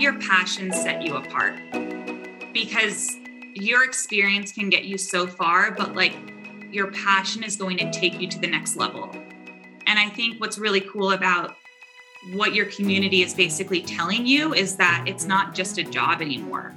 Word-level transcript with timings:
your 0.00 0.18
passion 0.18 0.72
set 0.72 1.02
you 1.02 1.16
apart 1.16 1.54
because 2.52 3.18
your 3.54 3.84
experience 3.84 4.50
can 4.50 4.70
get 4.70 4.84
you 4.84 4.96
so 4.96 5.26
far, 5.26 5.72
but 5.72 5.94
like 5.94 6.16
your 6.70 6.90
passion 6.90 7.42
is 7.42 7.56
going 7.56 7.76
to 7.76 7.90
take 7.90 8.20
you 8.20 8.26
to 8.28 8.38
the 8.38 8.46
next 8.46 8.76
level. 8.76 9.10
And 9.86 9.98
I 9.98 10.08
think 10.08 10.40
what's 10.40 10.58
really 10.58 10.80
cool 10.80 11.12
about 11.12 11.56
what 12.32 12.54
your 12.54 12.66
community 12.66 13.22
is 13.22 13.34
basically 13.34 13.82
telling 13.82 14.26
you 14.26 14.54
is 14.54 14.76
that 14.76 15.04
it's 15.06 15.24
not 15.24 15.54
just 15.54 15.78
a 15.78 15.82
job 15.82 16.22
anymore. 16.22 16.74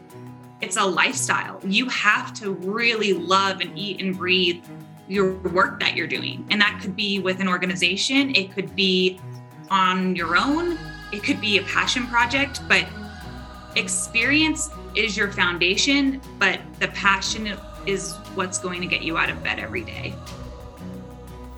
It's 0.62 0.78
a 0.78 0.86
lifestyle. 0.86 1.60
You 1.64 1.88
have 1.90 2.34
to 2.36 2.52
really 2.52 3.14
love 3.14 3.62
and 3.62 3.78
eat 3.78 4.02
and 4.02 4.18
breathe 4.18 4.64
your 5.08 5.34
work 5.50 5.80
that 5.80 5.96
you're 5.96 6.08
doing. 6.08 6.46
And 6.50 6.60
that 6.62 6.80
could 6.82 6.96
be 6.96 7.20
with 7.20 7.40
an 7.40 7.48
organization, 7.48 8.36
it 8.36 8.54
could 8.54 8.76
be 8.76 9.20
on 9.70 10.16
your 10.16 10.38
own, 10.38 10.78
it 11.12 11.24
could 11.24 11.42
be 11.42 11.58
a 11.58 11.64
passion 11.64 12.08
project, 12.08 12.62
but 12.68 12.86
experience 13.76 14.70
is 14.96 15.18
your 15.18 15.32
foundation, 15.32 16.22
but 16.40 16.60
the 16.80 16.88
passion 16.90 17.58
is 17.86 18.14
what's 18.36 18.60
going 18.60 18.82
to 18.82 18.88
get 18.88 19.02
you 19.02 19.18
out 19.18 19.30
of 19.30 19.44
bed 19.44 19.60
every 19.60 19.84
day. 19.84 20.14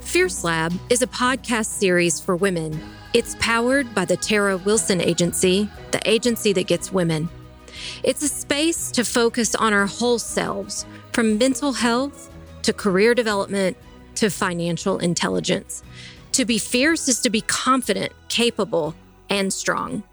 Fierce 0.02 0.44
Lab 0.44 0.74
is 0.90 1.02
a 1.02 1.08
podcast 1.08 1.66
series 1.66 2.20
for 2.20 2.36
women. 2.36 2.80
It's 3.14 3.36
powered 3.40 3.94
by 3.96 4.06
the 4.06 4.18
Tara 4.18 4.58
Wilson 4.58 5.02
Agency, 5.02 5.70
the 5.92 6.02
agency 6.10 6.54
that 6.54 6.68
gets 6.68 6.92
women. 6.92 7.30
It's 8.04 8.22
a 8.22 8.28
space 8.28 8.92
to 8.92 9.04
focus 9.04 9.56
on 9.56 9.74
our 9.74 9.86
whole 9.86 10.20
selves, 10.20 10.86
from 11.12 11.38
mental 11.38 11.74
health 11.74 12.32
to 12.64 12.74
career 12.74 13.14
development 13.14 13.78
to 14.16 14.30
financial 14.30 14.98
intelligence. 15.00 15.84
To 16.34 16.46
be 16.46 16.58
fierce 16.58 17.08
is 17.08 17.22
to 17.22 17.30
be 17.30 17.42
confident, 17.42 18.12
capable, 18.30 18.96
and 19.30 19.52
strong. 19.52 20.04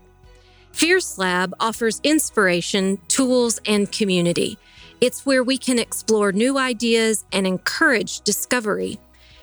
Fierce 0.73 1.19
Lab 1.19 1.55
offers 1.61 2.01
inspiration, 2.03 2.99
tools, 3.09 3.61
and 3.67 3.91
community. 3.93 4.59
It's 5.01 5.27
where 5.27 5.43
we 5.43 5.59
can 5.59 5.79
explore 5.79 6.33
new 6.33 6.59
ideas 6.59 7.25
and 7.33 7.47
encourage 7.47 8.21
discovery. 8.23 8.99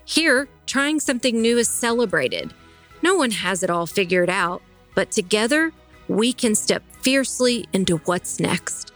Here, 0.06 0.48
trying 0.66 1.00
something 1.00 1.42
new 1.42 1.58
is 1.58 1.70
celebrated. 1.70 2.54
No 3.02 3.16
one 3.16 3.32
has 3.32 3.64
it 3.64 3.70
all 3.70 3.86
figured 3.86 4.30
out, 4.30 4.62
but 4.96 5.12
together, 5.12 5.72
we 6.08 6.34
can 6.34 6.56
step 6.56 6.84
fiercely 7.02 7.66
into 7.74 7.98
what's 8.00 8.40
next. 8.40 8.89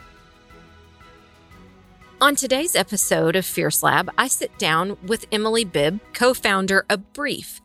On 2.23 2.37
today's 2.37 2.73
episode 2.73 3.35
of 3.35 3.45
Fierce 3.45 3.83
Lab, 3.83 4.09
I 4.17 4.29
sit 4.29 4.57
down 4.57 4.95
with 5.05 5.25
Emily 5.29 5.65
Bibb, 5.65 5.99
co 6.13 6.33
founder 6.33 6.85
of 6.89 7.11
Brief. 7.11 7.59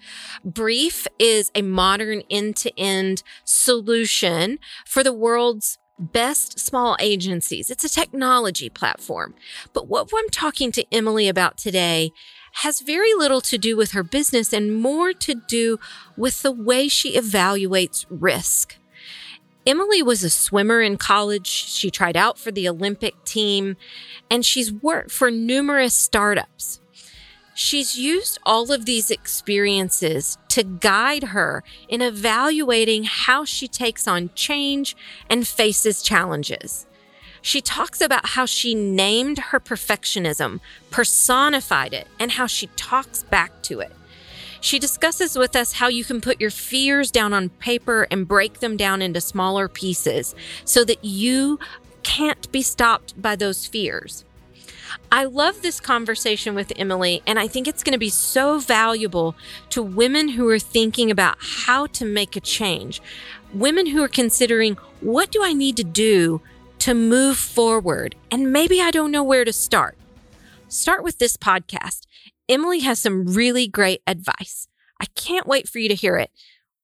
Brief 0.44 1.06
is 1.16 1.52
a 1.54 1.62
modern 1.62 2.24
end 2.28 2.56
to 2.56 2.76
end 2.76 3.22
solution 3.44 4.58
for 4.84 5.04
the 5.04 5.12
world's 5.12 5.78
best 6.00 6.58
small 6.58 6.96
agencies. 6.98 7.70
It's 7.70 7.84
a 7.84 7.88
technology 7.88 8.68
platform. 8.68 9.36
But 9.72 9.86
what 9.86 10.10
I'm 10.12 10.28
talking 10.28 10.72
to 10.72 10.84
Emily 10.92 11.28
about 11.28 11.56
today 11.56 12.10
has 12.54 12.80
very 12.80 13.14
little 13.14 13.40
to 13.42 13.58
do 13.58 13.76
with 13.76 13.92
her 13.92 14.02
business 14.02 14.52
and 14.52 14.74
more 14.74 15.12
to 15.12 15.40
do 15.46 15.78
with 16.16 16.42
the 16.42 16.50
way 16.50 16.88
she 16.88 17.16
evaluates 17.16 18.06
risk. 18.10 18.76
Emily 19.68 20.02
was 20.02 20.24
a 20.24 20.30
swimmer 20.30 20.80
in 20.80 20.96
college. 20.96 21.46
She 21.46 21.90
tried 21.90 22.16
out 22.16 22.38
for 22.38 22.50
the 22.50 22.66
Olympic 22.66 23.22
team 23.26 23.76
and 24.30 24.42
she's 24.42 24.72
worked 24.72 25.10
for 25.10 25.30
numerous 25.30 25.94
startups. 25.94 26.80
She's 27.54 27.98
used 27.98 28.38
all 28.44 28.72
of 28.72 28.86
these 28.86 29.10
experiences 29.10 30.38
to 30.48 30.62
guide 30.64 31.24
her 31.24 31.62
in 31.86 32.00
evaluating 32.00 33.04
how 33.04 33.44
she 33.44 33.68
takes 33.68 34.08
on 34.08 34.30
change 34.34 34.96
and 35.28 35.46
faces 35.46 36.00
challenges. 36.00 36.86
She 37.42 37.60
talks 37.60 38.00
about 38.00 38.30
how 38.30 38.46
she 38.46 38.74
named 38.74 39.38
her 39.38 39.60
perfectionism, 39.60 40.60
personified 40.90 41.92
it, 41.92 42.06
and 42.18 42.32
how 42.32 42.46
she 42.46 42.68
talks 42.68 43.22
back 43.24 43.62
to 43.64 43.80
it. 43.80 43.92
She 44.60 44.78
discusses 44.78 45.38
with 45.38 45.54
us 45.54 45.74
how 45.74 45.88
you 45.88 46.04
can 46.04 46.20
put 46.20 46.40
your 46.40 46.50
fears 46.50 47.10
down 47.10 47.32
on 47.32 47.48
paper 47.48 48.06
and 48.10 48.26
break 48.26 48.60
them 48.60 48.76
down 48.76 49.02
into 49.02 49.20
smaller 49.20 49.68
pieces 49.68 50.34
so 50.64 50.84
that 50.84 51.04
you 51.04 51.58
can't 52.02 52.50
be 52.50 52.62
stopped 52.62 53.20
by 53.20 53.36
those 53.36 53.66
fears. 53.66 54.24
I 55.12 55.24
love 55.24 55.62
this 55.62 55.80
conversation 55.80 56.54
with 56.54 56.72
Emily, 56.76 57.22
and 57.26 57.38
I 57.38 57.46
think 57.46 57.68
it's 57.68 57.82
going 57.82 57.92
to 57.92 57.98
be 57.98 58.08
so 58.08 58.58
valuable 58.58 59.34
to 59.70 59.82
women 59.82 60.30
who 60.30 60.48
are 60.48 60.58
thinking 60.58 61.10
about 61.10 61.36
how 61.40 61.86
to 61.86 62.04
make 62.04 62.36
a 62.36 62.40
change, 62.40 63.00
women 63.52 63.86
who 63.86 64.02
are 64.02 64.08
considering 64.08 64.74
what 65.00 65.30
do 65.30 65.42
I 65.42 65.52
need 65.52 65.76
to 65.78 65.84
do 65.84 66.40
to 66.80 66.94
move 66.94 67.36
forward, 67.36 68.14
and 68.30 68.52
maybe 68.52 68.80
I 68.80 68.90
don't 68.90 69.10
know 69.10 69.24
where 69.24 69.44
to 69.44 69.52
start. 69.52 69.96
Start 70.68 71.02
with 71.02 71.18
this 71.18 71.36
podcast. 71.36 72.06
Emily 72.48 72.80
has 72.80 72.98
some 72.98 73.26
really 73.26 73.68
great 73.68 74.00
advice. 74.06 74.68
I 74.98 75.04
can't 75.14 75.46
wait 75.46 75.68
for 75.68 75.78
you 75.78 75.88
to 75.90 75.94
hear 75.94 76.16
it. 76.16 76.30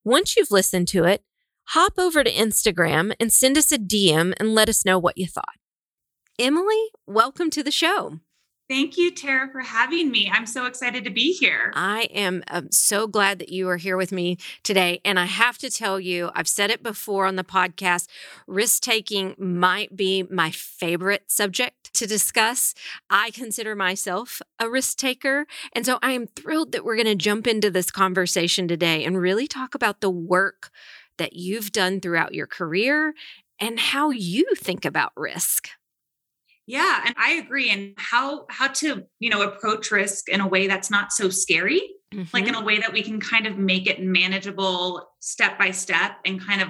Once 0.04 0.36
you've 0.36 0.50
listened 0.50 0.88
to 0.88 1.04
it, 1.04 1.24
hop 1.68 1.94
over 1.98 2.22
to 2.22 2.30
Instagram 2.30 3.14
and 3.18 3.32
send 3.32 3.56
us 3.56 3.72
a 3.72 3.78
DM 3.78 4.34
and 4.38 4.54
let 4.54 4.68
us 4.68 4.84
know 4.84 4.98
what 4.98 5.16
you 5.16 5.26
thought. 5.26 5.56
Emily, 6.38 6.90
welcome 7.06 7.48
to 7.48 7.62
the 7.62 7.70
show. 7.70 8.18
Thank 8.68 8.98
you, 8.98 9.10
Tara, 9.10 9.50
for 9.50 9.60
having 9.60 10.10
me. 10.10 10.30
I'm 10.32 10.46
so 10.46 10.66
excited 10.66 11.04
to 11.04 11.10
be 11.10 11.32
here. 11.32 11.70
I 11.74 12.02
am 12.14 12.42
um, 12.48 12.70
so 12.70 13.06
glad 13.06 13.38
that 13.38 13.50
you 13.50 13.68
are 13.68 13.76
here 13.76 13.96
with 13.96 14.12
me 14.12 14.38
today. 14.62 15.00
And 15.04 15.18
I 15.18 15.26
have 15.26 15.58
to 15.58 15.70
tell 15.70 16.00
you, 16.00 16.30
I've 16.34 16.48
said 16.48 16.70
it 16.70 16.82
before 16.82 17.26
on 17.26 17.36
the 17.36 17.44
podcast 17.44 18.06
risk 18.46 18.82
taking 18.82 19.34
might 19.38 19.96
be 19.96 20.24
my 20.30 20.50
favorite 20.50 21.30
subject 21.30 21.83
to 21.94 22.06
discuss. 22.06 22.74
I 23.08 23.30
consider 23.30 23.74
myself 23.74 24.40
a 24.58 24.68
risk 24.68 24.98
taker. 24.98 25.46
And 25.72 25.86
so 25.86 25.98
I 26.02 26.12
am 26.12 26.26
thrilled 26.26 26.72
that 26.72 26.84
we're 26.84 26.96
going 26.96 27.06
to 27.06 27.14
jump 27.14 27.46
into 27.46 27.70
this 27.70 27.90
conversation 27.90 28.68
today 28.68 29.04
and 29.04 29.18
really 29.18 29.46
talk 29.46 29.74
about 29.74 30.00
the 30.00 30.10
work 30.10 30.70
that 31.18 31.34
you've 31.34 31.72
done 31.72 32.00
throughout 32.00 32.34
your 32.34 32.46
career 32.46 33.14
and 33.60 33.78
how 33.78 34.10
you 34.10 34.46
think 34.56 34.84
about 34.84 35.12
risk. 35.16 35.68
Yeah, 36.66 37.02
and 37.04 37.14
I 37.18 37.32
agree. 37.32 37.70
And 37.70 37.94
how 37.98 38.46
how 38.48 38.68
to 38.68 39.04
you 39.18 39.30
know 39.30 39.42
approach 39.42 39.90
risk 39.90 40.28
in 40.28 40.40
a 40.40 40.48
way 40.48 40.66
that's 40.66 40.90
not 40.90 41.12
so 41.12 41.28
scary, 41.28 41.82
mm-hmm. 42.12 42.24
like 42.32 42.46
in 42.46 42.54
mm-hmm. 42.54 42.62
a 42.62 42.66
way 42.66 42.78
that 42.78 42.92
we 42.92 43.02
can 43.02 43.20
kind 43.20 43.46
of 43.46 43.58
make 43.58 43.86
it 43.86 44.02
manageable 44.02 45.06
step 45.20 45.58
by 45.58 45.70
step 45.72 46.12
and 46.24 46.44
kind 46.44 46.62
of 46.62 46.68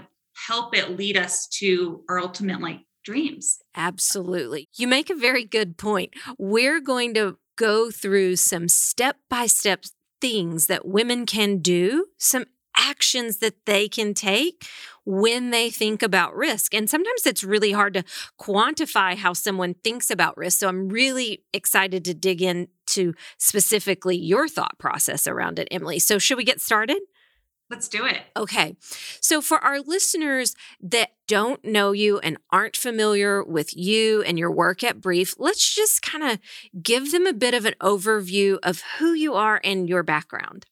help 0.48 0.76
it 0.76 0.96
lead 0.96 1.16
us 1.16 1.46
to 1.46 2.02
our 2.08 2.18
ultimate 2.18 2.60
like 2.60 2.80
dreams. 3.04 3.58
Absolutely. 3.76 4.68
You 4.74 4.88
make 4.88 5.10
a 5.10 5.14
very 5.14 5.44
good 5.44 5.76
point. 5.76 6.14
We're 6.38 6.80
going 6.80 7.14
to 7.14 7.38
go 7.56 7.90
through 7.90 8.36
some 8.36 8.68
step 8.68 9.16
by 9.30 9.46
step 9.46 9.84
things 10.20 10.66
that 10.66 10.86
women 10.86 11.26
can 11.26 11.58
do, 11.58 12.06
some 12.18 12.46
actions 12.76 13.38
that 13.38 13.66
they 13.66 13.88
can 13.88 14.14
take 14.14 14.66
when 15.04 15.50
they 15.50 15.70
think 15.70 16.02
about 16.02 16.34
risk. 16.34 16.74
And 16.74 16.88
sometimes 16.88 17.26
it's 17.26 17.44
really 17.44 17.72
hard 17.72 17.94
to 17.94 18.04
quantify 18.40 19.16
how 19.16 19.32
someone 19.32 19.74
thinks 19.84 20.10
about 20.10 20.36
risk. 20.36 20.58
So 20.58 20.68
I'm 20.68 20.88
really 20.88 21.44
excited 21.52 22.04
to 22.06 22.14
dig 22.14 22.42
into 22.42 23.14
specifically 23.38 24.16
your 24.16 24.48
thought 24.48 24.78
process 24.78 25.26
around 25.26 25.58
it, 25.58 25.68
Emily. 25.70 25.98
So, 25.98 26.18
should 26.18 26.38
we 26.38 26.44
get 26.44 26.60
started? 26.60 27.00
Let's 27.74 27.88
do 27.88 28.06
it. 28.06 28.22
Okay. 28.36 28.76
So, 29.20 29.40
for 29.40 29.58
our 29.58 29.80
listeners 29.80 30.54
that 30.80 31.10
don't 31.26 31.64
know 31.64 31.90
you 31.90 32.20
and 32.20 32.38
aren't 32.50 32.76
familiar 32.76 33.42
with 33.42 33.76
you 33.76 34.22
and 34.22 34.38
your 34.38 34.52
work 34.52 34.84
at 34.84 35.00
Brief, 35.00 35.34
let's 35.38 35.74
just 35.74 36.00
kind 36.00 36.22
of 36.22 36.38
give 36.80 37.10
them 37.10 37.26
a 37.26 37.32
bit 37.32 37.52
of 37.52 37.64
an 37.64 37.74
overview 37.82 38.58
of 38.62 38.84
who 38.98 39.12
you 39.12 39.34
are 39.34 39.60
and 39.64 39.88
your 39.88 40.04
background. 40.04 40.66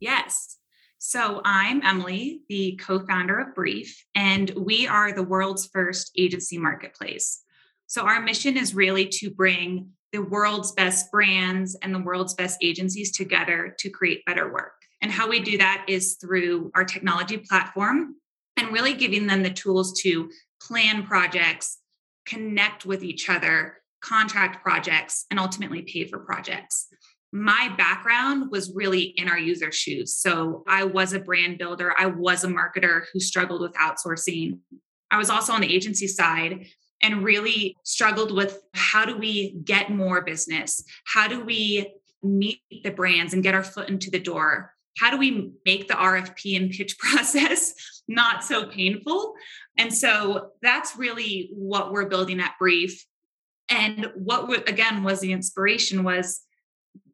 Yes. 0.00 0.56
So, 0.96 1.42
I'm 1.44 1.82
Emily, 1.84 2.40
the 2.48 2.80
co 2.82 3.04
founder 3.04 3.38
of 3.38 3.54
Brief, 3.54 4.06
and 4.14 4.48
we 4.56 4.86
are 4.88 5.12
the 5.12 5.22
world's 5.22 5.66
first 5.66 6.10
agency 6.16 6.56
marketplace. 6.56 7.42
So, 7.86 8.06
our 8.06 8.22
mission 8.22 8.56
is 8.56 8.74
really 8.74 9.08
to 9.18 9.28
bring 9.28 9.90
the 10.10 10.22
world's 10.22 10.72
best 10.72 11.10
brands 11.10 11.76
and 11.82 11.94
the 11.94 12.02
world's 12.02 12.32
best 12.32 12.60
agencies 12.62 13.12
together 13.12 13.76
to 13.80 13.90
create 13.90 14.24
better 14.24 14.50
work. 14.50 14.83
And 15.04 15.12
how 15.12 15.28
we 15.28 15.38
do 15.40 15.58
that 15.58 15.84
is 15.86 16.14
through 16.14 16.72
our 16.74 16.84
technology 16.84 17.36
platform 17.36 18.16
and 18.56 18.72
really 18.72 18.94
giving 18.94 19.26
them 19.26 19.42
the 19.42 19.50
tools 19.50 20.00
to 20.00 20.30
plan 20.62 21.04
projects, 21.04 21.78
connect 22.24 22.86
with 22.86 23.04
each 23.04 23.28
other, 23.28 23.82
contract 24.00 24.62
projects, 24.62 25.26
and 25.30 25.38
ultimately 25.38 25.82
pay 25.82 26.04
for 26.04 26.18
projects 26.18 26.88
my 27.34 27.68
background 27.76 28.48
was 28.52 28.72
really 28.76 29.02
in 29.02 29.28
our 29.28 29.38
user 29.38 29.72
shoes. 29.72 30.14
So 30.14 30.62
I 30.68 30.84
was 30.84 31.12
a 31.12 31.18
brand 31.18 31.58
builder, 31.58 31.92
I 31.98 32.06
was 32.06 32.44
a 32.44 32.48
marketer 32.48 33.06
who 33.12 33.18
struggled 33.18 33.60
with 33.60 33.72
outsourcing. 33.72 34.60
I 35.10 35.18
was 35.18 35.30
also 35.30 35.52
on 35.52 35.60
the 35.60 35.74
agency 35.74 36.06
side 36.06 36.68
and 37.02 37.24
really 37.24 37.76
struggled 37.82 38.32
with 38.32 38.62
how 38.72 39.04
do 39.04 39.16
we 39.16 39.56
get 39.64 39.90
more 39.90 40.20
business? 40.20 40.84
How 41.12 41.26
do 41.26 41.44
we 41.44 41.92
meet 42.22 42.60
the 42.84 42.92
brands 42.92 43.34
and 43.34 43.42
get 43.42 43.54
our 43.54 43.64
foot 43.64 43.88
into 43.88 44.12
the 44.12 44.20
door? 44.20 44.73
How 44.98 45.10
do 45.10 45.16
we 45.16 45.52
make 45.64 45.88
the 45.88 45.94
RFP 45.94 46.56
and 46.56 46.70
pitch 46.70 46.98
process 46.98 47.74
not 48.08 48.44
so 48.44 48.66
painful? 48.66 49.34
And 49.76 49.92
so 49.92 50.50
that's 50.62 50.96
really 50.96 51.50
what 51.52 51.92
we're 51.92 52.08
building 52.08 52.40
at 52.40 52.54
Brief. 52.58 53.04
And 53.68 54.10
what 54.14 54.68
again 54.68 55.02
was 55.02 55.20
the 55.20 55.32
inspiration 55.32 56.04
was 56.04 56.42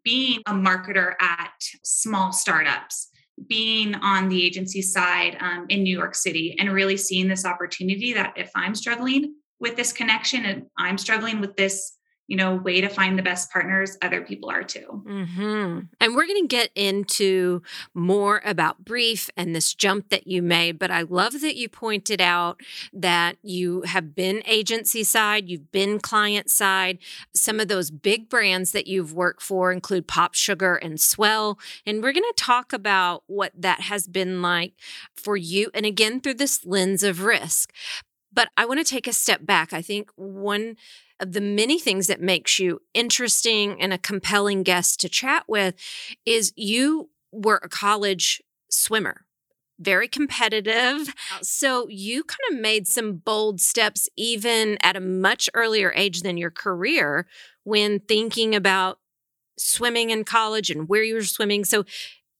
being 0.02 0.40
a 0.46 0.52
marketer 0.52 1.14
at 1.20 1.52
small 1.82 2.32
startups, 2.32 3.08
being 3.48 3.94
on 3.94 4.28
the 4.28 4.44
agency 4.44 4.82
side 4.82 5.36
um, 5.40 5.66
in 5.68 5.82
New 5.82 5.96
York 5.96 6.14
City, 6.14 6.56
and 6.58 6.72
really 6.72 6.96
seeing 6.96 7.28
this 7.28 7.44
opportunity 7.44 8.12
that 8.14 8.34
if 8.36 8.50
I'm 8.54 8.74
struggling 8.74 9.34
with 9.60 9.76
this 9.76 9.92
connection 9.92 10.44
and 10.44 10.66
I'm 10.76 10.98
struggling 10.98 11.40
with 11.40 11.54
this 11.56 11.96
you 12.30 12.36
know, 12.36 12.54
way 12.54 12.80
to 12.80 12.88
find 12.88 13.18
the 13.18 13.24
best 13.24 13.50
partners, 13.50 13.98
other 14.02 14.20
people 14.20 14.48
are 14.48 14.62
too. 14.62 15.02
Mm-hmm. 15.04 15.80
And 16.00 16.14
we're 16.14 16.28
going 16.28 16.42
to 16.42 16.46
get 16.46 16.70
into 16.76 17.60
more 17.92 18.40
about 18.44 18.84
Brief 18.84 19.28
and 19.36 19.52
this 19.52 19.74
jump 19.74 20.10
that 20.10 20.28
you 20.28 20.40
made. 20.40 20.78
But 20.78 20.92
I 20.92 21.02
love 21.02 21.40
that 21.40 21.56
you 21.56 21.68
pointed 21.68 22.20
out 22.20 22.60
that 22.92 23.36
you 23.42 23.82
have 23.82 24.14
been 24.14 24.44
agency 24.46 25.02
side, 25.02 25.48
you've 25.48 25.72
been 25.72 25.98
client 25.98 26.52
side. 26.52 26.98
Some 27.34 27.58
of 27.58 27.66
those 27.66 27.90
big 27.90 28.28
brands 28.28 28.70
that 28.70 28.86
you've 28.86 29.12
worked 29.12 29.42
for 29.42 29.72
include 29.72 30.06
Pop 30.06 30.34
Sugar 30.34 30.76
and 30.76 31.00
Swell. 31.00 31.58
And 31.84 32.00
we're 32.00 32.12
going 32.12 32.22
to 32.22 32.34
talk 32.36 32.72
about 32.72 33.24
what 33.26 33.50
that 33.58 33.80
has 33.80 34.06
been 34.06 34.40
like 34.40 34.74
for 35.16 35.36
you. 35.36 35.68
And 35.74 35.84
again, 35.84 36.20
through 36.20 36.34
this 36.34 36.64
lens 36.64 37.02
of 37.02 37.24
risk. 37.24 37.72
But 38.32 38.50
I 38.56 38.66
want 38.66 38.78
to 38.78 38.84
take 38.84 39.08
a 39.08 39.12
step 39.12 39.44
back. 39.44 39.72
I 39.72 39.82
think 39.82 40.12
one 40.14 40.76
of 41.20 41.32
the 41.32 41.40
many 41.40 41.78
things 41.78 42.06
that 42.06 42.20
makes 42.20 42.58
you 42.58 42.80
interesting 42.94 43.80
and 43.80 43.92
a 43.92 43.98
compelling 43.98 44.62
guest 44.62 45.00
to 45.00 45.08
chat 45.08 45.44
with 45.48 45.74
is 46.24 46.52
you 46.56 47.10
were 47.32 47.60
a 47.62 47.68
college 47.68 48.42
swimmer 48.70 49.24
very 49.80 50.08
competitive. 50.08 51.12
So 51.42 51.88
you 51.88 52.22
kind 52.22 52.38
of 52.52 52.60
made 52.60 52.86
some 52.86 53.14
bold 53.14 53.60
steps 53.60 54.08
even 54.16 54.76
at 54.82 54.94
a 54.94 55.00
much 55.00 55.48
earlier 55.54 55.90
age 55.96 56.20
than 56.20 56.36
your 56.36 56.50
career 56.50 57.26
when 57.64 58.00
thinking 58.00 58.54
about 58.54 58.98
swimming 59.58 60.10
in 60.10 60.24
college 60.24 60.70
and 60.70 60.88
where 60.88 61.02
you 61.02 61.14
were 61.14 61.24
swimming. 61.24 61.64
So 61.64 61.84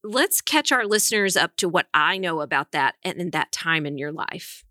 let's 0.05 0.41
catch 0.41 0.71
our 0.71 0.87
listeners 0.87 1.37
up 1.37 1.57
to 1.57 1.69
what 1.69 1.89
I 1.93 2.19
know 2.19 2.41
about 2.41 2.73
that 2.73 2.97
and 3.03 3.19
in 3.19 3.31
that 3.31 3.53
time 3.53 3.87
in 3.87 3.99
your 3.99 4.13
life. 4.13 4.65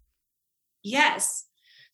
Yes. 0.84 1.46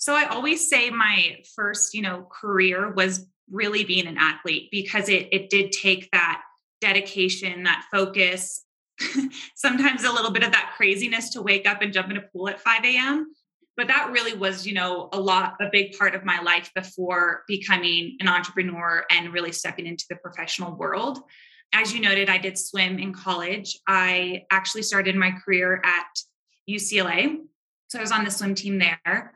So 0.05 0.13
I 0.13 0.25
always 0.25 0.69
say 0.69 0.91
my 0.91 1.37
first, 1.55 1.95
you 1.95 2.03
know, 2.03 2.27
career 2.31 2.93
was 2.93 3.25
really 3.49 3.83
being 3.83 4.05
an 4.05 4.19
athlete 4.19 4.69
because 4.69 5.09
it 5.09 5.29
it 5.31 5.49
did 5.49 5.71
take 5.71 6.11
that 6.11 6.43
dedication, 6.79 7.63
that 7.63 7.85
focus, 7.91 8.63
sometimes 9.55 10.03
a 10.03 10.11
little 10.11 10.29
bit 10.29 10.43
of 10.43 10.51
that 10.51 10.73
craziness 10.77 11.31
to 11.31 11.41
wake 11.41 11.67
up 11.67 11.81
and 11.81 11.91
jump 11.91 12.11
in 12.11 12.17
a 12.17 12.21
pool 12.21 12.47
at 12.47 12.59
5 12.59 12.85
a.m. 12.85 13.33
But 13.77 13.87
that 13.87 14.11
really 14.11 14.37
was, 14.37 14.67
you 14.67 14.75
know, 14.75 15.09
a 15.11 15.19
lot, 15.19 15.55
a 15.59 15.69
big 15.71 15.97
part 15.97 16.13
of 16.13 16.23
my 16.23 16.39
life 16.39 16.69
before 16.75 17.41
becoming 17.47 18.15
an 18.19 18.27
entrepreneur 18.27 19.05
and 19.09 19.33
really 19.33 19.51
stepping 19.51 19.87
into 19.87 20.05
the 20.07 20.17
professional 20.17 20.75
world. 20.75 21.17
As 21.73 21.95
you 21.95 21.99
noted, 21.99 22.29
I 22.29 22.37
did 22.37 22.59
swim 22.59 22.99
in 22.99 23.11
college. 23.11 23.79
I 23.87 24.43
actually 24.51 24.83
started 24.83 25.15
my 25.15 25.31
career 25.43 25.81
at 25.83 26.05
UCLA. 26.69 27.37
So 27.87 27.97
I 27.97 28.01
was 28.03 28.11
on 28.11 28.23
the 28.23 28.29
swim 28.29 28.53
team 28.53 28.77
there. 28.77 29.33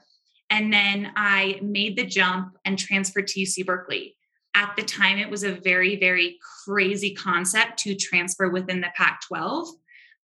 And 0.49 0.73
then 0.73 1.11
I 1.15 1.59
made 1.61 1.97
the 1.97 2.05
jump 2.05 2.57
and 2.65 2.77
transferred 2.77 3.27
to 3.27 3.39
UC 3.39 3.65
Berkeley. 3.65 4.15
At 4.55 4.75
the 4.75 4.83
time, 4.83 5.19
it 5.19 5.29
was 5.29 5.43
a 5.43 5.53
very, 5.53 5.95
very 5.99 6.37
crazy 6.65 7.13
concept 7.13 7.77
to 7.79 7.95
transfer 7.95 8.49
within 8.49 8.81
the 8.81 8.89
Pac 8.95 9.21
12. 9.27 9.67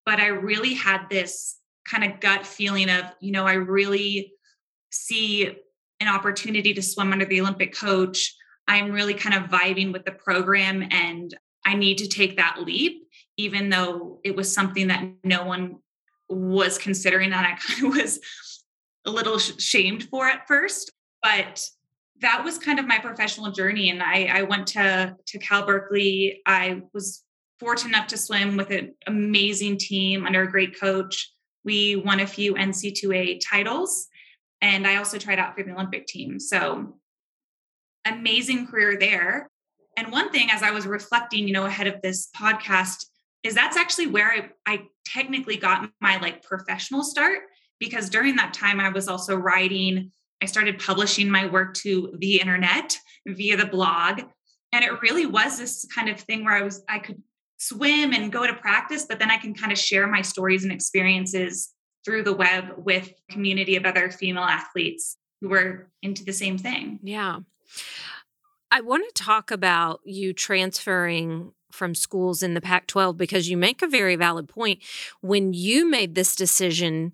But 0.06 0.20
I 0.20 0.28
really 0.28 0.74
had 0.74 1.08
this 1.10 1.58
kind 1.88 2.04
of 2.04 2.20
gut 2.20 2.46
feeling 2.46 2.90
of, 2.90 3.06
you 3.22 3.32
know, 3.32 3.46
I 3.46 3.54
really 3.54 4.34
see 4.92 5.56
an 6.00 6.08
opportunity 6.08 6.74
to 6.74 6.82
swim 6.82 7.14
under 7.14 7.26
the 7.26 7.42
Olympic 7.42 7.76
coach. 7.76 8.36
I'm 8.68 8.92
really 8.92 9.14
kind 9.14 9.36
of 9.36 9.50
vibing 9.50 9.94
with 9.94 10.06
the 10.06 10.12
program 10.12 10.88
and 10.90 11.36
I 11.66 11.76
need 11.76 12.00
to 12.00 12.08
take 12.08 12.38
that 12.38 12.62
leap, 12.62 13.08
even 13.38 13.70
though 13.70 14.20
it 14.24 14.36
was 14.36 14.52
something 14.52 14.88
that 14.88 15.04
no 15.24 15.46
one 15.46 15.78
was 16.30 16.78
considering 16.78 17.30
that 17.30 17.46
I 17.46 17.58
kind 17.74 17.88
of 17.88 18.02
was 18.02 18.20
a 19.06 19.12
little 19.12 19.38
shamed 19.38 20.04
for 20.10 20.28
at 20.28 20.48
first, 20.48 20.92
but 21.22 21.64
that 22.22 22.44
was 22.44 22.58
kind 22.58 22.80
of 22.80 22.88
my 22.88 23.00
professional 23.00 23.52
journey. 23.52 23.90
And 23.90 24.02
I, 24.02 24.30
I 24.32 24.42
went 24.44 24.68
to, 24.68 25.16
to 25.26 25.40
Cal 25.40 25.66
Berkeley. 25.66 26.42
I 26.46 26.82
was 26.94 27.24
fortunate 27.60 27.90
enough 27.90 28.08
to 28.08 28.18
swim 28.18 28.58
with 28.58 28.72
an 28.72 28.94
amazing 29.08 29.78
team 29.78 30.26
under 30.26 30.44
a 30.44 30.52
great 30.52 30.80
coach. 30.80 31.32
We 31.64 31.96
won 31.96 32.20
a 32.20 32.28
few 32.28 32.54
NCAA 32.56 33.42
titles, 33.44 34.08
and 34.62 34.86
I 34.86 34.98
also 34.98 35.18
tried 35.18 35.40
out 35.40 35.56
for 35.56 35.64
the 35.64 35.72
Olympic 35.72 36.06
team. 36.06 36.40
So, 36.40 36.98
amazing 38.06 38.68
career 38.68 38.98
there. 39.00 39.50
And 39.98 40.12
one 40.12 40.32
thing, 40.32 40.52
as 40.52 40.62
I 40.62 40.72
was 40.72 40.86
reflecting, 40.86 41.48
you 41.48 41.54
know, 41.54 41.66
ahead 41.66 41.88
of 41.88 42.02
this 42.02 42.30
podcast, 42.38 43.06
is 43.44 43.56
that's 43.56 43.78
actually 43.78 44.08
where 44.08 44.32
I, 44.32 44.50
I 44.66 44.84
technically 45.06 45.58
got 45.58 45.90
my 46.02 46.18
like 46.18 46.44
professional 46.44 47.04
start 47.04 47.40
because 47.80 48.10
during 48.10 48.36
that 48.36 48.54
time 48.54 48.80
I 48.80 48.90
was 48.90 49.08
also 49.08 49.36
writing, 49.36 50.12
I 50.42 50.46
started 50.46 50.80
publishing 50.80 51.30
my 51.30 51.48
work 51.48 51.74
to 51.76 52.14
the 52.20 52.40
internet 52.40 52.98
via 53.28 53.58
the 53.58 53.66
blog. 53.66 54.22
And 54.72 54.84
it 54.84 55.02
really 55.02 55.26
was 55.26 55.58
this 55.58 55.86
kind 55.94 56.10
of 56.10 56.20
thing 56.20 56.44
where 56.44 56.56
I 56.56 56.62
was, 56.62 56.84
I 56.90 57.00
could 57.00 57.22
swim 57.58 58.14
and 58.14 58.32
go 58.32 58.46
to 58.46 58.54
practice, 58.54 59.06
but 59.08 59.20
then 59.20 59.32
I 59.32 59.38
can 59.38 59.54
kind 59.54 59.72
of 59.72 59.78
share 59.78 60.08
my 60.08 60.22
stories 60.22 60.64
and 60.64 60.74
experiences 60.74 61.72
through 62.04 62.24
the 62.24 62.34
web 62.34 62.74
with 62.78 63.12
community 63.30 63.76
of 63.76 63.86
other 63.86 64.12
female 64.12 64.44
athletes 64.44 65.18
who 65.42 65.50
were 65.50 65.90
into 66.02 66.24
the 66.24 66.34
same 66.34 66.58
thing. 66.58 67.00
Yeah. 67.02 67.40
I 68.72 68.82
want 68.82 69.06
to 69.08 69.24
talk 69.24 69.52
about 69.52 70.02
you 70.04 70.34
transferring 70.34 71.54
from 71.72 71.96
schools 71.96 72.42
in 72.42 72.54
the 72.54 72.62
Pac 72.62 72.88
12 72.88 73.18
because 73.18 73.50
you 73.50 73.58
make 73.58 73.82
a 73.82 73.88
very 73.88 74.16
valid 74.16 74.48
point. 74.48 74.80
When 75.22 75.54
you 75.54 75.90
made 75.90 76.16
this 76.16 76.36
decision 76.36 77.14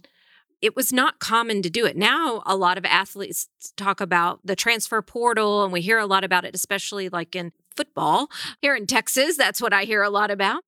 it 0.62 0.76
was 0.76 0.94
not 0.94 1.20
common 1.20 1.62
to 1.64 1.70
do 1.70 1.86
it. 1.86 1.98
Now, 1.98 2.44
a 2.46 2.56
lot 2.56 2.78
of 2.78 2.86
athletes 2.86 3.50
talk 3.76 4.00
about 4.00 4.40
the 4.46 4.56
transfer 4.56 5.02
portal, 5.02 5.64
and 5.64 5.74
we 5.74 5.82
hear 5.82 5.98
a 5.98 6.06
lot 6.06 6.24
about 6.24 6.46
it, 6.46 6.56
especially 6.56 7.10
like 7.10 7.36
in 7.36 7.52
football 7.76 8.30
here 8.62 8.76
in 8.76 8.86
Texas. 8.86 9.38
That's 9.38 9.62
what 9.62 9.74
I 9.74 9.84
hear 9.84 10.04
a 10.04 10.10
lot 10.10 10.30
about. 10.32 10.64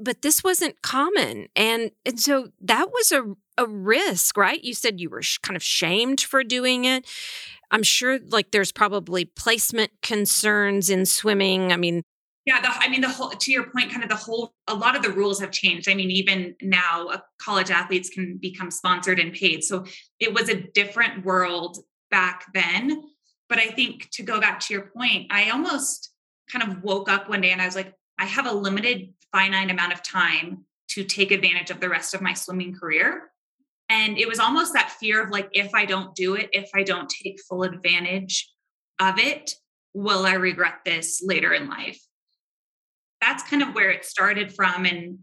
But 0.00 0.22
this 0.22 0.42
wasn't 0.42 0.80
common. 0.82 1.48
And, 1.54 1.90
and 2.06 2.18
so 2.18 2.48
that 2.60 2.88
was 2.90 3.12
a, 3.12 3.34
a 3.58 3.66
risk, 3.66 4.36
right? 4.36 4.62
You 4.62 4.74
said 4.74 5.00
you 5.00 5.10
were 5.10 5.22
sh- 5.22 5.38
kind 5.38 5.56
of 5.56 5.62
shamed 5.62 6.20
for 6.20 6.42
doing 6.42 6.84
it. 6.84 7.04
I'm 7.70 7.82
sure 7.82 8.18
like 8.28 8.52
there's 8.52 8.72
probably 8.72 9.24
placement 9.24 9.90
concerns 10.02 10.88
in 10.88 11.04
swimming. 11.04 11.72
I 11.72 11.76
mean, 11.76 12.02
yeah, 12.46 12.60
the, 12.60 12.68
I 12.68 12.88
mean, 12.88 13.00
the 13.00 13.08
whole 13.08 13.30
to 13.30 13.52
your 13.52 13.64
point, 13.70 13.90
kind 13.90 14.04
of 14.04 14.08
the 14.08 14.14
whole. 14.14 14.54
A 14.68 14.74
lot 14.74 14.94
of 14.94 15.02
the 15.02 15.10
rules 15.10 15.40
have 15.40 15.50
changed. 15.50 15.88
I 15.90 15.94
mean, 15.94 16.12
even 16.12 16.54
now, 16.62 17.08
uh, 17.08 17.18
college 17.42 17.70
athletes 17.70 18.08
can 18.08 18.36
become 18.36 18.70
sponsored 18.70 19.18
and 19.18 19.32
paid. 19.32 19.64
So 19.64 19.84
it 20.20 20.32
was 20.32 20.48
a 20.48 20.62
different 20.62 21.24
world 21.24 21.78
back 22.10 22.44
then. 22.54 23.02
But 23.48 23.58
I 23.58 23.66
think 23.66 24.08
to 24.12 24.22
go 24.22 24.40
back 24.40 24.60
to 24.60 24.74
your 24.74 24.90
point, 24.96 25.26
I 25.30 25.50
almost 25.50 26.12
kind 26.50 26.70
of 26.70 26.84
woke 26.84 27.08
up 27.08 27.28
one 27.28 27.40
day 27.40 27.50
and 27.50 27.60
I 27.60 27.66
was 27.66 27.74
like, 27.74 27.92
I 28.18 28.26
have 28.26 28.46
a 28.46 28.52
limited, 28.52 29.12
finite 29.32 29.70
amount 29.70 29.92
of 29.92 30.02
time 30.04 30.64
to 30.90 31.02
take 31.04 31.32
advantage 31.32 31.70
of 31.70 31.80
the 31.80 31.88
rest 31.88 32.14
of 32.14 32.22
my 32.22 32.32
swimming 32.32 32.74
career. 32.74 33.30
And 33.88 34.18
it 34.18 34.28
was 34.28 34.38
almost 34.38 34.72
that 34.72 34.96
fear 35.00 35.22
of 35.22 35.30
like, 35.30 35.48
if 35.52 35.74
I 35.74 35.84
don't 35.84 36.14
do 36.14 36.34
it, 36.34 36.48
if 36.52 36.70
I 36.74 36.84
don't 36.84 37.08
take 37.08 37.40
full 37.48 37.64
advantage 37.64 38.48
of 39.00 39.18
it, 39.18 39.54
will 39.94 40.26
I 40.26 40.34
regret 40.34 40.80
this 40.84 41.22
later 41.24 41.52
in 41.52 41.68
life? 41.68 42.00
That's 43.26 43.42
kind 43.42 43.62
of 43.62 43.74
where 43.74 43.90
it 43.90 44.04
started 44.04 44.54
from. 44.54 44.84
And 44.84 45.18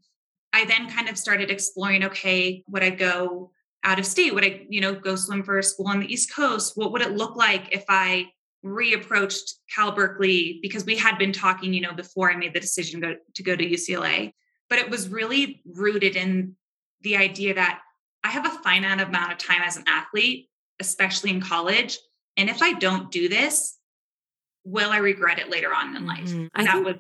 I 0.51 0.65
then 0.65 0.89
kind 0.89 1.09
of 1.09 1.17
started 1.17 1.49
exploring 1.49 2.03
okay, 2.03 2.63
would 2.67 2.83
I 2.83 2.89
go 2.89 3.51
out 3.83 3.99
of 3.99 4.05
state? 4.05 4.33
Would 4.33 4.43
I, 4.45 4.65
you 4.69 4.81
know, 4.81 4.93
go 4.93 5.15
swim 5.15 5.43
for 5.43 5.57
a 5.57 5.63
school 5.63 5.87
on 5.87 6.01
the 6.01 6.11
East 6.11 6.33
Coast? 6.33 6.73
What 6.75 6.91
would 6.91 7.01
it 7.01 7.11
look 7.11 7.35
like 7.35 7.73
if 7.73 7.85
I 7.89 8.27
reapproached 8.65 9.53
Cal 9.73 9.91
Berkeley? 9.91 10.59
Because 10.61 10.85
we 10.85 10.97
had 10.97 11.17
been 11.17 11.31
talking, 11.31 11.73
you 11.73 11.81
know, 11.81 11.93
before 11.93 12.31
I 12.31 12.35
made 12.35 12.53
the 12.53 12.59
decision 12.59 13.01
to 13.01 13.07
go, 13.07 13.15
to 13.35 13.43
go 13.43 13.55
to 13.55 13.65
UCLA. 13.65 14.33
But 14.69 14.79
it 14.79 14.89
was 14.89 15.09
really 15.09 15.61
rooted 15.65 16.15
in 16.15 16.55
the 17.01 17.17
idea 17.17 17.53
that 17.55 17.81
I 18.23 18.29
have 18.29 18.45
a 18.45 18.57
finite 18.63 19.01
amount 19.01 19.31
of 19.31 19.37
time 19.37 19.61
as 19.61 19.77
an 19.77 19.83
athlete, 19.87 20.49
especially 20.79 21.31
in 21.31 21.41
college. 21.41 21.97
And 22.37 22.49
if 22.49 22.61
I 22.61 22.73
don't 22.73 23.11
do 23.11 23.27
this, 23.27 23.77
will 24.63 24.91
I 24.91 24.97
regret 24.97 25.39
it 25.39 25.49
later 25.49 25.73
on 25.73 25.95
in 25.95 26.05
life? 26.05 26.29
Mm-hmm. 26.29 26.63
That 26.63 26.73
think- 26.73 26.85
was 26.85 26.95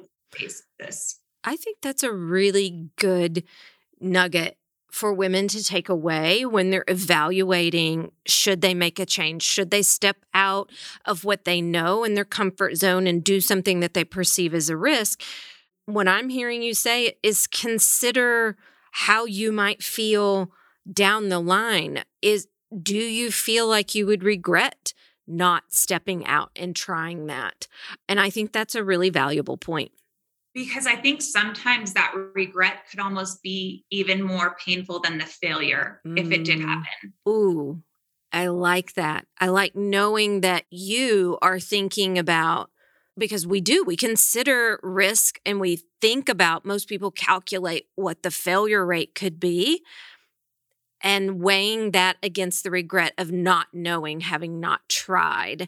this. 0.79 1.19
I 1.43 1.55
think 1.55 1.77
that's 1.81 2.03
a 2.03 2.11
really 2.11 2.89
good 2.97 3.43
nugget 3.99 4.57
for 4.91 5.11
women 5.11 5.47
to 5.47 5.63
take 5.63 5.89
away 5.89 6.45
when 6.45 6.69
they're 6.69 6.85
evaluating 6.87 8.11
should 8.27 8.61
they 8.61 8.75
make 8.75 8.99
a 8.99 9.05
change? 9.05 9.41
Should 9.41 9.71
they 9.71 9.81
step 9.81 10.17
out 10.33 10.69
of 11.05 11.23
what 11.23 11.45
they 11.45 11.61
know 11.61 12.03
in 12.03 12.13
their 12.13 12.25
comfort 12.25 12.75
zone 12.75 13.07
and 13.07 13.23
do 13.23 13.41
something 13.41 13.79
that 13.79 13.95
they 13.95 14.03
perceive 14.03 14.53
as 14.53 14.69
a 14.69 14.77
risk? 14.77 15.21
what 15.85 16.07
I'm 16.07 16.29
hearing 16.29 16.63
you 16.63 16.73
say 16.73 17.15
is 17.23 17.47
consider 17.47 18.55
how 18.91 19.25
you 19.25 19.51
might 19.51 19.83
feel 19.83 20.51
down 20.91 21.29
the 21.29 21.39
line. 21.39 22.03
Is 22.21 22.47
do 22.81 22.97
you 22.97 23.31
feel 23.31 23.67
like 23.67 23.93
you 23.93 24.05
would 24.05 24.23
regret 24.23 24.93
not 25.27 25.63
stepping 25.69 26.25
out 26.25 26.51
and 26.55 26.75
trying 26.75 27.27
that? 27.27 27.67
And 28.07 28.19
I 28.19 28.29
think 28.29 28.51
that's 28.51 28.75
a 28.75 28.83
really 28.83 29.09
valuable 29.09 29.57
point. 29.57 29.91
Because 30.53 30.85
I 30.85 30.95
think 30.95 31.21
sometimes 31.21 31.93
that 31.93 32.13
regret 32.35 32.83
could 32.89 32.99
almost 32.99 33.41
be 33.41 33.85
even 33.89 34.21
more 34.21 34.55
painful 34.63 34.99
than 34.99 35.17
the 35.17 35.25
failure 35.25 35.99
mm. 36.05 36.19
if 36.19 36.31
it 36.31 36.45
did 36.45 36.59
mm. 36.59 36.65
happen. 36.65 37.13
Ooh, 37.27 37.81
I 38.31 38.47
like 38.47 38.93
that. 38.93 39.25
I 39.39 39.47
like 39.47 39.75
knowing 39.75 40.41
that 40.41 40.65
you 40.69 41.37
are 41.41 41.59
thinking 41.59 42.17
about 42.17 42.69
because 43.17 43.45
we 43.45 43.61
do, 43.61 43.83
we 43.83 43.95
consider 43.95 44.79
risk 44.81 45.39
and 45.45 45.59
we 45.59 45.81
think 46.01 46.29
about 46.29 46.65
most 46.65 46.87
people 46.87 47.11
calculate 47.11 47.87
what 47.95 48.23
the 48.23 48.31
failure 48.31 48.85
rate 48.85 49.13
could 49.15 49.39
be 49.39 49.83
and 51.01 51.41
weighing 51.41 51.91
that 51.91 52.17
against 52.23 52.63
the 52.63 52.71
regret 52.71 53.13
of 53.17 53.31
not 53.31 53.67
knowing, 53.73 54.21
having 54.21 54.59
not 54.59 54.87
tried. 54.89 55.67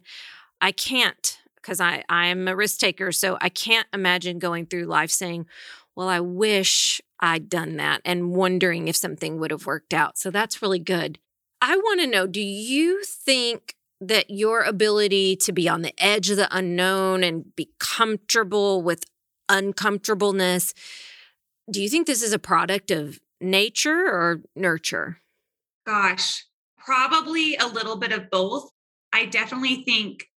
I 0.62 0.72
can't 0.72 1.40
because 1.66 1.82
I 1.82 2.04
I'm 2.10 2.48
a 2.48 2.56
risk 2.56 2.80
taker, 2.80 3.12
so 3.12 3.38
I 3.42 3.50
can't 3.50 3.88
imagine 3.92 4.38
going 4.38 4.68
through 4.68 4.86
life 4.86 5.10
saying, 5.10 5.48
"Well, 5.96 6.08
I 6.08 6.20
wish 6.20 7.02
I'd 7.20 7.50
done 7.50 7.78
that," 7.78 8.02
and 8.06 8.36
wondering 8.36 8.88
if 8.88 8.96
something 8.96 9.40
would 9.40 9.52
have 9.52 9.66
worked 9.66 9.94
out. 9.94 10.18
So 10.18 10.30
that's 10.30 10.62
really 10.62 10.80
good. 10.80 11.20
I 11.62 11.76
want 11.78 12.02
to 12.02 12.08
know, 12.08 12.28
do 12.28 12.42
you 12.42 13.04
think 13.04 13.76
that 14.00 14.30
your 14.30 14.62
ability 14.62 15.36
to 15.38 15.52
be 15.52 15.68
on 15.68 15.82
the 15.82 15.94
edge 15.98 16.30
of 16.30 16.38
the 16.38 16.56
unknown 16.56 17.24
and 17.24 17.56
be 17.56 17.72
comfortable 17.80 18.82
with 18.82 19.06
uncomfortableness, 19.50 20.74
do 21.72 21.82
you 21.82 21.90
think 21.90 22.06
this 22.06 22.22
is 22.22 22.34
a 22.34 22.40
product 22.40 22.92
of 22.92 23.20
nature 23.42 24.06
or 24.06 24.42
nurture? 24.56 25.22
Gosh, 25.88 26.46
probably 26.78 27.56
a 27.56 27.68
little 27.68 27.96
bit 27.96 28.12
of 28.12 28.30
both. 28.30 28.70
I 29.14 29.26
definitely 29.26 29.84
think 29.84 30.30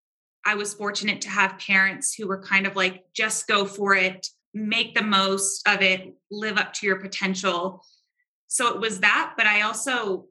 I 0.45 0.55
was 0.55 0.75
fortunate 0.75 1.21
to 1.23 1.29
have 1.29 1.59
parents 1.59 2.15
who 2.15 2.27
were 2.27 2.43
kind 2.43 2.67
of 2.67 2.77
like, 2.77 3.05
just 3.15 3.47
go 3.47 3.65
for 3.65 3.95
it, 3.95 4.27
make 4.55 4.95
the 4.95 5.03
most 5.03 5.67
of 5.69 5.83
it, 5.83 6.15
live 6.31 6.57
up 6.57 6.73
to 6.75 6.87
your 6.87 7.01
potential. 7.01 7.85
So 8.47 8.69
it 8.69 8.81
was 8.81 9.01
that. 9.01 9.35
But 9.37 9.47
I 9.47 9.63
also, 9.63 10.27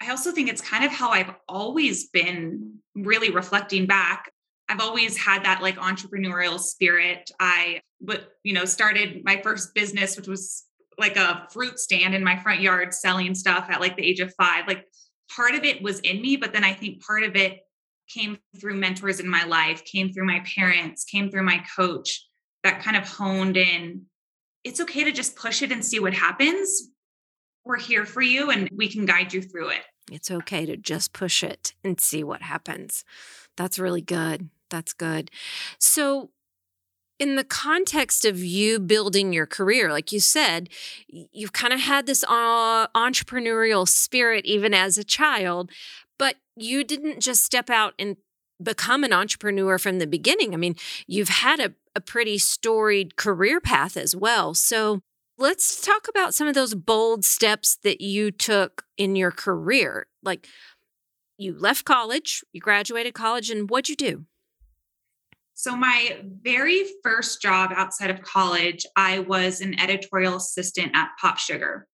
I 0.00 0.10
also 0.10 0.32
think 0.32 0.48
it's 0.48 0.60
kind 0.60 0.84
of 0.84 0.90
how 0.90 1.10
I've 1.10 1.32
always 1.48 2.08
been 2.08 2.78
really 2.94 3.30
reflecting 3.30 3.86
back. 3.86 4.30
I've 4.68 4.80
always 4.80 5.16
had 5.16 5.44
that 5.44 5.62
like 5.62 5.76
entrepreneurial 5.76 6.58
spirit. 6.58 7.30
I 7.38 7.82
but 8.00 8.32
you 8.42 8.52
know 8.52 8.64
started 8.64 9.24
my 9.24 9.40
first 9.40 9.74
business 9.74 10.16
which 10.16 10.28
was 10.28 10.64
like 10.98 11.16
a 11.16 11.46
fruit 11.50 11.78
stand 11.78 12.14
in 12.14 12.24
my 12.24 12.36
front 12.38 12.60
yard 12.60 12.92
selling 12.92 13.34
stuff 13.34 13.66
at 13.70 13.80
like 13.80 13.96
the 13.96 14.04
age 14.04 14.20
of 14.20 14.34
5. 14.34 14.66
Like 14.66 14.86
part 15.34 15.54
of 15.54 15.64
it 15.64 15.82
was 15.82 16.00
in 16.00 16.22
me, 16.22 16.36
but 16.36 16.52
then 16.52 16.64
I 16.64 16.72
think 16.72 17.04
part 17.04 17.22
of 17.22 17.36
it 17.36 17.60
came 18.08 18.38
through 18.60 18.76
mentors 18.76 19.20
in 19.20 19.28
my 19.28 19.44
life, 19.44 19.84
came 19.84 20.12
through 20.12 20.26
my 20.26 20.42
parents, 20.54 21.04
came 21.04 21.30
through 21.30 21.44
my 21.44 21.62
coach 21.76 22.26
that 22.62 22.82
kind 22.82 22.96
of 22.96 23.08
honed 23.08 23.56
in 23.56 24.06
it's 24.66 24.80
okay 24.80 25.04
to 25.04 25.12
just 25.12 25.36
push 25.36 25.62
it 25.62 25.70
and 25.70 25.84
see 25.84 26.00
what 26.00 26.12
happens. 26.12 26.90
We're 27.64 27.78
here 27.78 28.04
for 28.04 28.20
you 28.20 28.50
and 28.50 28.68
we 28.74 28.88
can 28.88 29.06
guide 29.06 29.32
you 29.32 29.40
through 29.40 29.68
it. 29.68 29.82
It's 30.10 30.28
okay 30.28 30.66
to 30.66 30.76
just 30.76 31.12
push 31.12 31.44
it 31.44 31.74
and 31.84 32.00
see 32.00 32.24
what 32.24 32.42
happens. 32.42 33.04
That's 33.56 33.78
really 33.78 34.02
good. 34.02 34.50
That's 34.68 34.92
good. 34.92 35.30
So, 35.78 36.30
in 37.18 37.36
the 37.36 37.44
context 37.44 38.26
of 38.26 38.44
you 38.44 38.78
building 38.78 39.32
your 39.32 39.46
career, 39.46 39.90
like 39.90 40.12
you 40.12 40.20
said, 40.20 40.68
you've 41.08 41.52
kind 41.52 41.72
of 41.72 41.80
had 41.80 42.06
this 42.06 42.24
uh, 42.24 42.88
entrepreneurial 42.88 43.88
spirit 43.88 44.44
even 44.44 44.74
as 44.74 44.98
a 44.98 45.04
child, 45.04 45.70
but 46.18 46.36
you 46.56 46.84
didn't 46.84 47.20
just 47.20 47.44
step 47.44 47.70
out 47.70 47.94
and 47.98 48.16
become 48.62 49.04
an 49.04 49.12
entrepreneur 49.12 49.78
from 49.78 49.98
the 49.98 50.06
beginning. 50.06 50.54
I 50.54 50.56
mean, 50.56 50.76
you've 51.06 51.28
had 51.28 51.60
a, 51.60 51.74
a 51.94 52.00
pretty 52.00 52.38
storied 52.38 53.16
career 53.16 53.60
path 53.60 53.96
as 53.96 54.16
well. 54.16 54.54
So 54.54 55.00
let's 55.38 55.80
talk 55.80 56.08
about 56.08 56.34
some 56.34 56.48
of 56.48 56.54
those 56.54 56.74
bold 56.74 57.24
steps 57.24 57.76
that 57.84 58.00
you 58.00 58.30
took 58.30 58.84
in 58.96 59.16
your 59.16 59.30
career. 59.30 60.06
Like 60.22 60.46
you 61.38 61.56
left 61.58 61.84
college, 61.84 62.44
you 62.52 62.60
graduated 62.60 63.14
college, 63.14 63.50
and 63.50 63.68
what'd 63.68 63.88
you 63.88 63.96
do? 63.96 64.24
So, 65.58 65.74
my 65.74 66.18
very 66.42 66.84
first 67.02 67.40
job 67.40 67.72
outside 67.74 68.10
of 68.10 68.22
college, 68.22 68.84
I 68.94 69.20
was 69.20 69.62
an 69.62 69.78
editorial 69.80 70.36
assistant 70.36 70.92
at 70.94 71.08
Pop 71.18 71.38
Sugar. 71.38 71.86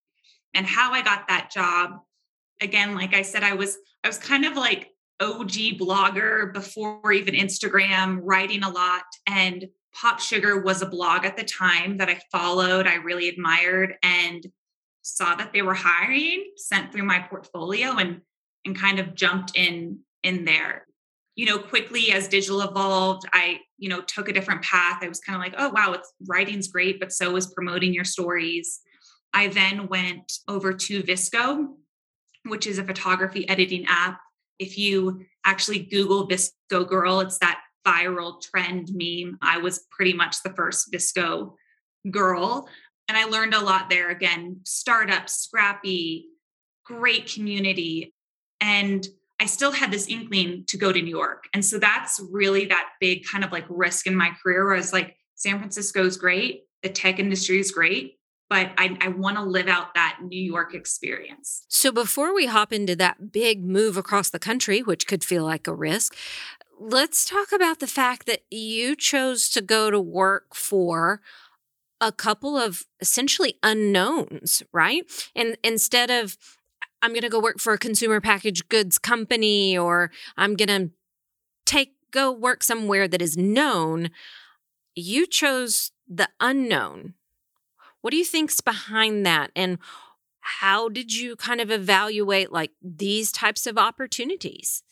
And 0.55 0.67
how 0.67 0.93
I 0.93 1.03
got 1.03 1.29
that 1.29 1.51
job, 1.51 1.93
again, 2.63 2.95
like 2.95 3.15
I 3.15 3.23
said, 3.23 3.43
I 3.43 3.55
was 3.55 3.77
I 4.05 4.09
was 4.09 4.19
kind 4.19 4.45
of 4.45 4.57
like 4.57 4.89
OG 5.21 5.79
blogger 5.79 6.53
before 6.53 7.13
even 7.13 7.35
Instagram, 7.35 8.21
writing 8.23 8.63
a 8.63 8.71
lot. 8.71 9.05
And 9.27 9.67
Pop 9.95 10.21
Sugar 10.21 10.63
was 10.63 10.83
a 10.83 10.87
blog 10.87 11.25
at 11.25 11.37
the 11.37 11.45
time 11.45 11.99
that 11.99 12.09
I 12.09 12.21
followed, 12.33 12.87
I 12.87 12.95
really 12.95 13.29
admired, 13.29 13.95
and 14.03 14.45
saw 15.03 15.35
that 15.35 15.53
they 15.53 15.63
were 15.63 15.75
hiring, 15.75 16.51
sent 16.57 16.93
through 16.93 17.05
my 17.05 17.21
portfolio 17.21 17.97
and 17.97 18.21
and 18.65 18.79
kind 18.79 18.99
of 18.99 19.15
jumped 19.15 19.57
in 19.57 20.01
in 20.23 20.45
there 20.45 20.87
you 21.35 21.47
know, 21.47 21.59
quickly 21.59 22.13
as 22.13 22.29
digital 22.29 22.61
evolved, 22.61 23.27
I, 23.33 23.61
you 23.79 23.89
know, 23.89 24.03
took 24.03 24.29
a 24.29 24.33
different 24.33 24.63
path. 24.63 24.99
I 25.03 25.09
was 25.09 25.21
kind 25.21 25.37
of 25.37 25.43
like, 25.43 25.55
oh, 25.57 25.71
wow, 25.71 25.93
it's 25.93 26.13
writing's 26.27 26.69
great, 26.69 27.01
but 27.01 27.13
so 27.13 27.35
is 27.37 27.53
promoting 27.55 27.95
your 27.95 28.05
stories. 28.05 28.81
I 29.33 29.49
then 29.49 29.89
went 29.89 30.31
over 30.47 30.75
to 30.75 31.03
VSCO, 31.03 31.69
which 32.47 32.67
is 32.67 32.79
a 32.79 32.85
photography 32.85 33.49
editing 33.49 33.85
app. 33.89 34.21
If 34.59 34.79
you 34.79 35.25
actually 35.45 35.81
Google 35.81 36.29
VSCO 36.29 36.89
girl, 36.89 37.21
it's 37.21 37.39
that 37.39 37.61
viral 37.87 38.41
trend 38.41 38.91
meme. 38.93 39.39
I 39.43 39.59
was 39.59 39.87
pretty 39.91 40.13
much 40.13 40.43
the 40.43 40.53
first 40.55 40.93
VSCO 40.93 41.55
girl. 42.11 42.69
And 43.09 43.19
I 43.19 43.25
learned 43.25 43.55
a 43.55 43.61
lot 43.61 43.91
there. 43.91 44.11
Again, 44.11 44.61
startup, 44.65 45.29
scrappy, 45.29 46.27
great 46.85 47.33
community. 47.33 48.15
And 48.61 49.07
I 49.41 49.47
still 49.47 49.73
had 49.73 49.91
this 49.91 50.09
inkling 50.09 50.65
to 50.69 50.77
go 50.77 50.93
to 50.93 51.03
New 51.03 51.11
York. 51.11 51.45
And 51.53 51.65
so 51.65 51.79
that's 51.79 52.21
really 52.31 52.67
that 52.67 52.91
big 53.01 53.25
kind 53.25 53.43
of 53.45 53.51
like 53.51 53.65
risk 53.69 54.07
in 54.07 54.15
my 54.15 54.31
career 54.41 54.65
where 54.65 54.75
I 54.75 54.79
was 54.79 54.93
like, 54.93 55.17
San 55.35 55.59
Francisco 55.59 56.07
is 56.07 56.17
great, 56.17 56.63
the 56.85 56.89
tech 56.89 57.19
industry 57.19 57.59
is 57.59 57.73
great, 57.73 58.19
but 58.53 58.71
I, 58.77 58.99
I 59.01 59.09
want 59.09 59.39
to 59.39 59.43
live 59.43 59.67
out 59.67 59.95
that 59.95 60.19
New 60.23 60.39
York 60.39 60.75
experience. 60.75 61.65
So 61.69 61.91
before 61.91 62.35
we 62.35 62.45
hop 62.45 62.71
into 62.71 62.95
that 62.97 63.33
big 63.33 63.65
move 63.65 63.97
across 63.97 64.29
the 64.29 64.39
country, 64.39 64.83
which 64.83 65.07
could 65.07 65.25
feel 65.25 65.43
like 65.43 65.67
a 65.67 65.75
risk, 65.75 66.15
let's 66.79 67.25
talk 67.25 67.51
about 67.51 67.79
the 67.79 67.87
fact 67.87 68.27
that 68.27 68.43
you 68.51 68.95
chose 68.95 69.49
to 69.53 69.63
go 69.63 69.91
to 69.91 69.99
work 69.99 70.55
for 70.55 71.23
a 71.99 72.13
couple 72.13 72.59
of 72.59 72.85
essentially 73.01 73.55
unknowns, 73.63 74.63
right? 74.71 75.11
And 75.35 75.57
instead 75.65 76.11
of 76.11 76.37
I'm 77.01 77.13
going 77.13 77.23
to 77.23 77.31
go 77.31 77.41
work 77.41 77.59
for 77.59 77.73
a 77.73 77.79
consumer 77.79 78.21
packaged 78.21 78.69
goods 78.69 78.99
company 78.99 79.79
or 79.79 80.11
I'm 80.37 80.57
going 80.57 80.69
to 80.69 80.91
take 81.65 81.95
go 82.11 82.31
work 82.31 82.63
somewhere 82.63 83.09
that 83.09 83.23
is 83.23 83.35
known. 83.35 84.11
You 84.95 85.27
chose 85.27 85.93
the 86.07 86.29
unknown. 86.39 87.15
What 88.03 88.11
do 88.11 88.17
you 88.17 88.25
think's 88.25 88.61
behind 88.61 89.25
that 89.25 89.51
and 89.57 89.79
how 90.41 90.89
did 90.89 91.15
you 91.15 91.37
kind 91.37 91.61
of 91.61 91.71
evaluate 91.71 92.53
like 92.53 92.73
these 92.83 93.31
types 93.33 93.67
of 93.67 93.79
opportunities? 93.79 94.83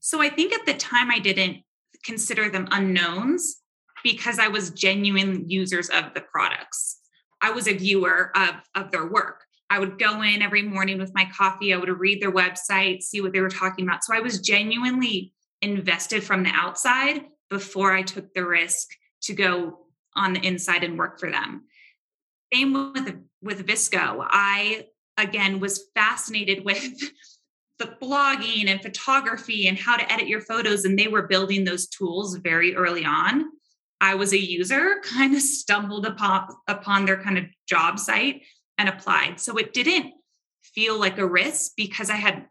So 0.00 0.20
I 0.20 0.28
think 0.28 0.52
at 0.52 0.66
the 0.66 0.74
time 0.74 1.10
I 1.10 1.18
didn't 1.18 1.62
consider 2.04 2.48
them 2.50 2.68
unknowns 2.70 3.62
because 4.04 4.38
I 4.38 4.48
was 4.48 4.70
genuine 4.70 5.48
users 5.48 5.88
of 5.88 6.14
the 6.14 6.20
products. 6.20 6.98
I 7.40 7.50
was 7.50 7.66
a 7.66 7.76
viewer 7.76 8.30
of, 8.36 8.54
of 8.74 8.90
their 8.90 9.06
work. 9.06 9.44
I 9.70 9.78
would 9.78 9.98
go 9.98 10.22
in 10.22 10.42
every 10.42 10.62
morning 10.62 10.98
with 10.98 11.12
my 11.14 11.28
coffee. 11.36 11.72
I 11.72 11.76
would 11.76 11.88
read 11.88 12.20
their 12.20 12.32
website, 12.32 13.02
see 13.02 13.20
what 13.20 13.32
they 13.32 13.40
were 13.40 13.48
talking 13.48 13.86
about. 13.86 14.04
So 14.04 14.14
I 14.14 14.20
was 14.20 14.40
genuinely 14.40 15.32
invested 15.62 16.22
from 16.22 16.42
the 16.44 16.52
outside 16.52 17.24
before 17.48 17.92
I 17.92 18.02
took 18.02 18.32
the 18.34 18.46
risk 18.46 18.88
to 19.22 19.34
go 19.34 19.85
on 20.16 20.32
the 20.32 20.44
inside 20.44 20.84
and 20.84 20.98
work 20.98 21.20
for 21.20 21.30
them. 21.30 21.64
Same 22.52 22.92
with 22.92 23.14
with 23.42 23.66
VSCO. 23.66 24.26
I 24.28 24.86
again 25.16 25.60
was 25.60 25.84
fascinated 25.94 26.64
with 26.64 26.98
the 27.78 27.96
blogging 28.02 28.68
and 28.68 28.80
photography 28.80 29.68
and 29.68 29.78
how 29.78 29.96
to 29.96 30.12
edit 30.12 30.26
your 30.26 30.40
photos 30.40 30.84
and 30.84 30.98
they 30.98 31.08
were 31.08 31.26
building 31.26 31.64
those 31.64 31.86
tools 31.86 32.36
very 32.36 32.74
early 32.74 33.04
on. 33.04 33.44
I 34.00 34.14
was 34.14 34.32
a 34.32 34.38
user, 34.38 34.96
kind 35.04 35.34
of 35.34 35.42
stumbled 35.42 36.06
upon 36.06 36.48
upon 36.66 37.04
their 37.04 37.22
kind 37.22 37.38
of 37.38 37.44
job 37.68 37.98
site 37.98 38.42
and 38.78 38.88
applied. 38.88 39.40
So 39.40 39.56
it 39.56 39.72
didn't 39.72 40.14
feel 40.62 40.98
like 40.98 41.18
a 41.18 41.26
risk 41.26 41.72
because 41.76 42.10
I 42.10 42.16
had 42.16 42.46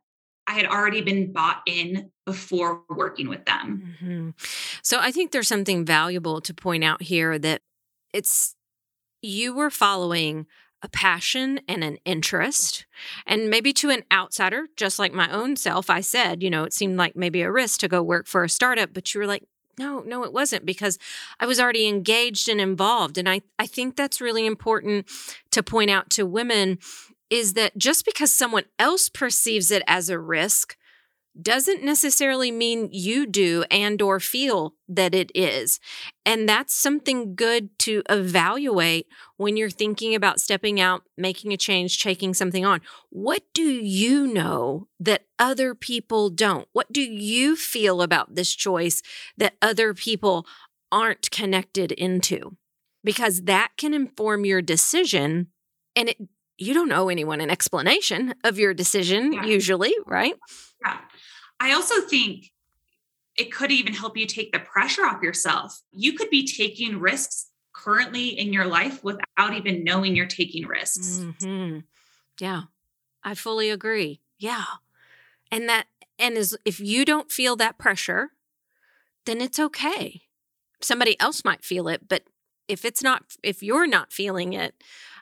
I 0.47 0.53
had 0.53 0.65
already 0.65 1.01
been 1.01 1.31
bought 1.31 1.61
in 1.65 2.11
before 2.25 2.83
working 2.89 3.29
with 3.29 3.45
them. 3.45 3.95
Mm-hmm. 4.01 4.29
So 4.81 4.99
I 4.99 5.11
think 5.11 5.31
there's 5.31 5.47
something 5.47 5.85
valuable 5.85 6.41
to 6.41 6.53
point 6.53 6.83
out 6.83 7.01
here 7.01 7.39
that 7.39 7.61
it's 8.13 8.55
you 9.21 9.55
were 9.55 9.69
following 9.69 10.45
a 10.81 10.89
passion 10.89 11.59
and 11.67 11.83
an 11.83 11.97
interest. 12.05 12.85
And 13.25 13.49
maybe 13.49 13.73
to 13.73 13.89
an 13.89 14.03
outsider, 14.11 14.67
just 14.77 14.99
like 14.99 15.13
my 15.13 15.29
own 15.31 15.55
self, 15.55 15.89
I 15.89 16.01
said, 16.01 16.43
you 16.43 16.49
know, 16.49 16.63
it 16.63 16.73
seemed 16.73 16.97
like 16.97 17.15
maybe 17.15 17.41
a 17.41 17.51
risk 17.51 17.79
to 17.79 17.87
go 17.87 18.03
work 18.03 18.27
for 18.27 18.43
a 18.43 18.49
startup, 18.49 18.93
but 18.93 19.13
you 19.13 19.19
were 19.19 19.27
like, 19.27 19.43
no, 19.77 20.01
no, 20.01 20.23
it 20.23 20.31
wasn't 20.31 20.65
because 20.65 20.97
I 21.39 21.45
was 21.45 21.59
already 21.59 21.87
engaged 21.87 22.47
and 22.47 22.61
involved. 22.61 23.17
And 23.17 23.27
I, 23.27 23.41
I 23.59 23.67
think 23.67 23.95
that's 23.95 24.21
really 24.21 24.45
important 24.45 25.07
to 25.51 25.63
point 25.63 25.89
out 25.89 26.09
to 26.11 26.25
women 26.25 26.77
is 27.29 27.53
that 27.53 27.77
just 27.77 28.05
because 28.05 28.33
someone 28.33 28.65
else 28.77 29.09
perceives 29.09 29.71
it 29.71 29.83
as 29.87 30.09
a 30.09 30.19
risk 30.19 30.77
doesn't 31.41 31.83
necessarily 31.83 32.49
mean 32.51 32.89
you 32.91 33.25
do 33.25 33.65
and 33.69 34.01
or 34.01 34.19
feel 34.19 34.73
that 34.87 35.13
it 35.13 35.31
is. 35.35 35.79
And 36.25 36.47
that's 36.47 36.73
something 36.73 37.35
good 37.35 37.77
to 37.79 38.03
evaluate 38.09 39.07
when 39.37 39.57
you're 39.57 39.69
thinking 39.69 40.15
about 40.15 40.39
stepping 40.39 40.79
out 40.79 41.03
making 41.17 41.51
a 41.51 41.57
change 41.57 42.01
taking 42.01 42.33
something 42.33 42.65
on. 42.65 42.81
What 43.09 43.43
do 43.53 43.63
you 43.63 44.27
know 44.27 44.87
that 44.99 45.25
other 45.37 45.75
people 45.75 46.29
don't? 46.29 46.67
What 46.71 46.91
do 46.93 47.01
you 47.01 47.55
feel 47.55 48.01
about 48.01 48.35
this 48.35 48.55
choice 48.55 49.01
that 49.37 49.55
other 49.61 49.93
people 49.93 50.45
aren't 50.91 51.31
connected 51.31 51.91
into? 51.91 52.55
Because 53.03 53.43
that 53.43 53.71
can 53.77 53.93
inform 53.93 54.45
your 54.45 54.61
decision 54.61 55.47
and 55.95 56.09
it 56.09 56.17
you 56.57 56.73
don't 56.73 56.91
owe 56.91 57.09
anyone 57.09 57.41
an 57.41 57.49
explanation 57.49 58.33
of 58.43 58.57
your 58.57 58.73
decision 58.73 59.33
yeah. 59.33 59.45
usually 59.45 59.93
right 60.05 60.35
yeah 60.85 60.97
I 61.59 61.73
also 61.73 62.01
think 62.01 62.51
it 63.37 63.51
could 63.51 63.71
even 63.71 63.93
help 63.93 64.17
you 64.17 64.25
take 64.25 64.51
the 64.51 64.59
pressure 64.59 65.05
off 65.05 65.21
yourself. 65.21 65.81
You 65.91 66.13
could 66.13 66.29
be 66.29 66.47
taking 66.47 66.99
risks 66.99 67.49
currently 67.73 68.27
in 68.29 68.53
your 68.53 68.65
life 68.65 69.03
without 69.03 69.53
even 69.53 69.83
knowing 69.83 70.15
you're 70.15 70.25
taking 70.25 70.65
risks. 70.65 71.19
Mm-hmm. 71.19 71.79
Yeah, 72.39 72.63
I 73.23 73.35
fully 73.35 73.69
agree. 73.69 74.21
Yeah. 74.37 74.65
And 75.51 75.69
that, 75.69 75.87
and 76.17 76.35
is 76.35 76.57
if 76.65 76.79
you 76.79 77.05
don't 77.05 77.31
feel 77.31 77.55
that 77.57 77.77
pressure, 77.77 78.31
then 79.25 79.41
it's 79.41 79.59
okay. 79.59 80.23
Somebody 80.81 81.19
else 81.19 81.43
might 81.43 81.63
feel 81.63 81.87
it, 81.87 82.07
but 82.07 82.23
if 82.67 82.85
it's 82.85 83.03
not, 83.03 83.23
if 83.43 83.61
you're 83.61 83.87
not 83.87 84.13
feeling 84.13 84.53
it, 84.53 84.75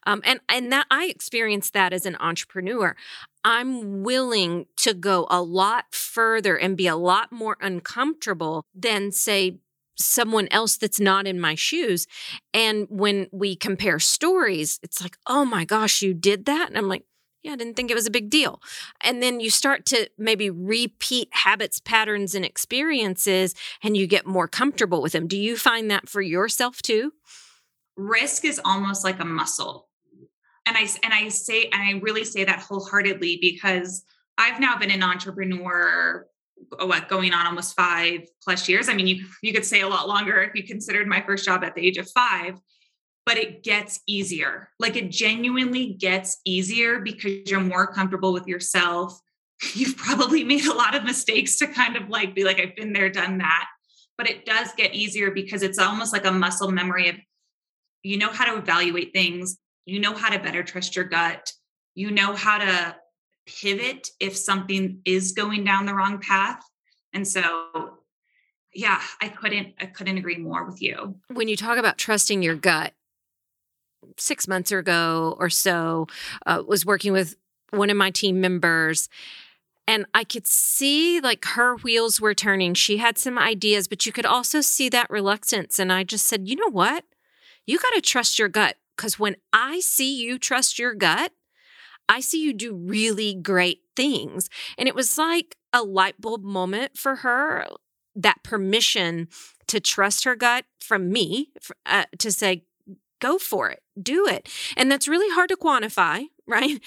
um, 0.05 0.21
and 0.23 0.39
and 0.49 0.71
that 0.71 0.87
I 0.89 1.05
experienced 1.05 1.73
that 1.73 1.93
as 1.93 2.05
an 2.05 2.17
entrepreneur. 2.19 2.95
I'm 3.43 4.03
willing 4.03 4.67
to 4.77 4.93
go 4.93 5.27
a 5.29 5.41
lot 5.41 5.93
further 5.93 6.55
and 6.55 6.77
be 6.77 6.87
a 6.87 6.95
lot 6.95 7.31
more 7.31 7.57
uncomfortable 7.59 8.65
than 8.73 9.11
say 9.11 9.57
someone 9.95 10.47
else 10.49 10.77
that's 10.77 10.99
not 10.99 11.27
in 11.27 11.39
my 11.39 11.55
shoes. 11.55 12.07
And 12.53 12.87
when 12.89 13.27
we 13.31 13.55
compare 13.55 13.99
stories, 13.99 14.79
it's 14.81 15.01
like, 15.01 15.17
oh 15.27 15.45
my 15.45 15.65
gosh, 15.65 16.01
you 16.01 16.13
did 16.13 16.45
that. 16.45 16.69
And 16.69 16.77
I'm 16.77 16.87
like, 16.87 17.03
yeah, 17.43 17.53
I 17.53 17.55
didn't 17.57 17.75
think 17.75 17.91
it 17.91 17.95
was 17.95 18.07
a 18.07 18.11
big 18.11 18.29
deal. 18.29 18.61
And 19.01 19.21
then 19.21 19.39
you 19.41 19.49
start 19.49 19.85
to 19.87 20.09
maybe 20.17 20.49
repeat 20.49 21.27
habits, 21.31 21.79
patterns, 21.79 22.33
and 22.35 22.45
experiences, 22.45 23.53
and 23.83 23.97
you 23.97 24.07
get 24.07 24.25
more 24.25 24.47
comfortable 24.47 25.01
with 25.01 25.11
them. 25.11 25.27
Do 25.27 25.37
you 25.37 25.57
find 25.57 25.91
that 25.91 26.07
for 26.07 26.21
yourself 26.21 26.81
too? 26.81 27.11
Risk 27.97 28.45
is 28.45 28.61
almost 28.63 29.03
like 29.03 29.19
a 29.19 29.25
muscle 29.25 29.89
and 30.65 30.77
I 30.77 30.87
and 31.03 31.13
I 31.13 31.29
say 31.29 31.69
and 31.71 31.81
I 31.81 31.99
really 32.01 32.23
say 32.23 32.43
that 32.43 32.59
wholeheartedly 32.59 33.39
because 33.41 34.03
I've 34.37 34.59
now 34.59 34.77
been 34.77 34.91
an 34.91 35.03
entrepreneur 35.03 36.27
oh, 36.79 36.85
what 36.85 37.09
going 37.09 37.33
on 37.33 37.45
almost 37.45 37.75
5 37.75 38.21
plus 38.43 38.69
years. 38.69 38.89
I 38.89 38.93
mean 38.93 39.07
you 39.07 39.25
you 39.41 39.53
could 39.53 39.65
say 39.65 39.81
a 39.81 39.87
lot 39.87 40.07
longer 40.07 40.41
if 40.41 40.55
you 40.55 40.63
considered 40.63 41.07
my 41.07 41.21
first 41.21 41.45
job 41.45 41.63
at 41.63 41.75
the 41.75 41.85
age 41.85 41.97
of 41.97 42.09
5 42.09 42.59
but 43.25 43.37
it 43.37 43.63
gets 43.63 44.01
easier. 44.05 44.69
Like 44.79 44.97
it 44.97 45.09
genuinely 45.09 45.93
gets 45.93 46.41
easier 46.45 46.99
because 46.99 47.49
you're 47.49 47.61
more 47.61 47.87
comfortable 47.87 48.33
with 48.33 48.47
yourself. 48.47 49.17
You've 49.73 49.95
probably 49.95 50.43
made 50.43 50.65
a 50.65 50.73
lot 50.73 50.93
of 50.93 51.05
mistakes 51.05 51.57
to 51.59 51.67
kind 51.67 51.95
of 51.95 52.09
like 52.09 52.35
be 52.35 52.43
like 52.43 52.59
I've 52.59 52.75
been 52.75 52.93
there 52.93 53.09
done 53.09 53.37
that. 53.37 53.67
But 54.17 54.29
it 54.29 54.45
does 54.45 54.69
get 54.77 54.93
easier 54.93 55.31
because 55.31 55.63
it's 55.63 55.79
almost 55.79 56.13
like 56.13 56.25
a 56.25 56.31
muscle 56.31 56.71
memory 56.71 57.09
of 57.09 57.15
you 58.03 58.17
know 58.17 58.29
how 58.29 58.45
to 58.45 58.59
evaluate 58.59 59.13
things 59.13 59.57
you 59.85 59.99
know 59.99 60.13
how 60.13 60.29
to 60.29 60.39
better 60.39 60.63
trust 60.63 60.95
your 60.95 61.05
gut 61.05 61.51
you 61.95 62.11
know 62.11 62.33
how 62.35 62.57
to 62.57 62.95
pivot 63.45 64.09
if 64.19 64.35
something 64.37 64.99
is 65.05 65.33
going 65.33 65.63
down 65.63 65.85
the 65.85 65.93
wrong 65.93 66.19
path 66.19 66.63
and 67.13 67.27
so 67.27 67.97
yeah 68.73 69.01
i 69.21 69.27
couldn't 69.27 69.73
i 69.79 69.85
couldn't 69.85 70.17
agree 70.17 70.37
more 70.37 70.65
with 70.65 70.81
you 70.81 71.15
when 71.33 71.47
you 71.47 71.57
talk 71.57 71.77
about 71.77 71.97
trusting 71.97 72.41
your 72.41 72.55
gut 72.55 72.93
six 74.17 74.47
months 74.47 74.71
ago 74.71 75.35
or 75.39 75.49
so 75.49 76.07
uh, 76.45 76.61
was 76.65 76.85
working 76.85 77.11
with 77.11 77.35
one 77.71 77.89
of 77.89 77.97
my 77.97 78.11
team 78.11 78.39
members 78.39 79.09
and 79.87 80.05
I 80.13 80.23
could 80.23 80.47
see 80.47 81.19
like 81.19 81.43
her 81.45 81.75
wheels 81.75 82.21
were 82.21 82.33
turning. 82.33 82.73
She 82.73 82.97
had 82.97 83.17
some 83.17 83.37
ideas, 83.37 83.87
but 83.87 84.05
you 84.05 84.11
could 84.11 84.25
also 84.25 84.61
see 84.61 84.87
that 84.89 85.09
reluctance. 85.09 85.77
And 85.77 85.91
I 85.91 86.03
just 86.03 86.25
said, 86.25 86.47
you 86.47 86.55
know 86.55 86.69
what? 86.69 87.03
You 87.65 87.77
got 87.79 87.93
to 87.93 88.01
trust 88.01 88.39
your 88.39 88.47
gut 88.47 88.77
because 88.95 89.19
when 89.19 89.35
I 89.51 89.79
see 89.79 90.15
you 90.21 90.37
trust 90.37 90.79
your 90.79 90.93
gut, 90.93 91.31
I 92.09 92.19
see 92.19 92.43
you 92.43 92.53
do 92.53 92.75
really 92.75 93.33
great 93.33 93.81
things. 93.95 94.49
And 94.77 94.87
it 94.87 94.95
was 94.95 95.17
like 95.17 95.55
a 95.71 95.83
light 95.83 96.19
bulb 96.19 96.43
moment 96.43 96.97
for 96.97 97.17
her 97.17 97.65
that 98.15 98.43
permission 98.43 99.27
to 99.67 99.79
trust 99.79 100.23
her 100.23 100.35
gut 100.35 100.65
from 100.79 101.11
me 101.11 101.49
uh, 101.85 102.05
to 102.19 102.31
say, 102.31 102.65
go 103.19 103.37
for 103.37 103.69
it, 103.69 103.81
do 104.01 104.27
it. 104.27 104.49
And 104.75 104.91
that's 104.91 105.07
really 105.07 105.33
hard 105.33 105.49
to 105.49 105.55
quantify, 105.55 106.25
right? 106.47 106.79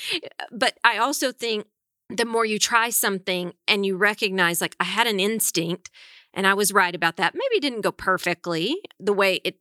But 0.53 0.79
I 0.85 0.99
also 0.99 1.33
think 1.33 1.67
the 2.09 2.25
more 2.25 2.45
you 2.45 2.59
try 2.59 2.91
something 2.91 3.53
and 3.67 3.85
you 3.85 3.97
recognize, 3.97 4.61
like, 4.61 4.77
I 4.79 4.85
had 4.85 5.07
an 5.07 5.19
instinct 5.19 5.91
and 6.33 6.47
I 6.47 6.55
was 6.55 6.73
right 6.73 6.95
about 6.95 7.17
that. 7.17 7.35
Maybe 7.35 7.57
it 7.57 7.63
didn't 7.63 7.81
go 7.81 7.91
perfectly 7.91 8.77
the 9.01 9.15
way 9.15 9.41
it 9.43 9.57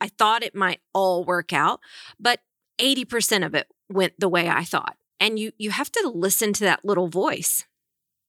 I 0.00 0.08
thought 0.08 0.42
it 0.42 0.54
might 0.54 0.80
all 0.92 1.24
work 1.24 1.52
out, 1.52 1.80
but 2.18 2.40
80% 2.78 3.44
of 3.44 3.54
it 3.54 3.66
went 3.88 4.14
the 4.18 4.28
way 4.28 4.48
I 4.48 4.64
thought. 4.64 4.96
And 5.18 5.38
you 5.38 5.52
you 5.56 5.70
have 5.70 5.90
to 5.92 6.12
listen 6.14 6.52
to 6.54 6.64
that 6.64 6.84
little 6.84 7.08
voice. 7.08 7.64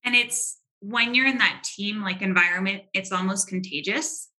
And 0.06 0.16
it's 0.16 0.60
when 0.80 1.16
you're 1.16 1.28
in 1.28 1.40
that 1.40 1.64
team 1.64 2.02
like 2.02 2.22
environment, 2.22 2.84
it's 2.94 3.12
almost 3.12 3.48
contagious. 3.48 4.30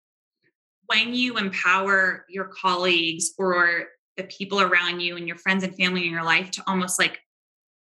When 0.87 1.15
you 1.15 1.37
empower 1.37 2.25
your 2.31 2.47
colleagues 2.47 3.33
or 3.37 3.89
the 4.17 4.25
people 4.25 4.61
around 4.61 5.01
you 5.01 5.17
and 5.17 5.29
your 5.29 5.37
friends 5.37 5.63
and 5.63 5.75
family 5.77 6.07
in 6.07 6.13
your 6.13 6.25
life 6.25 6.51
to 6.53 6.63
almost 6.67 6.99
like 6.99 7.21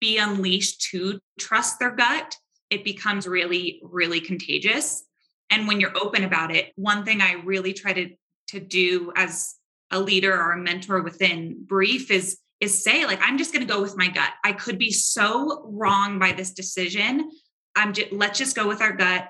be 0.01 0.19
unleashed 0.19 0.83
to 0.91 1.21
trust 1.39 1.79
their 1.79 1.95
gut, 1.95 2.37
it 2.71 2.85
becomes 2.85 3.27
really, 3.27 3.81
really 3.83 4.21
contagious. 4.21 5.05
And 5.51 5.69
when 5.69 5.81
you're 5.81 5.97
open 5.97 6.25
about 6.25 6.55
it, 6.55 6.73
one 6.75 7.05
thing 7.05 7.21
I 7.21 7.35
really 7.45 7.73
try 7.73 7.93
to 7.93 8.11
to 8.57 8.67
do 8.67 9.13
as 9.17 9.55
a 9.91 10.01
leader 10.01 10.33
or 10.33 10.53
a 10.53 10.59
mentor 10.59 11.03
within 11.03 11.65
brief 11.65 12.11
is 12.11 12.39
is 12.61 12.83
say 12.83 13.05
like 13.05 13.21
i'm 13.23 13.39
just 13.39 13.53
going 13.53 13.67
to 13.67 13.73
go 13.73 13.83
with 13.83 13.97
my 13.97 14.09
gut. 14.09 14.33
I 14.45 14.53
could 14.53 14.79
be 14.79 14.91
so 14.91 15.63
wrong 15.67 16.19
by 16.19 16.33
this 16.33 16.53
decision. 16.53 17.31
I'm 17.77 17.93
just 17.93 18.13
let's 18.13 18.39
just 18.39 18.57
go 18.57 18.67
with 18.67 18.81
our 18.81 18.93
gut 18.93 19.29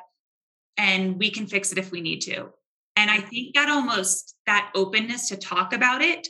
and 0.76 1.18
we 1.18 1.30
can 1.30 1.46
fix 1.46 1.72
it 1.72 1.78
if 1.78 1.90
we 1.90 2.00
need 2.00 2.20
to. 2.22 2.48
And 2.96 3.10
i 3.10 3.18
think 3.18 3.54
that 3.54 3.68
almost 3.68 4.36
that 4.46 4.70
openness 4.74 5.28
to 5.28 5.36
talk 5.36 5.72
about 5.72 6.02
it 6.02 6.28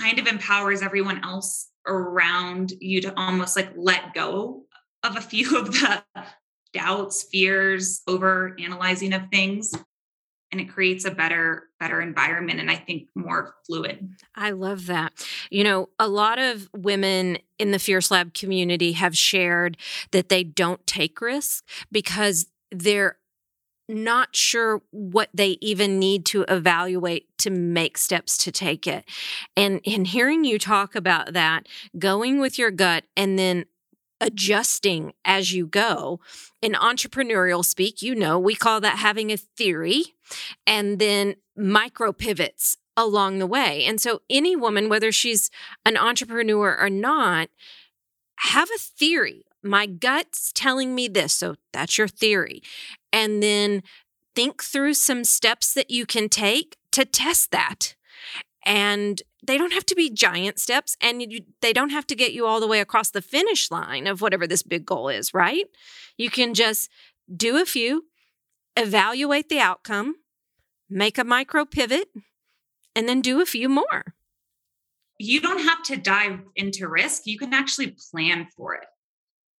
kind 0.00 0.18
of 0.18 0.26
empowers 0.26 0.82
everyone 0.82 1.22
else 1.24 1.68
around 1.86 2.72
you 2.80 3.00
to 3.02 3.18
almost 3.18 3.56
like 3.56 3.70
let 3.76 4.14
go 4.14 4.64
of 5.02 5.16
a 5.16 5.20
few 5.20 5.58
of 5.58 5.72
the 5.72 6.02
doubts 6.72 7.24
fears 7.30 8.02
over 8.06 8.56
analyzing 8.58 9.12
of 9.12 9.22
things 9.30 9.72
and 10.52 10.60
it 10.60 10.68
creates 10.68 11.04
a 11.04 11.10
better 11.10 11.64
better 11.80 12.00
environment 12.00 12.60
and 12.60 12.70
i 12.70 12.76
think 12.76 13.08
more 13.14 13.54
fluid 13.66 14.08
i 14.34 14.50
love 14.50 14.86
that 14.86 15.12
you 15.50 15.64
know 15.64 15.88
a 15.98 16.08
lot 16.08 16.38
of 16.38 16.68
women 16.74 17.38
in 17.58 17.70
the 17.70 17.78
fierce 17.78 18.10
lab 18.10 18.34
community 18.34 18.92
have 18.92 19.16
shared 19.16 19.76
that 20.12 20.28
they 20.28 20.44
don't 20.44 20.86
take 20.86 21.20
risks 21.20 21.62
because 21.90 22.46
they're 22.70 23.18
not 23.88 24.34
sure 24.34 24.82
what 24.90 25.28
they 25.34 25.58
even 25.60 25.98
need 25.98 26.24
to 26.24 26.44
evaluate 26.48 27.26
to 27.38 27.50
make 27.50 27.98
steps 27.98 28.38
to 28.38 28.50
take 28.50 28.86
it. 28.86 29.04
And 29.56 29.80
in 29.84 30.06
hearing 30.06 30.44
you 30.44 30.58
talk 30.58 30.94
about 30.94 31.34
that, 31.34 31.66
going 31.98 32.40
with 32.40 32.58
your 32.58 32.70
gut 32.70 33.04
and 33.16 33.38
then 33.38 33.66
adjusting 34.24 35.12
as 35.24 35.52
you 35.52 35.66
go. 35.66 36.18
In 36.62 36.72
entrepreneurial 36.72 37.64
speak, 37.64 38.00
you 38.00 38.14
know, 38.14 38.38
we 38.38 38.54
call 38.54 38.80
that 38.80 38.98
having 38.98 39.30
a 39.30 39.36
theory 39.36 40.14
and 40.66 40.98
then 40.98 41.36
micro 41.54 42.10
pivots 42.12 42.78
along 42.96 43.38
the 43.38 43.46
way. 43.46 43.84
And 43.84 44.00
so, 44.00 44.22
any 44.30 44.56
woman, 44.56 44.88
whether 44.88 45.12
she's 45.12 45.50
an 45.84 45.96
entrepreneur 45.96 46.76
or 46.80 46.88
not, 46.88 47.50
have 48.36 48.70
a 48.74 48.78
theory. 48.78 49.44
My 49.62 49.86
gut's 49.86 50.52
telling 50.52 50.94
me 50.94 51.06
this. 51.08 51.34
So, 51.34 51.56
that's 51.72 51.98
your 51.98 52.08
theory. 52.08 52.62
And 53.12 53.42
then 53.42 53.82
think 54.34 54.62
through 54.62 54.94
some 54.94 55.24
steps 55.24 55.74
that 55.74 55.90
you 55.90 56.06
can 56.06 56.28
take 56.28 56.76
to 56.92 57.04
test 57.04 57.50
that 57.50 57.94
And 58.64 59.22
they 59.46 59.58
don't 59.58 59.72
have 59.72 59.86
to 59.86 59.94
be 59.94 60.10
giant 60.10 60.58
steps 60.58 60.96
and 61.00 61.20
you, 61.20 61.40
they 61.60 61.72
don't 61.72 61.90
have 61.90 62.06
to 62.06 62.14
get 62.14 62.32
you 62.32 62.46
all 62.46 62.60
the 62.60 62.66
way 62.66 62.80
across 62.80 63.10
the 63.10 63.20
finish 63.20 63.70
line 63.70 64.06
of 64.06 64.20
whatever 64.20 64.46
this 64.46 64.62
big 64.62 64.86
goal 64.86 65.08
is, 65.08 65.34
right? 65.34 65.66
You 66.16 66.30
can 66.30 66.54
just 66.54 66.88
do 67.34 67.60
a 67.60 67.66
few, 67.66 68.06
evaluate 68.76 69.48
the 69.48 69.60
outcome, 69.60 70.16
make 70.88 71.18
a 71.18 71.24
micro 71.24 71.64
pivot, 71.64 72.08
and 72.96 73.08
then 73.08 73.20
do 73.20 73.42
a 73.42 73.46
few 73.46 73.68
more. 73.68 74.14
You 75.18 75.40
don't 75.40 75.60
have 75.60 75.82
to 75.84 75.96
dive 75.96 76.40
into 76.56 76.88
risk. 76.88 77.22
You 77.26 77.38
can 77.38 77.54
actually 77.54 77.94
plan 78.10 78.48
for 78.56 78.74
it. 78.74 78.86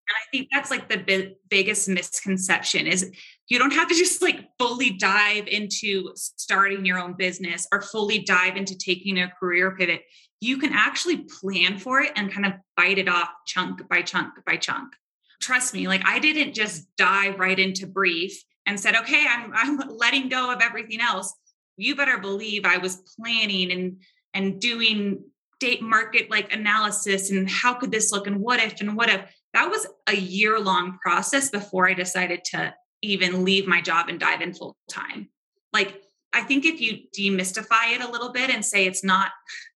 And 0.08 0.16
I 0.16 0.24
think 0.30 0.48
that's 0.52 0.70
like 0.70 0.88
the 0.88 0.98
bi- 0.98 1.34
biggest 1.48 1.88
misconception 1.88 2.86
is 2.86 3.10
you 3.48 3.58
don't 3.58 3.72
have 3.72 3.88
to 3.88 3.94
just 3.94 4.20
like 4.22 4.48
fully 4.58 4.90
dive 4.90 5.46
into 5.46 6.10
starting 6.14 6.84
your 6.84 6.98
own 6.98 7.14
business 7.14 7.66
or 7.72 7.80
fully 7.80 8.20
dive 8.20 8.56
into 8.56 8.76
taking 8.76 9.18
a 9.18 9.30
career 9.40 9.74
pivot. 9.76 10.02
You 10.40 10.58
can 10.58 10.72
actually 10.74 11.24
plan 11.40 11.78
for 11.78 12.00
it 12.00 12.12
and 12.16 12.32
kind 12.32 12.46
of 12.46 12.52
bite 12.76 12.98
it 12.98 13.08
off 13.08 13.30
chunk 13.46 13.88
by 13.88 14.02
chunk 14.02 14.34
by 14.46 14.56
chunk. 14.56 14.92
Trust 15.40 15.74
me, 15.74 15.88
like 15.88 16.02
I 16.06 16.18
didn't 16.18 16.54
just 16.54 16.86
dive 16.96 17.38
right 17.38 17.58
into 17.58 17.86
brief 17.86 18.42
and 18.66 18.78
said, 18.78 18.96
okay, 18.96 19.26
I'm, 19.28 19.52
I'm 19.54 19.78
letting 19.88 20.28
go 20.28 20.52
of 20.52 20.60
everything 20.62 21.00
else. 21.00 21.34
You 21.76 21.96
better 21.96 22.18
believe 22.18 22.64
I 22.64 22.78
was 22.78 23.02
planning 23.16 23.72
and 23.72 23.96
and 24.34 24.60
doing 24.60 25.24
date 25.60 25.82
market 25.82 26.30
like 26.30 26.52
analysis 26.52 27.30
and 27.30 27.48
how 27.48 27.74
could 27.74 27.90
this 27.90 28.12
look 28.12 28.26
and 28.26 28.40
what 28.40 28.60
if 28.60 28.80
and 28.80 28.96
what 28.96 29.08
if 29.08 29.20
that 29.54 29.70
was 29.70 29.86
a 30.08 30.16
year 30.16 30.60
long 30.60 30.98
process 31.00 31.48
before 31.48 31.88
I 31.88 31.94
decided 31.94 32.44
to 32.46 32.74
even 33.02 33.44
leave 33.44 33.66
my 33.66 33.80
job 33.80 34.08
and 34.08 34.20
dive 34.20 34.40
in 34.40 34.52
full 34.52 34.76
time. 34.90 35.28
Like, 35.72 36.02
I 36.32 36.42
think 36.42 36.64
if 36.64 36.80
you 36.80 36.98
demystify 37.16 37.94
it 37.94 38.02
a 38.02 38.10
little 38.10 38.32
bit 38.32 38.50
and 38.50 38.64
say 38.64 38.86
it's 38.86 39.04
not 39.04 39.30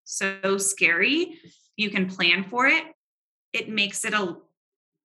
so 0.05 0.59
scary, 0.59 1.39
you 1.77 1.91
can 1.91 2.09
plan 2.09 2.45
for 2.45 2.67
it, 2.67 2.85
it 3.53 3.69
makes 3.69 4.05
it 4.05 4.13
a, 4.13 4.37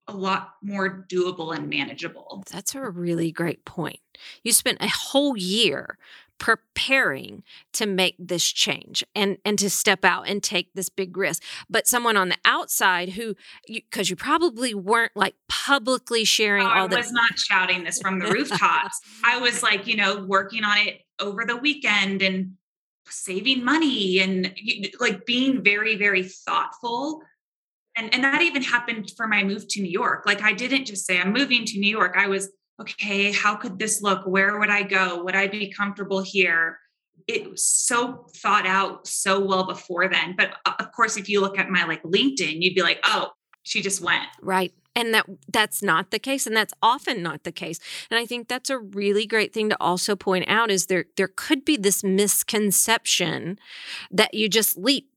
a 0.08 0.14
lot 0.14 0.54
more 0.64 1.06
doable 1.12 1.56
and 1.56 1.70
manageable. 1.70 2.44
That's 2.52 2.74
a 2.74 2.82
really 2.82 3.32
great 3.32 3.64
point. 3.66 4.00
You 4.44 4.52
spent 4.52 4.80
a 4.82 4.90
whole 4.90 5.38
year 5.38 5.98
preparing 6.40 7.44
to 7.74 7.86
make 7.86 8.16
this 8.20 8.44
change 8.52 9.04
and 9.16 9.38
and 9.46 9.58
to 9.60 9.70
step 9.70 10.04
out 10.04 10.28
and 10.28 10.44
take 10.44 10.74
this 10.74 10.90
big 10.90 11.16
risk. 11.16 11.42
But 11.70 11.88
someone 11.88 12.18
on 12.18 12.30
the 12.30 12.38
outside 12.46 13.10
who 13.10 13.36
because 13.68 14.10
you, 14.10 14.14
you, 14.14 14.18
probably 14.18 14.74
weren't 14.74 15.14
like 15.16 15.36
publicly 15.48 16.26
sharing 16.26 16.66
oh, 16.66 16.70
all 16.70 16.94
I 16.94 16.98
was 16.98 17.12
not 17.12 17.38
shouting 17.38 17.84
this 17.84 18.00
from 18.00 18.20
the 18.20 18.28
rooftops. 18.28 19.00
I 19.24 19.40
was 19.40 19.64
like 19.64 19.88
you 19.88 19.96
know 19.96 20.26
working 20.26 20.64
on 20.64 20.78
it 20.80 21.02
over 21.20 21.46
the 21.46 21.56
weekend 21.56 22.22
and 22.22 22.54
saving 23.10 23.64
money 23.64 24.20
and 24.20 24.54
like 25.00 25.26
being 25.26 25.64
very 25.64 25.96
very 25.96 26.24
thoughtful. 26.24 27.22
And 27.96 28.14
and 28.14 28.24
that 28.24 28.42
even 28.42 28.64
happened 28.64 29.12
for 29.16 29.28
my 29.28 29.44
move 29.44 29.68
to 29.70 29.82
New 29.82 29.92
York. 29.92 30.24
Like 30.26 30.42
I 30.42 30.54
didn't 30.54 30.86
just 30.86 31.06
say 31.06 31.20
I'm 31.20 31.32
moving 31.32 31.64
to 31.66 31.80
New 31.80 31.90
York. 31.90 32.16
I 32.18 32.28
was 32.28 32.52
okay, 32.80 33.32
how 33.32 33.56
could 33.56 33.80
this 33.80 34.02
look? 34.02 34.26
Where 34.26 34.60
would 34.60 34.70
I 34.70 34.84
go? 34.84 35.24
Would 35.24 35.36
I 35.36 35.48
be 35.48 35.72
comfortable 35.72 36.22
here? 36.22 36.80
It 37.28 37.50
was 37.50 37.66
so 37.66 38.26
thought 38.36 38.66
out 38.66 39.08
so 39.08 39.40
well 39.40 39.66
before 39.66 40.10
then. 40.10 40.36
But 40.38 40.56
uh, 40.66 40.74
of 40.80 40.92
course, 40.92 41.16
if 41.16 41.30
you 41.30 41.42
look 41.42 41.58
at 41.58 41.70
my 41.70 41.86
like 41.86 42.04
LinkedIn, 42.04 42.62
you'd 42.62 42.76
be 42.76 42.82
like, 42.82 43.00
oh, 43.04 43.30
she 43.64 43.82
just 43.82 44.02
went. 44.02 44.26
Right. 44.42 44.74
And 44.96 45.14
that 45.14 45.26
that's 45.52 45.82
not 45.82 46.12
the 46.12 46.20
case. 46.20 46.46
And 46.46 46.56
that's 46.56 46.74
often 46.82 47.24
not 47.24 47.44
the 47.44 47.52
case. 47.52 47.80
And 48.12 48.20
I 48.20 48.26
think 48.26 48.48
that's 48.48 48.70
a 48.70 48.78
really 48.78 49.26
great 49.26 49.54
thing 49.54 49.70
to 49.70 49.78
also 49.80 50.16
point 50.16 50.46
out 50.48 50.70
is 50.70 50.88
there 50.88 51.06
there 51.18 51.30
could 51.30 51.66
be 51.66 51.78
this 51.78 52.04
misconception 52.04 53.58
that 54.12 54.34
you 54.34 54.50
just 54.50 54.78
leap 54.78 55.10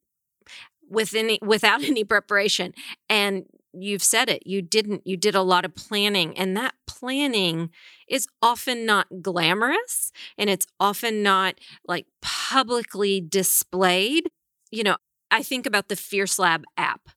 with 0.88 1.14
any 1.14 1.38
without 1.42 1.83
any 1.85 2.05
preparation. 2.05 2.73
And 3.09 3.47
you've 3.72 4.02
said 4.02 4.29
it 4.29 4.46
you 4.46 4.62
didn't 4.62 5.07
you 5.07 5.16
did 5.16 5.35
a 5.35 5.42
lot 5.42 5.64
of 5.64 5.74
planning 5.74 6.37
and 6.38 6.57
that 6.57 6.74
planning 6.87 7.70
is 8.09 8.26
often 8.40 8.87
not 8.87 9.07
glamorous 9.22 10.12
and 10.38 10.48
it's 10.48 10.66
often 10.81 11.22
not 11.22 11.57
like 11.87 12.07
publicly 12.22 13.20
displayed. 13.20 14.29
You 14.70 14.85
know 14.85 14.96
i 15.31 15.42
think 15.42 15.66
about 15.66 15.88
the 15.88 15.96
fierce 15.96 16.38
lab 16.38 16.64
app 16.76 17.09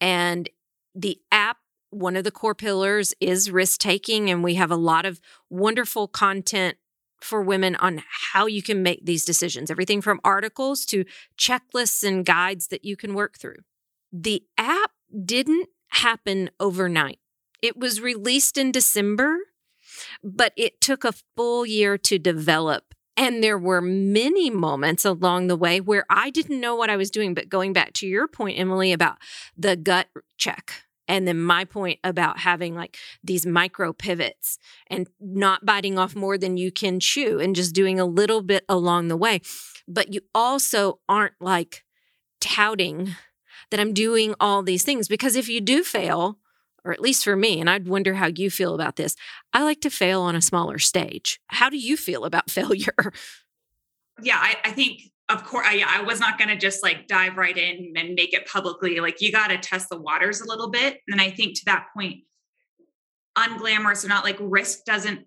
and 0.00 0.48
the 0.94 1.18
app 1.30 1.58
one 1.90 2.16
of 2.16 2.24
the 2.24 2.30
core 2.30 2.54
pillars 2.54 3.14
is 3.20 3.50
risk 3.50 3.80
taking 3.80 4.30
and 4.30 4.42
we 4.42 4.54
have 4.54 4.70
a 4.70 4.76
lot 4.76 5.04
of 5.04 5.20
wonderful 5.50 6.08
content 6.08 6.76
for 7.22 7.40
women 7.42 7.76
on 7.76 8.02
how 8.32 8.46
you 8.46 8.62
can 8.62 8.82
make 8.82 9.04
these 9.04 9.24
decisions 9.24 9.70
everything 9.70 10.00
from 10.00 10.20
articles 10.24 10.84
to 10.86 11.04
checklists 11.38 12.02
and 12.02 12.26
guides 12.26 12.68
that 12.68 12.84
you 12.84 12.96
can 12.96 13.14
work 13.14 13.38
through. 13.38 13.58
The 14.12 14.42
app 14.58 14.90
didn't 15.24 15.68
happen 15.92 16.50
overnight. 16.58 17.18
It 17.60 17.76
was 17.76 18.00
released 18.00 18.58
in 18.58 18.72
December, 18.72 19.36
but 20.22 20.52
it 20.56 20.80
took 20.80 21.04
a 21.04 21.12
full 21.36 21.64
year 21.64 21.96
to 21.98 22.18
develop. 22.18 22.94
And 23.16 23.44
there 23.44 23.58
were 23.58 23.82
many 23.82 24.48
moments 24.48 25.04
along 25.04 25.46
the 25.46 25.56
way 25.56 25.80
where 25.80 26.04
I 26.08 26.30
didn't 26.30 26.60
know 26.60 26.74
what 26.74 26.90
I 26.90 26.96
was 26.96 27.10
doing. 27.10 27.34
But 27.34 27.50
going 27.50 27.72
back 27.72 27.92
to 27.94 28.06
your 28.06 28.26
point, 28.26 28.58
Emily, 28.58 28.92
about 28.92 29.18
the 29.56 29.76
gut 29.76 30.08
check, 30.38 30.72
and 31.06 31.28
then 31.28 31.38
my 31.38 31.66
point 31.66 32.00
about 32.02 32.38
having 32.38 32.74
like 32.74 32.96
these 33.22 33.44
micro 33.44 33.92
pivots 33.92 34.58
and 34.86 35.08
not 35.20 35.66
biting 35.66 35.98
off 35.98 36.16
more 36.16 36.38
than 36.38 36.56
you 36.56 36.72
can 36.72 37.00
chew 37.00 37.38
and 37.38 37.54
just 37.54 37.74
doing 37.74 38.00
a 38.00 38.06
little 38.06 38.40
bit 38.40 38.64
along 38.66 39.08
the 39.08 39.16
way. 39.16 39.40
But 39.86 40.14
you 40.14 40.22
also 40.34 41.00
aren't 41.08 41.34
like 41.38 41.84
touting 42.40 43.14
that 43.72 43.80
I'm 43.80 43.92
doing 43.92 44.34
all 44.38 44.62
these 44.62 44.84
things. 44.84 45.08
Because 45.08 45.34
if 45.34 45.48
you 45.48 45.60
do 45.60 45.82
fail, 45.82 46.38
or 46.84 46.92
at 46.92 47.00
least 47.00 47.24
for 47.24 47.34
me, 47.34 47.60
and 47.60 47.68
I'd 47.68 47.88
wonder 47.88 48.14
how 48.14 48.26
you 48.26 48.50
feel 48.50 48.74
about 48.74 48.96
this, 48.96 49.16
I 49.52 49.64
like 49.64 49.80
to 49.80 49.90
fail 49.90 50.20
on 50.20 50.36
a 50.36 50.42
smaller 50.42 50.78
stage. 50.78 51.40
How 51.48 51.68
do 51.68 51.76
you 51.76 51.96
feel 51.96 52.24
about 52.24 52.50
failure? 52.50 53.12
Yeah, 54.22 54.38
I, 54.38 54.56
I 54.64 54.70
think, 54.70 55.00
of 55.28 55.44
course, 55.44 55.66
I, 55.68 55.84
I 55.86 56.02
was 56.02 56.20
not 56.20 56.38
going 56.38 56.50
to 56.50 56.56
just 56.56 56.82
like 56.82 57.08
dive 57.08 57.36
right 57.36 57.56
in 57.56 57.94
and 57.96 58.14
make 58.14 58.34
it 58.34 58.46
publicly. 58.46 59.00
Like, 59.00 59.20
you 59.20 59.32
got 59.32 59.48
to 59.48 59.58
test 59.58 59.88
the 59.88 60.00
waters 60.00 60.40
a 60.40 60.46
little 60.46 60.70
bit. 60.70 61.00
And 61.08 61.20
I 61.20 61.30
think 61.30 61.56
to 61.56 61.64
that 61.66 61.86
point, 61.96 62.24
unglamorous 63.36 64.04
or 64.04 64.08
not, 64.08 64.24
like 64.24 64.36
risk 64.38 64.84
doesn't 64.84 65.26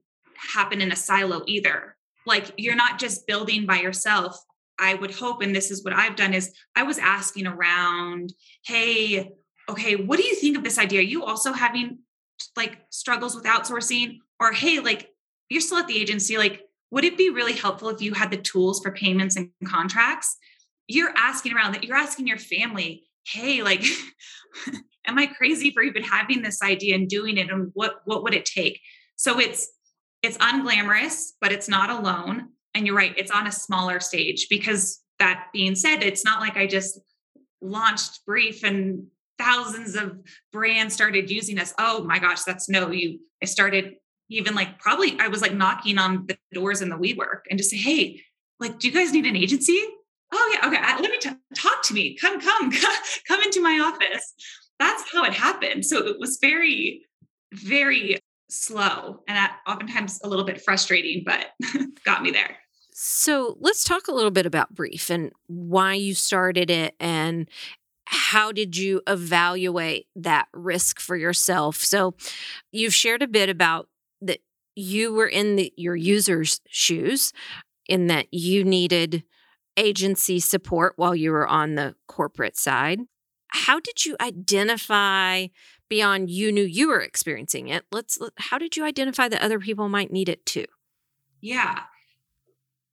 happen 0.53 0.81
in 0.81 0.91
a 0.91 0.95
silo 0.95 1.43
either. 1.47 1.97
Like, 2.27 2.51
you're 2.57 2.75
not 2.75 2.99
just 2.99 3.27
building 3.27 3.65
by 3.65 3.79
yourself 3.79 4.39
I 4.79 4.95
would 4.95 5.11
hope, 5.11 5.41
and 5.41 5.55
this 5.55 5.71
is 5.71 5.83
what 5.83 5.93
I've 5.93 6.15
done, 6.15 6.33
is 6.33 6.53
I 6.75 6.83
was 6.83 6.97
asking 6.97 7.47
around, 7.47 8.33
hey, 8.65 9.31
okay, 9.69 9.95
what 9.95 10.19
do 10.19 10.25
you 10.25 10.35
think 10.35 10.57
of 10.57 10.63
this 10.63 10.77
idea? 10.77 10.99
Are 10.99 11.03
you 11.03 11.23
also 11.23 11.53
having 11.53 11.99
like 12.55 12.79
struggles 12.89 13.35
with 13.35 13.45
outsourcing? 13.45 14.19
Or 14.39 14.51
hey, 14.51 14.79
like 14.79 15.09
you're 15.49 15.61
still 15.61 15.77
at 15.77 15.87
the 15.87 15.99
agency, 15.99 16.37
like, 16.37 16.61
would 16.91 17.05
it 17.05 17.17
be 17.17 17.29
really 17.29 17.53
helpful 17.53 17.89
if 17.89 18.01
you 18.01 18.13
had 18.13 18.31
the 18.31 18.37
tools 18.37 18.81
for 18.81 18.91
payments 18.91 19.35
and 19.35 19.49
contracts? 19.65 20.37
You're 20.87 21.13
asking 21.15 21.53
around 21.53 21.73
that 21.73 21.83
you're 21.83 21.97
asking 21.97 22.27
your 22.27 22.37
family, 22.37 23.03
hey, 23.25 23.63
like, 23.63 23.83
am 25.07 25.17
I 25.17 25.27
crazy 25.27 25.71
for 25.71 25.81
even 25.81 26.03
having 26.03 26.41
this 26.41 26.61
idea 26.61 26.95
and 26.95 27.09
doing 27.09 27.37
it? 27.37 27.49
And 27.49 27.71
what 27.73 28.01
what 28.05 28.23
would 28.23 28.33
it 28.33 28.45
take? 28.45 28.79
So 29.15 29.39
it's 29.39 29.67
it's 30.21 30.37
unglamorous, 30.37 31.31
but 31.41 31.51
it's 31.51 31.69
not 31.69 31.89
alone 31.89 32.49
and 32.75 32.85
you're 32.85 32.95
right 32.95 33.13
it's 33.17 33.31
on 33.31 33.47
a 33.47 33.51
smaller 33.51 33.99
stage 33.99 34.47
because 34.49 35.01
that 35.17 35.47
being 35.53 35.73
said 35.73 36.03
it's 36.03 36.23
not 36.23 36.39
like 36.39 36.57
i 36.57 36.67
just 36.67 36.99
launched 37.61 38.23
brief 38.25 38.63
and 38.63 39.07
thousands 39.37 39.95
of 39.95 40.17
brands 40.51 40.93
started 40.93 41.29
using 41.29 41.59
us. 41.59 41.73
Oh 41.77 42.03
my 42.03 42.19
gosh 42.19 42.43
that's 42.43 42.69
no 42.69 42.91
you 42.91 43.19
i 43.41 43.45
started 43.45 43.95
even 44.29 44.55
like 44.55 44.79
probably 44.79 45.19
i 45.19 45.27
was 45.27 45.41
like 45.41 45.53
knocking 45.53 45.97
on 45.97 46.25
the 46.27 46.37
doors 46.53 46.81
in 46.81 46.89
the 46.89 46.95
WeWork 46.95 47.41
and 47.49 47.57
just 47.57 47.69
say 47.69 47.77
hey 47.77 48.21
like 48.59 48.79
do 48.79 48.87
you 48.87 48.93
guys 48.93 49.11
need 49.11 49.25
an 49.25 49.35
agency? 49.35 49.81
Oh 50.33 50.53
yeah 50.53 50.67
okay 50.67 51.01
let 51.01 51.11
me 51.11 51.17
t- 51.19 51.29
talk 51.55 51.83
to 51.83 51.93
me. 51.93 52.15
Come 52.15 52.39
come 52.39 52.71
come 53.27 53.41
into 53.41 53.61
my 53.61 53.79
office. 53.79 54.33
That's 54.79 55.03
how 55.11 55.23
it 55.23 55.33
happened. 55.33 55.85
So 55.85 56.05
it 56.07 56.19
was 56.19 56.37
very 56.41 57.05
very 57.53 58.19
slow 58.49 59.23
and 59.27 59.35
that 59.35 59.57
oftentimes 59.67 60.19
a 60.23 60.27
little 60.27 60.45
bit 60.45 60.61
frustrating 60.61 61.23
but 61.25 61.47
got 62.05 62.21
me 62.21 62.31
there 62.31 62.57
so 62.97 63.57
let's 63.59 63.83
talk 63.83 64.07
a 64.07 64.13
little 64.13 64.31
bit 64.31 64.45
about 64.45 64.73
Brief 64.73 65.09
and 65.09 65.33
why 65.47 65.95
you 65.95 66.15
started 66.15 66.69
it 66.69 66.95
and 66.97 67.49
how 68.05 68.53
did 68.53 68.77
you 68.77 69.01
evaluate 69.05 70.07
that 70.15 70.47
risk 70.53 71.01
for 71.01 71.17
yourself? 71.17 71.75
So 71.75 72.15
you've 72.71 72.93
shared 72.93 73.21
a 73.21 73.27
bit 73.27 73.49
about 73.49 73.89
that 74.21 74.39
you 74.77 75.13
were 75.13 75.27
in 75.27 75.57
the, 75.57 75.73
your 75.75 75.97
users' 75.97 76.61
shoes 76.69 77.33
in 77.85 78.07
that 78.07 78.33
you 78.33 78.63
needed 78.63 79.25
agency 79.75 80.39
support 80.39 80.93
while 80.95 81.13
you 81.13 81.31
were 81.31 81.47
on 81.47 81.75
the 81.75 81.95
corporate 82.07 82.55
side. 82.55 83.01
How 83.49 83.81
did 83.81 84.05
you 84.05 84.15
identify 84.21 85.47
beyond 85.89 86.29
you 86.29 86.49
knew 86.49 86.63
you 86.63 86.87
were 86.87 87.01
experiencing 87.01 87.67
it? 87.67 87.83
Let's 87.91 88.17
how 88.37 88.57
did 88.57 88.77
you 88.77 88.85
identify 88.85 89.27
that 89.27 89.41
other 89.41 89.59
people 89.59 89.89
might 89.89 90.13
need 90.13 90.29
it 90.29 90.45
too? 90.45 90.65
Yeah 91.41 91.81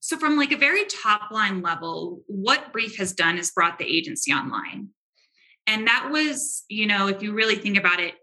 So, 0.03 0.19
from 0.19 0.37
like 0.37 0.51
a 0.51 0.57
very 0.57 0.85
top 0.87 1.31
line 1.31 1.62
level, 1.62 2.25
what 2.27 2.73
Brief 2.73 2.99
has 2.99 3.12
done 3.12 3.38
is 3.38 3.53
brought 3.53 3.79
the 3.79 3.87
agency 3.87 4.33
online. 4.33 4.88
And 5.69 5.87
that 5.87 6.09
was, 6.11 6.65
you 6.69 6.87
know, 6.88 7.07
if 7.07 7.23
you 7.23 7.33
really 7.33 7.55
think 7.55 7.79
about 7.79 8.01
it, 8.01 8.15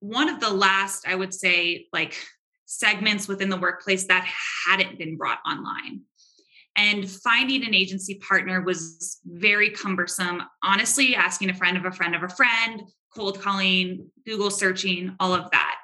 one 0.00 0.30
of 0.30 0.40
the 0.40 0.48
last, 0.48 1.06
I 1.06 1.14
would 1.14 1.34
say, 1.34 1.86
like 1.92 2.16
segments 2.64 3.28
within 3.28 3.50
the 3.50 3.58
workplace 3.58 4.06
that 4.06 4.26
hadn't 4.66 4.98
been 4.98 5.18
brought 5.18 5.40
online. 5.46 6.00
And 6.76 7.10
finding 7.10 7.62
an 7.62 7.74
agency 7.74 8.14
partner 8.14 8.62
was 8.62 9.20
very 9.26 9.68
cumbersome. 9.68 10.42
Honestly, 10.62 11.14
asking 11.14 11.50
a 11.50 11.54
friend 11.54 11.76
of 11.76 11.84
a 11.84 11.92
friend 11.92 12.14
of 12.14 12.22
a 12.22 12.28
friend, 12.30 12.84
cold 13.14 13.42
calling, 13.42 14.10
Google 14.24 14.50
searching, 14.50 15.14
all 15.20 15.34
of 15.34 15.50
that. 15.50 15.76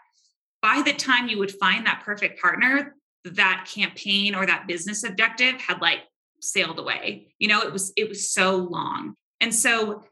By 0.62 0.80
the 0.83 0.94
time 0.94 1.28
you 1.28 1.38
would 1.38 1.52
find 1.52 1.85
that 1.85 2.02
perfect 2.02 2.40
partner, 2.40 2.94
that 3.24 3.66
campaign 3.72 4.34
or 4.34 4.46
that 4.46 4.66
business 4.66 5.04
objective 5.04 5.60
had 5.60 5.80
like 5.80 6.00
sailed 6.40 6.78
away. 6.78 7.34
You 7.38 7.48
know, 7.48 7.62
it 7.62 7.72
was 7.72 7.92
it 7.96 8.08
was 8.08 8.30
so 8.30 8.56
long. 8.56 9.14
And 9.40 9.54
so 9.54 10.04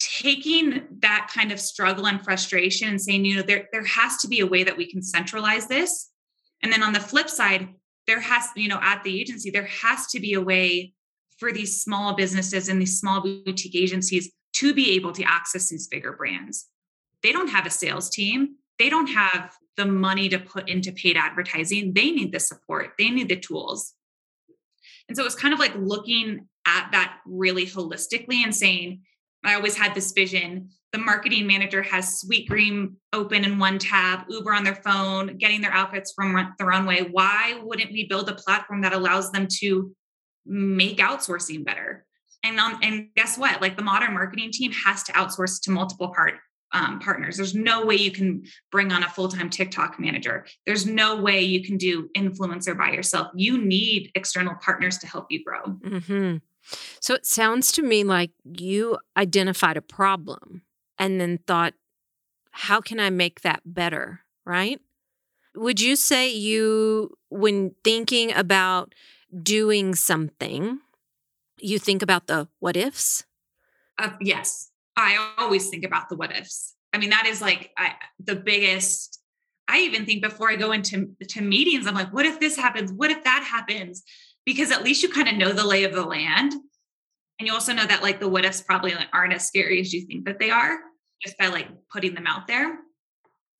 taking 0.00 0.82
that 1.00 1.30
kind 1.32 1.52
of 1.52 1.60
struggle 1.60 2.06
and 2.06 2.22
frustration 2.22 2.88
and 2.88 3.00
saying, 3.00 3.24
you 3.24 3.36
know, 3.36 3.42
there 3.42 3.68
there 3.72 3.84
has 3.84 4.16
to 4.18 4.28
be 4.28 4.40
a 4.40 4.46
way 4.46 4.64
that 4.64 4.76
we 4.76 4.90
can 4.90 5.02
centralize 5.02 5.66
this. 5.66 6.10
And 6.62 6.72
then 6.72 6.82
on 6.82 6.92
the 6.92 7.00
flip 7.00 7.28
side, 7.28 7.68
there 8.06 8.20
has, 8.20 8.46
you 8.56 8.68
know, 8.68 8.80
at 8.82 9.02
the 9.04 9.20
agency, 9.20 9.50
there 9.50 9.66
has 9.66 10.06
to 10.08 10.20
be 10.20 10.34
a 10.34 10.40
way 10.40 10.94
for 11.38 11.52
these 11.52 11.80
small 11.80 12.14
businesses 12.14 12.68
and 12.68 12.80
these 12.80 12.98
small 12.98 13.20
boutique 13.20 13.74
agencies 13.74 14.30
to 14.54 14.74
be 14.74 14.92
able 14.92 15.12
to 15.12 15.24
access 15.24 15.68
these 15.68 15.88
bigger 15.88 16.12
brands. 16.12 16.68
They 17.22 17.32
don't 17.32 17.48
have 17.48 17.66
a 17.66 17.70
sales 17.70 18.10
team. 18.10 18.56
They 18.78 18.88
don't 18.88 19.08
have 19.08 19.56
the 19.76 19.86
money 19.86 20.28
to 20.28 20.38
put 20.38 20.68
into 20.68 20.92
paid 20.92 21.16
advertising. 21.16 21.92
They 21.94 22.10
need 22.10 22.32
the 22.32 22.40
support, 22.40 22.92
they 22.98 23.10
need 23.10 23.28
the 23.28 23.36
tools. 23.36 23.94
And 25.08 25.16
so 25.16 25.22
it 25.22 25.26
was 25.26 25.34
kind 25.34 25.52
of 25.52 25.60
like 25.60 25.74
looking 25.76 26.48
at 26.66 26.88
that 26.92 27.18
really 27.26 27.66
holistically 27.66 28.36
and 28.44 28.54
saying, 28.54 29.02
I 29.44 29.54
always 29.54 29.76
had 29.76 29.94
this 29.94 30.12
vision. 30.12 30.70
The 30.92 30.98
marketing 30.98 31.46
manager 31.46 31.82
has 31.82 32.22
Sweetgreen 32.22 32.94
open 33.12 33.44
in 33.44 33.58
one 33.58 33.78
tab, 33.78 34.26
Uber 34.28 34.54
on 34.54 34.62
their 34.62 34.76
phone, 34.76 35.38
getting 35.38 35.60
their 35.60 35.72
outfits 35.72 36.12
from 36.14 36.54
the 36.58 36.64
runway. 36.64 37.08
Why 37.10 37.58
wouldn't 37.62 37.92
we 37.92 38.06
build 38.06 38.28
a 38.28 38.34
platform 38.34 38.82
that 38.82 38.92
allows 38.92 39.32
them 39.32 39.48
to 39.60 39.94
make 40.46 40.98
outsourcing 40.98 41.64
better? 41.64 42.04
And 42.44 42.58
um, 42.58 42.78
and 42.82 43.08
guess 43.16 43.38
what? 43.38 43.60
Like 43.62 43.76
the 43.76 43.82
modern 43.82 44.14
marketing 44.14 44.50
team 44.52 44.72
has 44.84 45.02
to 45.04 45.12
outsource 45.12 45.60
to 45.62 45.70
multiple 45.70 46.12
part 46.14 46.34
um, 46.72 46.98
partners. 47.00 47.36
There's 47.36 47.54
no 47.54 47.84
way 47.84 47.96
you 47.96 48.10
can 48.10 48.44
bring 48.70 48.92
on 48.92 49.02
a 49.02 49.08
full 49.08 49.28
time 49.28 49.50
TikTok 49.50 49.98
manager. 49.98 50.46
There's 50.66 50.86
no 50.86 51.20
way 51.20 51.40
you 51.40 51.62
can 51.62 51.76
do 51.76 52.08
influencer 52.16 52.76
by 52.76 52.92
yourself. 52.92 53.28
You 53.34 53.58
need 53.58 54.10
external 54.14 54.54
partners 54.56 54.98
to 54.98 55.06
help 55.06 55.26
you 55.30 55.44
grow. 55.44 55.62
Mm-hmm. 55.62 56.36
So 57.00 57.14
it 57.14 57.26
sounds 57.26 57.72
to 57.72 57.82
me 57.82 58.04
like 58.04 58.30
you 58.44 58.98
identified 59.16 59.76
a 59.76 59.82
problem 59.82 60.62
and 60.98 61.20
then 61.20 61.38
thought, 61.46 61.74
how 62.52 62.80
can 62.80 63.00
I 63.00 63.10
make 63.10 63.40
that 63.42 63.62
better? 63.64 64.20
Right? 64.44 64.80
Would 65.54 65.80
you 65.80 65.96
say 65.96 66.32
you, 66.32 67.16
when 67.28 67.74
thinking 67.84 68.32
about 68.32 68.94
doing 69.42 69.94
something, 69.94 70.80
you 71.60 71.78
think 71.78 72.02
about 72.02 72.26
the 72.26 72.48
what 72.58 72.76
ifs? 72.76 73.24
Uh, 73.98 74.10
yes. 74.20 74.71
I 74.96 75.34
always 75.38 75.68
think 75.68 75.84
about 75.84 76.08
the 76.08 76.16
what 76.16 76.36
ifs. 76.36 76.74
I 76.92 76.98
mean, 76.98 77.10
that 77.10 77.26
is 77.26 77.40
like 77.40 77.70
I, 77.76 77.94
the 78.22 78.36
biggest. 78.36 79.18
I 79.68 79.80
even 79.80 80.04
think 80.04 80.22
before 80.22 80.50
I 80.50 80.56
go 80.56 80.72
into 80.72 81.14
to 81.28 81.40
meetings, 81.40 81.86
I'm 81.86 81.94
like, 81.94 82.12
what 82.12 82.26
if 82.26 82.40
this 82.40 82.56
happens? 82.56 82.92
What 82.92 83.10
if 83.10 83.24
that 83.24 83.42
happens? 83.48 84.02
Because 84.44 84.70
at 84.70 84.82
least 84.82 85.02
you 85.02 85.08
kind 85.08 85.28
of 85.28 85.36
know 85.36 85.52
the 85.52 85.66
lay 85.66 85.84
of 85.84 85.94
the 85.94 86.04
land. 86.04 86.52
And 87.38 87.46
you 87.46 87.54
also 87.54 87.72
know 87.72 87.86
that 87.86 88.02
like 88.02 88.20
the 88.20 88.28
what 88.28 88.44
ifs 88.44 88.60
probably 88.60 88.94
aren't 89.12 89.32
as 89.32 89.46
scary 89.46 89.80
as 89.80 89.92
you 89.92 90.06
think 90.06 90.26
that 90.26 90.38
they 90.38 90.50
are 90.50 90.78
just 91.22 91.38
by 91.38 91.46
like 91.46 91.68
putting 91.90 92.14
them 92.14 92.26
out 92.26 92.46
there. 92.46 92.78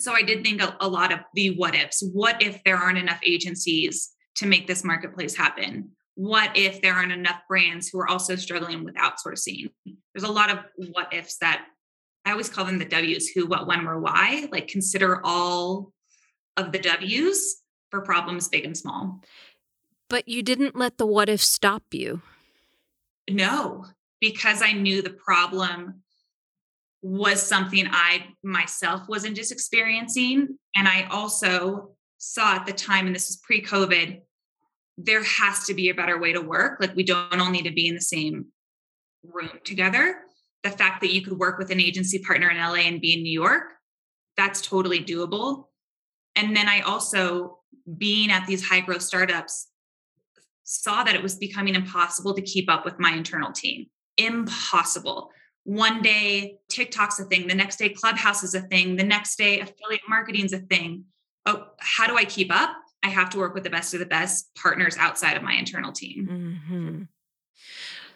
So 0.01 0.13
I 0.13 0.23
did 0.23 0.43
think 0.43 0.61
a, 0.61 0.77
a 0.81 0.89
lot 0.89 1.13
of 1.13 1.21
the 1.35 1.57
what 1.57 1.75
ifs. 1.75 2.03
What 2.13 2.43
if 2.43 2.63
there 2.65 2.77
aren't 2.77 2.99
enough 2.99 3.21
agencies 3.25 4.11
to 4.37 4.47
make 4.47 4.67
this 4.67 4.85
marketplace 4.85 5.37
happen? 5.37 5.91
What 6.15 6.57
if 6.57 6.83
there 6.83 6.95
aren't 6.95 7.13
enough 7.13 7.41
brands 7.49 7.89
who 7.89 7.99
are 8.01 8.09
also 8.09 8.37
struggling 8.37 8.85
with 8.85 8.95
outsourcing? 8.97 9.71
There's 10.15 10.29
a 10.29 10.33
lot 10.33 10.51
of 10.51 10.59
what 10.93 11.13
ifs 11.13 11.39
that 11.39 11.67
I 12.25 12.31
always 12.31 12.49
call 12.49 12.65
them 12.65 12.79
the 12.79 12.85
W's 12.85 13.29
who, 13.29 13.47
what, 13.47 13.67
when, 13.67 13.85
where, 13.85 13.99
why. 13.99 14.49
Like 14.53 14.69
consider 14.69 15.21
all 15.25 15.93
of 16.57 16.73
the 16.73 16.79
W's 16.79 17.63
for 17.91 18.03
problems 18.03 18.49
big 18.49 18.65
and 18.65 18.77
small. 18.77 19.21
But 20.09 20.29
you 20.29 20.43
didn't 20.43 20.77
let 20.77 20.99
the 20.99 21.07
what 21.07 21.29
if 21.29 21.41
stop 21.41 21.83
you. 21.93 22.21
No, 23.31 23.87
because 24.21 24.63
I 24.63 24.73
knew 24.73 25.03
the 25.03 25.11
problem 25.11 26.03
was 27.03 27.43
something 27.43 27.87
I 27.91 28.27
myself 28.45 29.09
wasn't 29.09 29.37
just 29.37 29.51
experiencing. 29.51 30.59
And 30.77 30.87
I 30.87 31.09
also 31.11 31.97
saw 32.19 32.57
at 32.57 32.67
the 32.67 32.73
time, 32.73 33.07
and 33.07 33.15
this 33.15 33.29
was 33.29 33.41
pre 33.43 33.63
COVID, 33.63 34.21
there 35.05 35.23
has 35.25 35.67
to 35.67 35.75
be 35.75 35.89
a 35.89 35.95
better 35.95 36.19
way 36.19 36.33
to 36.33 36.41
work. 36.41 36.79
Like 36.81 36.95
we 36.95 37.03
don't 37.03 37.41
all 37.41 37.51
need 37.51 37.65
to 37.65 37.73
be 37.73 37.89
in 37.89 37.95
the 37.95 38.01
same 38.01 38.47
room 39.23 39.51
together. 39.65 40.17
The 40.63 40.71
fact 40.71 41.01
that 41.01 41.13
you 41.13 41.23
could 41.23 41.39
work 41.39 41.59
with 41.59 41.71
an 41.71 41.81
agency 41.81 42.21
partner 42.21 42.49
in 42.49 42.57
LA 42.57 42.87
and 42.87 43.01
be 43.01 43.15
in 43.15 43.23
New 43.23 43.33
York, 43.33 43.65
that's 44.37 44.61
totally 44.61 45.01
doable. 45.01 45.67
And 46.37 46.57
then 46.57 46.69
I 46.69 46.81
also, 46.81 47.59
being 47.99 48.31
at 48.31 48.47
these 48.47 48.67
high 48.67 48.81
growth 48.81 49.03
startups, 49.03 49.69
saw 50.63 51.03
that 51.03 51.15
it 51.15 51.23
was 51.23 51.37
becoming 51.37 51.75
impossible 51.75 52.35
to 52.35 52.43
keep 52.43 52.71
up 52.71 52.85
with 52.85 52.99
my 52.99 53.13
internal 53.13 53.53
team. 53.53 53.87
Impossible. 54.17 55.31
One 55.65 56.03
day, 56.03 56.59
TikTok's 56.69 57.21
a 57.21 57.25
thing. 57.25 57.47
The 57.47 57.55
next 57.55 57.77
day, 57.77 57.89
Clubhouse 57.89 58.43
is 58.43 58.55
a 58.55 58.63
thing. 58.63 58.97
The 58.97 59.05
next 59.05 59.37
day, 59.37 59.61
affiliate 59.61 60.09
marketing's 60.09 60.53
a 60.53 60.59
thing. 60.59 61.05
Oh, 61.45 61.67
how 61.79 62.07
do 62.07 62.17
I 62.17 62.25
keep 62.25 62.55
up? 62.55 62.71
I 63.03 63.09
have 63.09 63.31
to 63.31 63.39
work 63.39 63.55
with 63.55 63.65
the 63.65 63.71
best 63.71 63.95
of 63.95 64.01
the 64.01 64.07
best 64.07 64.55
partners 64.55 64.97
outside 64.99 65.37
of 65.37 65.43
my 65.43 65.55
internal 65.55 65.93
team. 65.93 66.29
Mm-hmm. 66.71 67.03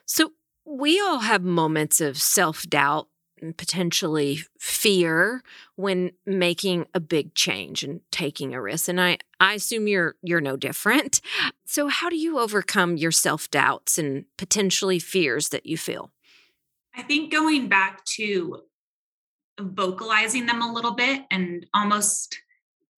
So 0.06 0.32
we 0.64 1.00
all 1.00 1.20
have 1.20 1.42
moments 1.42 2.00
of 2.00 2.18
self 2.18 2.62
doubt 2.64 3.08
and 3.40 3.56
potentially 3.56 4.40
fear 4.58 5.42
when 5.74 6.10
making 6.24 6.86
a 6.94 7.00
big 7.00 7.34
change 7.34 7.82
and 7.82 8.00
taking 8.10 8.54
a 8.54 8.62
risk 8.62 8.88
and 8.88 9.00
i 9.00 9.18
i 9.40 9.54
assume 9.54 9.86
you're 9.86 10.14
you're 10.22 10.40
no 10.40 10.56
different 10.56 11.20
so 11.66 11.88
how 11.88 12.08
do 12.08 12.16
you 12.16 12.38
overcome 12.38 12.96
your 12.96 13.12
self 13.12 13.50
doubts 13.50 13.98
and 13.98 14.24
potentially 14.38 14.98
fears 14.98 15.50
that 15.50 15.66
you 15.66 15.76
feel 15.76 16.10
i 16.94 17.02
think 17.02 17.30
going 17.30 17.68
back 17.68 18.02
to 18.04 18.62
vocalizing 19.60 20.46
them 20.46 20.62
a 20.62 20.72
little 20.72 20.94
bit 20.94 21.22
and 21.30 21.66
almost 21.74 22.38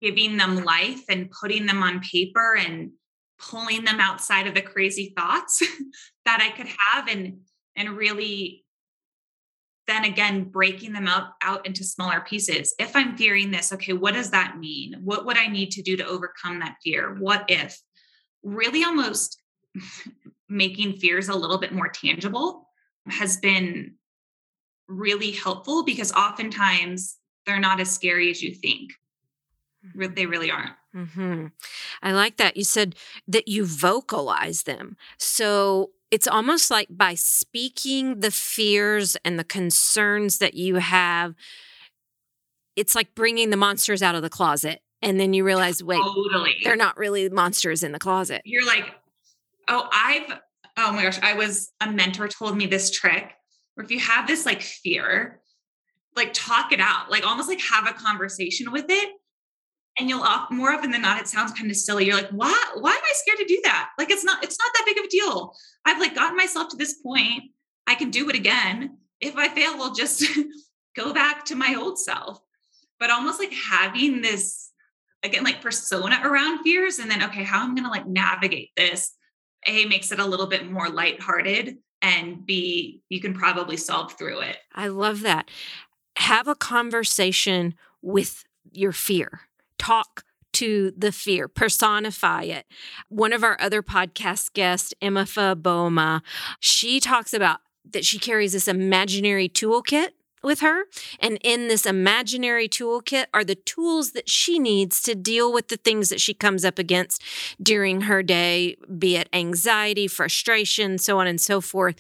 giving 0.03 0.37
them 0.37 0.65
life 0.65 1.03
and 1.09 1.31
putting 1.31 1.67
them 1.67 1.83
on 1.83 2.01
paper 2.01 2.57
and 2.57 2.91
pulling 3.39 3.85
them 3.85 4.01
outside 4.01 4.47
of 4.47 4.55
the 4.55 4.63
crazy 4.63 5.13
thoughts 5.17 5.63
that 6.25 6.41
I 6.41 6.57
could 6.57 6.69
have 6.69 7.09
and 7.09 7.41
and 7.77 7.91
really 7.91 8.65
then 9.87 10.05
again 10.05 10.45
breaking 10.45 10.93
them 10.93 11.07
up 11.07 11.37
out 11.43 11.65
into 11.65 11.85
smaller 11.85 12.21
pieces. 12.21 12.75
If 12.79 12.97
I'm 12.97 13.17
fearing 13.17 13.51
this, 13.51 13.73
okay, 13.73 13.93
what 13.93 14.15
does 14.15 14.31
that 14.31 14.59
mean? 14.59 14.97
What 15.05 15.25
would 15.27 15.37
I 15.37 15.47
need 15.47 15.71
to 15.73 15.83
do 15.83 15.97
to 15.97 16.07
overcome 16.07 16.59
that 16.59 16.77
fear? 16.83 17.15
What 17.15 17.45
if? 17.49 17.79
Really 18.43 18.83
almost 18.83 19.41
making 20.49 20.95
fears 20.95 21.29
a 21.29 21.37
little 21.37 21.59
bit 21.59 21.73
more 21.73 21.89
tangible 21.89 22.69
has 23.09 23.37
been 23.37 23.95
really 24.89 25.31
helpful 25.31 25.85
because 25.85 26.13
oftentimes 26.13 27.17
they're 27.45 27.61
not 27.61 27.81
as 27.81 27.93
scary 27.93 28.31
as 28.31 28.43
you 28.43 28.55
think 28.55 28.91
they 29.95 30.27
really 30.27 30.51
aren't. 30.51 30.73
Mm-hmm. 30.95 31.47
I 32.03 32.13
like 32.13 32.39
that. 32.39 32.57
You 32.57 32.65
said 32.65 32.95
that 33.29 33.49
you 33.49 33.67
vocalize 33.67 34.63
them. 34.63 34.97
So 35.19 35.91
it's 36.11 36.29
almost 36.29 36.71
like 36.71 36.89
by 36.91 37.15
speaking 37.15 38.21
the 38.21 38.31
fears 38.31 39.17
and 39.25 39.39
the 39.39 39.45
concerns 39.45 40.39
that 40.39 40.55
you 40.55 40.77
have, 40.77 41.35
it's 42.77 42.95
like 42.95 43.15
bringing 43.15 43.51
the 43.51 43.57
monsters 43.57 44.03
out 44.03 44.15
of 44.15 44.23
the 44.23 44.31
closet. 44.31 44.81
And 45.03 45.21
then 45.21 45.35
you 45.35 45.45
realize, 45.45 45.83
wait, 45.83 46.03
totally. 46.03 46.57
they're 46.65 46.77
not 46.77 46.97
really 46.97 47.29
monsters 47.29 47.83
in 47.83 47.93
the 47.93 47.99
closet. 47.99 48.43
You're 48.45 48.67
like, 48.67 48.95
oh, 49.69 49.89
I've, 49.93 50.39
oh 50.79 50.93
my 50.93 51.03
gosh, 51.03 51.19
I 51.23 51.35
was, 51.35 51.71
a 51.81 51.91
mentor 51.91 52.29
told 52.29 52.57
me 52.57 52.67
this 52.67 52.91
trick 52.91 53.33
where 53.75 53.85
if 53.85 53.91
you 53.91 54.01
have 54.01 54.27
this 54.27 54.47
like 54.47 54.63
fear, 54.63 55.41
like 56.17 56.31
talk 56.33 56.73
it 56.73 56.81
out, 56.81 57.11
like 57.11 57.27
almost 57.27 57.49
like 57.49 57.61
have 57.61 57.87
a 57.87 57.93
conversation 57.93 58.73
with 58.73 58.87
it 58.89 59.11
and 59.99 60.09
you'll 60.09 60.27
more 60.51 60.73
often 60.73 60.91
than 60.91 61.03
not 61.03 61.21
it 61.21 61.29
sounds 61.29 61.53
kind 61.53 61.71
of 61.71 61.77
silly. 61.77 62.05
You're 62.05 62.17
like 62.17 62.31
why 62.31 62.55
why 62.75 62.91
am 62.91 63.03
i 63.03 63.13
scared 63.15 63.39
to 63.39 63.45
do 63.45 63.61
that? 63.65 63.91
Like 63.99 64.11
it's 64.11 64.25
not 64.25 64.43
it's 64.45 64.59
not 64.59 64.71
that 64.75 64.85
big 64.87 64.99
of 64.99 65.05
a 65.05 65.09
deal. 65.09 65.55
I've 65.85 66.01
like 66.01 66.15
gotten 66.15 66.37
myself 66.37 66.69
to 66.71 66.77
this 66.77 66.95
point. 66.95 67.45
I 67.87 67.95
can 67.95 68.11
do 68.11 68.29
it 68.29 68.37
again. 68.37 68.99
If 69.21 69.37
i 69.37 69.49
fail 69.49 69.77
we'll 69.77 69.95
just 69.95 70.25
go 70.97 71.13
back 71.13 71.45
to 71.47 71.57
my 71.57 71.77
old 71.79 71.99
self. 71.99 72.41
But 72.99 73.11
almost 73.11 73.39
like 73.39 73.53
having 73.53 74.23
this 74.23 74.71
again 75.23 75.45
like 75.45 75.63
persona 75.63 76.21
around 76.25 76.63
fears 76.63 76.99
and 76.99 77.11
then 77.11 77.23
okay 77.25 77.43
how 77.43 77.63
i'm 77.63 77.75
going 77.75 77.85
to 77.85 77.91
like 77.91 78.07
navigate 78.07 78.71
this? 78.77 79.15
A 79.67 79.85
makes 79.87 80.13
it 80.13 80.21
a 80.21 80.27
little 80.27 80.47
bit 80.47 80.71
more 80.71 80.89
lighthearted 80.89 81.79
and 82.03 82.45
B 82.45 83.03
you 83.09 83.21
can 83.21 83.35
probably 83.35 83.77
solve 83.77 84.13
through 84.13 84.41
it. 84.41 84.59
I 84.75 84.89
love 84.89 85.21
that. 85.23 85.51
Have 86.17 86.49
a 86.49 86.55
conversation 86.55 87.75
with 88.03 88.45
your 88.73 88.93
fear. 88.93 89.46
Talk 89.79 90.25
to 90.55 90.93
the 90.97 91.13
fear, 91.13 91.49
personify 91.49 92.45
it. 92.45 92.67
One 93.09 93.33
of 93.35 93.45
our 93.45 93.61
other 93.61 93.83
podcast 93.83 94.55
guests, 94.55 94.95
Emma 95.03 95.27
Boma, 95.55 96.23
she 96.61 96.99
talks 96.99 97.35
about 97.35 97.61
that 97.93 98.05
she 98.05 98.19
carries 98.19 98.53
this 98.53 98.67
imaginary 98.67 99.49
toolkit 99.49 100.13
with 100.43 100.61
her. 100.61 100.85
And 101.21 101.39
in 101.43 101.69
this 101.69 101.85
imaginary 101.85 102.69
toolkit 102.69 103.27
are 103.35 103.45
the 103.45 103.55
tools 103.55 104.13
that 104.13 104.31
she 104.31 104.59
needs 104.59 105.03
to 105.03 105.15
deal 105.15 105.53
with 105.53 105.69
the 105.69 105.77
things 105.77 106.09
that 106.09 106.21
she 106.21 106.33
comes 106.33 106.65
up 106.65 106.79
against 106.79 107.23
during 107.61 108.03
her 108.03 108.23
day, 108.23 108.77
be 108.99 109.17
it 109.17 109.29
anxiety, 109.33 110.07
frustration, 110.07 110.99
so 110.99 111.19
on 111.19 111.27
and 111.27 111.41
so 111.41 111.61
forth. 111.61 111.97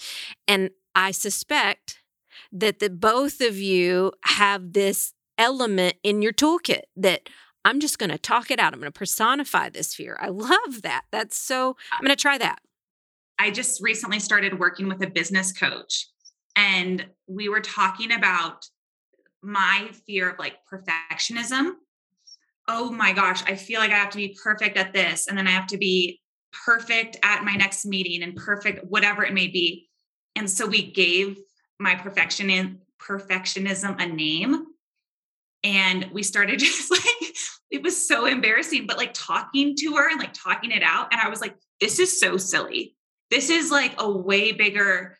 And 0.49 0.71
I 0.95 1.11
suspect 1.11 1.99
that 2.53 2.79
the 2.79 2.89
both 2.89 3.41
of 3.41 3.59
you 3.59 4.13
have 4.25 4.73
this 4.73 5.13
element 5.37 5.97
in 6.03 6.23
your 6.23 6.33
toolkit 6.33 6.83
that 6.97 7.29
I'm 7.67 7.81
just 7.81 7.99
going 7.99 8.11
to 8.11 8.19
talk 8.19 8.53
it 8.53 8.61
out. 8.61 8.73
I'm 8.73 8.79
going 8.79 8.93
to 8.93 8.97
personify 8.97 9.71
this 9.71 9.93
fear. 9.93 10.17
I 10.21 10.29
love 10.29 10.83
that. 10.83 11.03
That's 11.11 11.37
so, 11.37 11.77
I'm 11.93 12.01
going 12.01 12.17
to 12.17 12.21
try 12.21 12.39
that. 12.39 12.61
I 13.41 13.51
just 13.51 13.83
recently 13.83 14.21
started 14.21 14.61
working 14.61 14.87
with 14.87 15.03
a 15.03 15.11
business 15.11 15.53
coach, 15.53 16.07
and 16.55 17.05
we 17.27 17.49
were 17.49 17.61
talking 17.61 18.13
about 18.13 18.65
my 19.43 19.91
fear 20.07 20.31
of 20.31 20.39
like 20.39 20.59
perfectionism. 20.73 21.73
Oh 22.69 22.93
my 22.93 23.13
gosh, 23.13 23.43
I 23.47 23.57
feel 23.57 23.81
like 23.81 23.91
I 23.91 23.97
have 23.97 24.11
to 24.11 24.17
be 24.17 24.39
perfect 24.43 24.77
at 24.77 24.95
this, 24.95 25.27
and 25.27 25.37
then 25.37 25.49
I 25.49 25.51
have 25.51 25.67
to 25.67 25.77
be 25.77 26.21
perfect 26.65 27.17
at 27.25 27.45
my 27.45 27.57
next 27.57 27.85
meeting 27.85 28.23
and 28.23 28.37
perfect, 28.37 28.85
whatever 28.89 29.25
it 29.25 29.35
may 29.35 29.49
be. 29.49 29.89
And 30.37 30.49
so 30.49 30.67
we 30.67 30.93
gave 30.93 31.37
my 31.81 31.97
perfection 31.97 32.79
perfectionism 33.01 34.01
a 34.01 34.07
name 34.07 34.67
and 35.67 36.09
we 36.13 36.23
started 36.23 36.59
just 36.61 36.91
like 36.91 37.03
it 37.71 37.83
was 37.83 38.09
so 38.09 38.27
embarrassing 38.27 38.87
but 38.87 38.97
like 38.97 39.13
talking 39.13 39.75
to 39.77 39.95
her 39.95 40.09
and 40.09 40.19
like 40.19 40.33
talking 40.33 40.71
it 40.71 40.83
out 40.83 41.09
and 41.13 41.21
i 41.21 41.29
was 41.29 41.41
like 41.41 41.57
this 41.81 41.99
is 41.99 42.19
so 42.19 42.37
silly. 42.37 42.97
This 43.31 43.51
is 43.51 43.71
like 43.71 43.95
a 43.99 44.11
way 44.11 44.53
bigger 44.53 45.19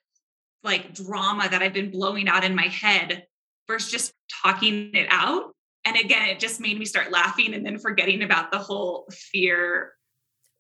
like 0.63 0.95
drama 0.95 1.49
that 1.49 1.63
i've 1.63 1.73
been 1.73 1.91
blowing 1.91 2.29
out 2.29 2.45
in 2.45 2.55
my 2.55 2.67
head 2.67 3.27
versus 3.69 3.91
just 3.91 4.13
talking 4.43 4.95
it 4.95 5.07
out. 5.11 5.55
And 5.85 5.97
again 5.97 6.29
it 6.29 6.41
just 6.41 6.61
made 6.61 6.79
me 6.79 6.85
start 6.85 7.11
laughing 7.11 7.55
and 7.55 7.65
then 7.65 7.79
forgetting 7.79 8.23
about 8.23 8.51
the 8.51 8.59
whole 8.59 9.09
fear 9.11 9.93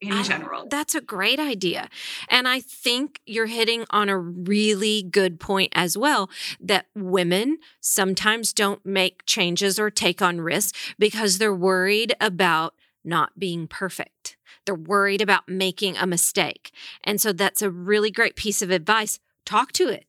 in 0.01 0.13
I, 0.13 0.23
general. 0.23 0.67
That's 0.69 0.95
a 0.95 1.01
great 1.01 1.39
idea. 1.39 1.89
And 2.29 2.47
I 2.47 2.61
think 2.61 3.21
you're 3.27 3.47
hitting 3.47 3.85
on 3.91 4.09
a 4.09 4.19
really 4.19 5.03
good 5.03 5.41
point 5.41 5.73
as 5.75 5.97
well 5.97 6.31
that 6.61 6.87
women 6.95 7.59
sometimes 7.81 8.53
don't 8.53 8.85
make 8.85 9.25
changes 9.27 9.79
or 9.79 9.91
take 9.91 10.21
on 10.21 10.41
risks 10.41 10.95
because 10.99 11.39
they're 11.39 11.55
worried 11.55 12.15
about 12.21 12.75
not 13.05 13.39
being 13.39 13.67
perfect. 13.67 14.37
They're 14.65 14.75
worried 14.75 15.23
about 15.23 15.49
making 15.49 15.97
a 15.97 16.07
mistake. 16.07 16.73
And 17.05 17.21
so 17.21 17.33
that's 17.33 17.63
a 17.63 17.71
really 17.71 18.11
great 18.11 18.37
piece 18.37 18.63
of 18.63 18.71
advice. 18.71 19.21
Talk 19.45 19.73
to 19.73 19.89
it, 19.89 20.05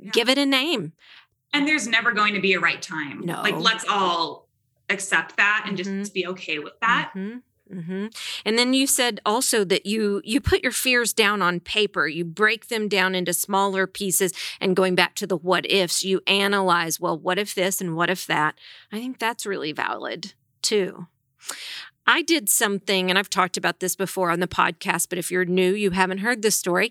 yeah. 0.00 0.10
give 0.10 0.28
it 0.28 0.38
a 0.38 0.46
name. 0.46 0.94
And 1.52 1.68
there's 1.68 1.86
never 1.86 2.12
going 2.12 2.34
to 2.34 2.40
be 2.40 2.54
a 2.54 2.60
right 2.60 2.80
time. 2.80 3.20
No. 3.24 3.42
Like, 3.42 3.56
let's 3.56 3.84
all 3.88 4.48
accept 4.90 5.36
that 5.36 5.64
and 5.66 5.76
mm-hmm. 5.76 6.00
just 6.00 6.14
be 6.14 6.26
okay 6.26 6.58
with 6.58 6.78
that. 6.80 7.12
Mm-hmm. 7.14 7.38
Mm-hmm. 7.72 8.06
And 8.44 8.58
then 8.58 8.72
you 8.72 8.86
said 8.86 9.20
also 9.26 9.64
that 9.64 9.86
you 9.86 10.20
you 10.24 10.40
put 10.40 10.62
your 10.62 10.72
fears 10.72 11.12
down 11.12 11.42
on 11.42 11.60
paper. 11.60 12.06
You 12.06 12.24
break 12.24 12.68
them 12.68 12.88
down 12.88 13.14
into 13.14 13.34
smaller 13.34 13.86
pieces, 13.86 14.32
and 14.60 14.76
going 14.76 14.94
back 14.94 15.14
to 15.16 15.26
the 15.26 15.36
what 15.36 15.70
ifs, 15.70 16.04
you 16.04 16.20
analyze. 16.26 16.98
Well, 17.00 17.18
what 17.18 17.38
if 17.38 17.54
this 17.54 17.80
and 17.80 17.96
what 17.96 18.10
if 18.10 18.26
that? 18.26 18.58
I 18.92 18.98
think 18.98 19.18
that's 19.18 19.46
really 19.46 19.72
valid 19.72 20.34
too. 20.62 21.06
I 22.06 22.22
did 22.22 22.48
something, 22.48 23.10
and 23.10 23.18
I've 23.18 23.28
talked 23.28 23.58
about 23.58 23.80
this 23.80 23.94
before 23.94 24.30
on 24.30 24.40
the 24.40 24.48
podcast, 24.48 25.10
but 25.10 25.18
if 25.18 25.30
you're 25.30 25.44
new, 25.44 25.74
you 25.74 25.90
haven't 25.90 26.18
heard 26.18 26.40
this 26.40 26.56
story. 26.56 26.90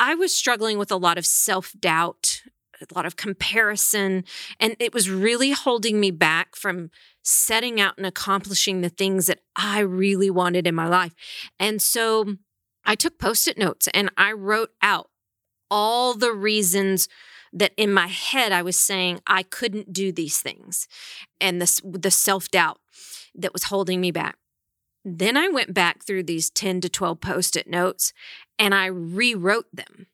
I 0.00 0.16
was 0.16 0.34
struggling 0.34 0.76
with 0.76 0.90
a 0.90 0.96
lot 0.96 1.18
of 1.18 1.24
self 1.24 1.72
doubt, 1.78 2.42
a 2.80 2.94
lot 2.94 3.06
of 3.06 3.16
comparison, 3.16 4.24
and 4.60 4.76
it 4.78 4.92
was 4.92 5.10
really 5.10 5.52
holding 5.52 6.00
me 6.00 6.10
back 6.10 6.56
from 6.56 6.90
setting 7.22 7.80
out 7.80 7.96
and 7.96 8.06
accomplishing 8.06 8.80
the 8.80 8.88
things 8.88 9.26
that 9.26 9.40
I 9.56 9.80
really 9.80 10.30
wanted 10.30 10.66
in 10.66 10.74
my 10.74 10.88
life. 10.88 11.14
And 11.58 11.82
so 11.82 12.36
I 12.84 12.94
took 12.94 13.18
post 13.18 13.48
it 13.48 13.58
notes 13.58 13.88
and 13.92 14.10
I 14.16 14.32
wrote 14.32 14.70
out 14.80 15.10
all 15.70 16.14
the 16.14 16.32
reasons 16.32 17.08
that 17.52 17.72
in 17.76 17.92
my 17.92 18.06
head 18.06 18.52
I 18.52 18.62
was 18.62 18.78
saying 18.78 19.20
I 19.26 19.42
couldn't 19.42 19.92
do 19.92 20.12
these 20.12 20.38
things 20.38 20.86
and 21.40 21.60
the, 21.60 21.80
the 21.84 22.10
self 22.10 22.48
doubt 22.50 22.78
that 23.34 23.52
was 23.52 23.64
holding 23.64 24.00
me 24.00 24.12
back. 24.12 24.36
Then 25.04 25.36
I 25.36 25.48
went 25.48 25.74
back 25.74 26.04
through 26.04 26.24
these 26.24 26.50
10 26.50 26.80
to 26.82 26.88
12 26.88 27.20
post 27.20 27.56
it 27.56 27.68
notes 27.68 28.12
and 28.58 28.74
I 28.74 28.86
rewrote 28.86 29.66
them 29.72 30.06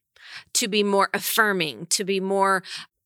to 0.55 0.69
be 0.69 0.83
more 0.83 1.09
affirming, 1.13 1.87
to 1.87 2.05
be 2.05 2.21
more 2.21 2.63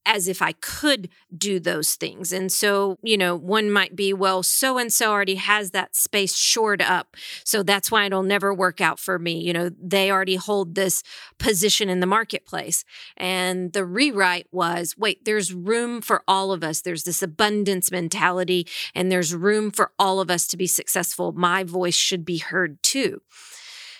as 0.07 0.29
if 0.29 0.41
I 0.41 0.53
could 0.53 1.09
do 1.37 1.59
those 1.59 1.97
things. 1.97 2.33
And 2.33 2.51
so, 2.51 2.97
you 3.03 3.19
know, 3.19 3.35
one 3.35 3.71
might 3.71 3.97
be, 3.97 4.12
well, 4.12 4.43
so 4.45 4.79
and 4.79 4.91
so 4.93 5.11
already 5.11 5.35
has 5.35 5.73
that 5.73 5.97
space 5.97 6.37
shored 6.37 6.81
up. 6.81 7.17
So 7.45 7.65
that's 7.65 7.91
why 7.91 8.07
it'll 8.07 8.23
never 8.23 8.55
work 8.55 8.81
out 8.81 9.01
for 9.01 9.19
me. 9.19 9.41
You 9.41 9.53
know, 9.53 9.71
they 9.83 10.11
already 10.11 10.37
hold 10.37 10.77
this 10.77 11.03
position 11.39 11.91
in 11.91 11.99
the 11.99 12.07
marketplace. 12.07 12.85
And 13.17 13.73
the 13.73 13.85
rewrite 13.85 14.47
was 14.53 14.95
wait, 14.97 15.25
there's 15.25 15.53
room 15.53 16.01
for 16.01 16.23
all 16.29 16.53
of 16.53 16.62
us. 16.62 16.81
There's 16.81 17.03
this 17.03 17.23
abundance 17.23 17.91
mentality, 17.91 18.67
and 18.95 19.11
there's 19.11 19.35
room 19.35 19.73
for 19.73 19.91
all 19.99 20.21
of 20.21 20.31
us 20.31 20.47
to 20.49 20.57
be 20.57 20.69
successful. 20.69 21.33
My 21.33 21.65
voice 21.65 21.97
should 21.97 22.25
be 22.25 22.39
heard 22.39 22.81
too. 22.83 23.23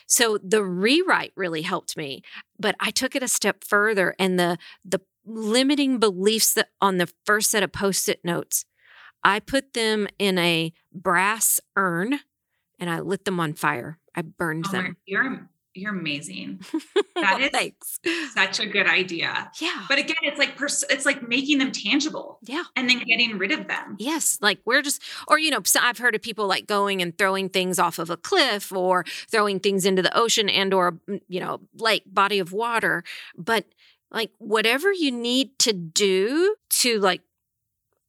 So 0.07 0.39
the 0.39 0.65
rewrite 0.65 1.33
really 1.37 1.63
helped 1.63 1.97
me, 1.97 2.23
but 2.59 2.77
I 2.81 2.91
took 2.91 3.15
it 3.17 3.23
a 3.23 3.29
step 3.29 3.65
further 3.65 4.15
and 4.19 4.39
the 4.39 4.59
the 4.85 5.01
limiting 5.25 5.99
beliefs 5.99 6.55
that 6.55 6.69
on 6.81 6.99
the 6.99 7.09
first 7.25 7.51
set 7.51 7.65
of 7.65 7.73
post-it 7.73 8.25
notes, 8.25 8.65
I 9.25 9.41
put 9.41 9.73
them 9.73 10.07
in 10.19 10.39
a 10.39 10.73
brass 10.93 11.59
urn 11.75 12.21
and 12.79 12.89
I 12.89 13.01
lit 13.01 13.25
them 13.25 13.41
on 13.41 13.55
fire. 13.55 13.99
I 14.15 14.23
burned 14.23 14.67
oh, 14.69 14.73
them. 14.73 14.97
You're 15.05 15.49
you're 15.77 15.93
amazing. 15.93 16.61
That 17.17 17.41
is 17.41 17.49
Thanks. 17.49 17.99
such 18.35 18.61
a 18.61 18.67
good 18.67 18.87
idea. 18.87 19.51
Yeah. 19.59 19.87
But 19.89 19.99
again, 19.99 20.19
it's 20.23 20.39
like 20.39 20.55
pers- 20.55 20.85
it's 20.91 21.07
like 21.07 21.27
making 21.27 21.57
them 21.57 21.73
tangible. 21.73 22.39
Yeah. 22.43 22.65
And 22.77 22.91
then 22.91 22.99
getting 22.99 23.39
rid 23.39 23.53
of 23.53 23.69
them. 23.69 23.97
Yes. 23.99 24.39
Like 24.43 24.59
we're 24.67 24.83
just, 24.83 25.03
or 25.27 25.39
you 25.39 25.51
know, 25.51 25.63
I've 25.81 25.97
heard 25.97 26.15
of 26.15 26.21
people 26.21 26.47
like 26.47 26.67
going 26.67 27.01
and 27.01 27.17
throwing 27.17 27.49
things 27.49 27.79
off 27.79 27.99
of 27.99 28.11
a 28.11 28.19
cliff 28.19 28.71
or 28.71 29.05
throwing 29.31 29.61
things 29.61 29.87
into 29.87 30.03
the 30.03 30.15
ocean 30.17 30.51
and 30.51 30.75
or 30.75 30.93
mm, 31.09 31.23
you 31.27 31.41
know 31.41 31.61
lake 31.79 32.03
body 32.07 32.39
of 32.39 32.53
water. 32.53 33.03
But 33.35 33.65
like 34.11 34.31
whatever 34.39 34.93
you 34.93 35.11
need 35.11 35.59
to 35.61 35.73
do 35.73 36.55
to 36.69 37.01
like 37.01 37.23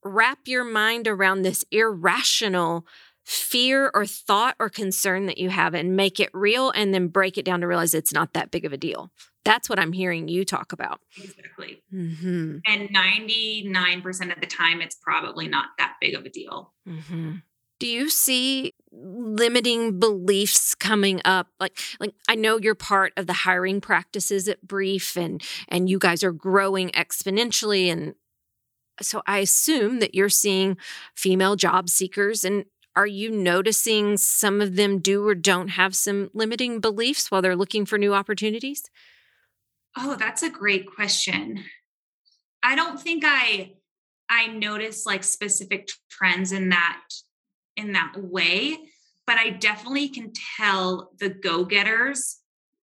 wrap 0.04 0.40
your 0.46 0.64
mind 0.64 1.08
around 1.08 1.42
this 1.42 1.64
irrational 1.70 2.86
fear 3.28 3.90
or 3.92 4.06
thought 4.06 4.56
or 4.58 4.70
concern 4.70 5.26
that 5.26 5.36
you 5.36 5.50
have 5.50 5.74
and 5.74 5.94
make 5.94 6.18
it 6.18 6.30
real 6.32 6.70
and 6.70 6.94
then 6.94 7.08
break 7.08 7.36
it 7.36 7.44
down 7.44 7.60
to 7.60 7.66
realize 7.66 7.92
it's 7.92 8.14
not 8.14 8.32
that 8.32 8.50
big 8.50 8.64
of 8.64 8.72
a 8.72 8.76
deal. 8.78 9.10
That's 9.44 9.68
what 9.68 9.78
I'm 9.78 9.92
hearing 9.92 10.28
you 10.28 10.46
talk 10.46 10.72
about. 10.72 11.00
Exactly. 11.22 11.82
Mm-hmm. 11.92 12.58
And 12.66 12.88
99% 12.88 14.34
of 14.34 14.40
the 14.40 14.46
time, 14.46 14.80
it's 14.80 14.94
probably 14.94 15.46
not 15.46 15.66
that 15.76 15.96
big 16.00 16.14
of 16.14 16.24
a 16.24 16.30
deal. 16.30 16.72
Mm-hmm. 16.88 17.34
Do 17.80 17.86
you 17.86 18.08
see 18.08 18.72
limiting 18.90 20.00
beliefs 20.00 20.74
coming 20.74 21.20
up 21.24 21.48
like 21.60 21.78
like 22.00 22.14
i 22.26 22.34
know 22.34 22.58
you're 22.58 22.74
part 22.74 23.12
of 23.18 23.26
the 23.26 23.32
hiring 23.32 23.80
practices 23.80 24.48
at 24.48 24.66
brief 24.66 25.14
and 25.16 25.42
and 25.68 25.90
you 25.90 25.98
guys 25.98 26.24
are 26.24 26.32
growing 26.32 26.88
exponentially 26.90 27.92
and 27.92 28.14
so 29.00 29.22
i 29.26 29.38
assume 29.38 30.00
that 30.00 30.14
you're 30.14 30.30
seeing 30.30 30.76
female 31.14 31.54
job 31.54 31.90
seekers 31.90 32.44
and 32.44 32.64
are 32.98 33.06
you 33.06 33.30
noticing 33.30 34.16
some 34.16 34.60
of 34.60 34.76
them 34.76 34.98
do 34.98 35.26
or 35.26 35.34
don't 35.34 35.68
have 35.68 35.94
some 35.94 36.30
limiting 36.34 36.80
beliefs 36.80 37.30
while 37.30 37.42
they're 37.42 37.56
looking 37.56 37.86
for 37.86 37.98
new 37.98 38.14
opportunities 38.14 38.82
oh 39.96 40.16
that's 40.16 40.42
a 40.42 40.50
great 40.50 40.86
question 40.86 41.64
i 42.62 42.74
don't 42.74 43.00
think 43.00 43.22
i 43.26 43.72
i 44.30 44.46
notice 44.48 45.06
like 45.06 45.24
specific 45.24 45.88
trends 46.10 46.52
in 46.52 46.68
that 46.68 47.00
in 47.78 47.92
that 47.92 48.12
way, 48.16 48.76
but 49.26 49.38
I 49.38 49.50
definitely 49.50 50.08
can 50.08 50.32
tell 50.58 51.12
the 51.18 51.30
go 51.30 51.64
getters 51.64 52.40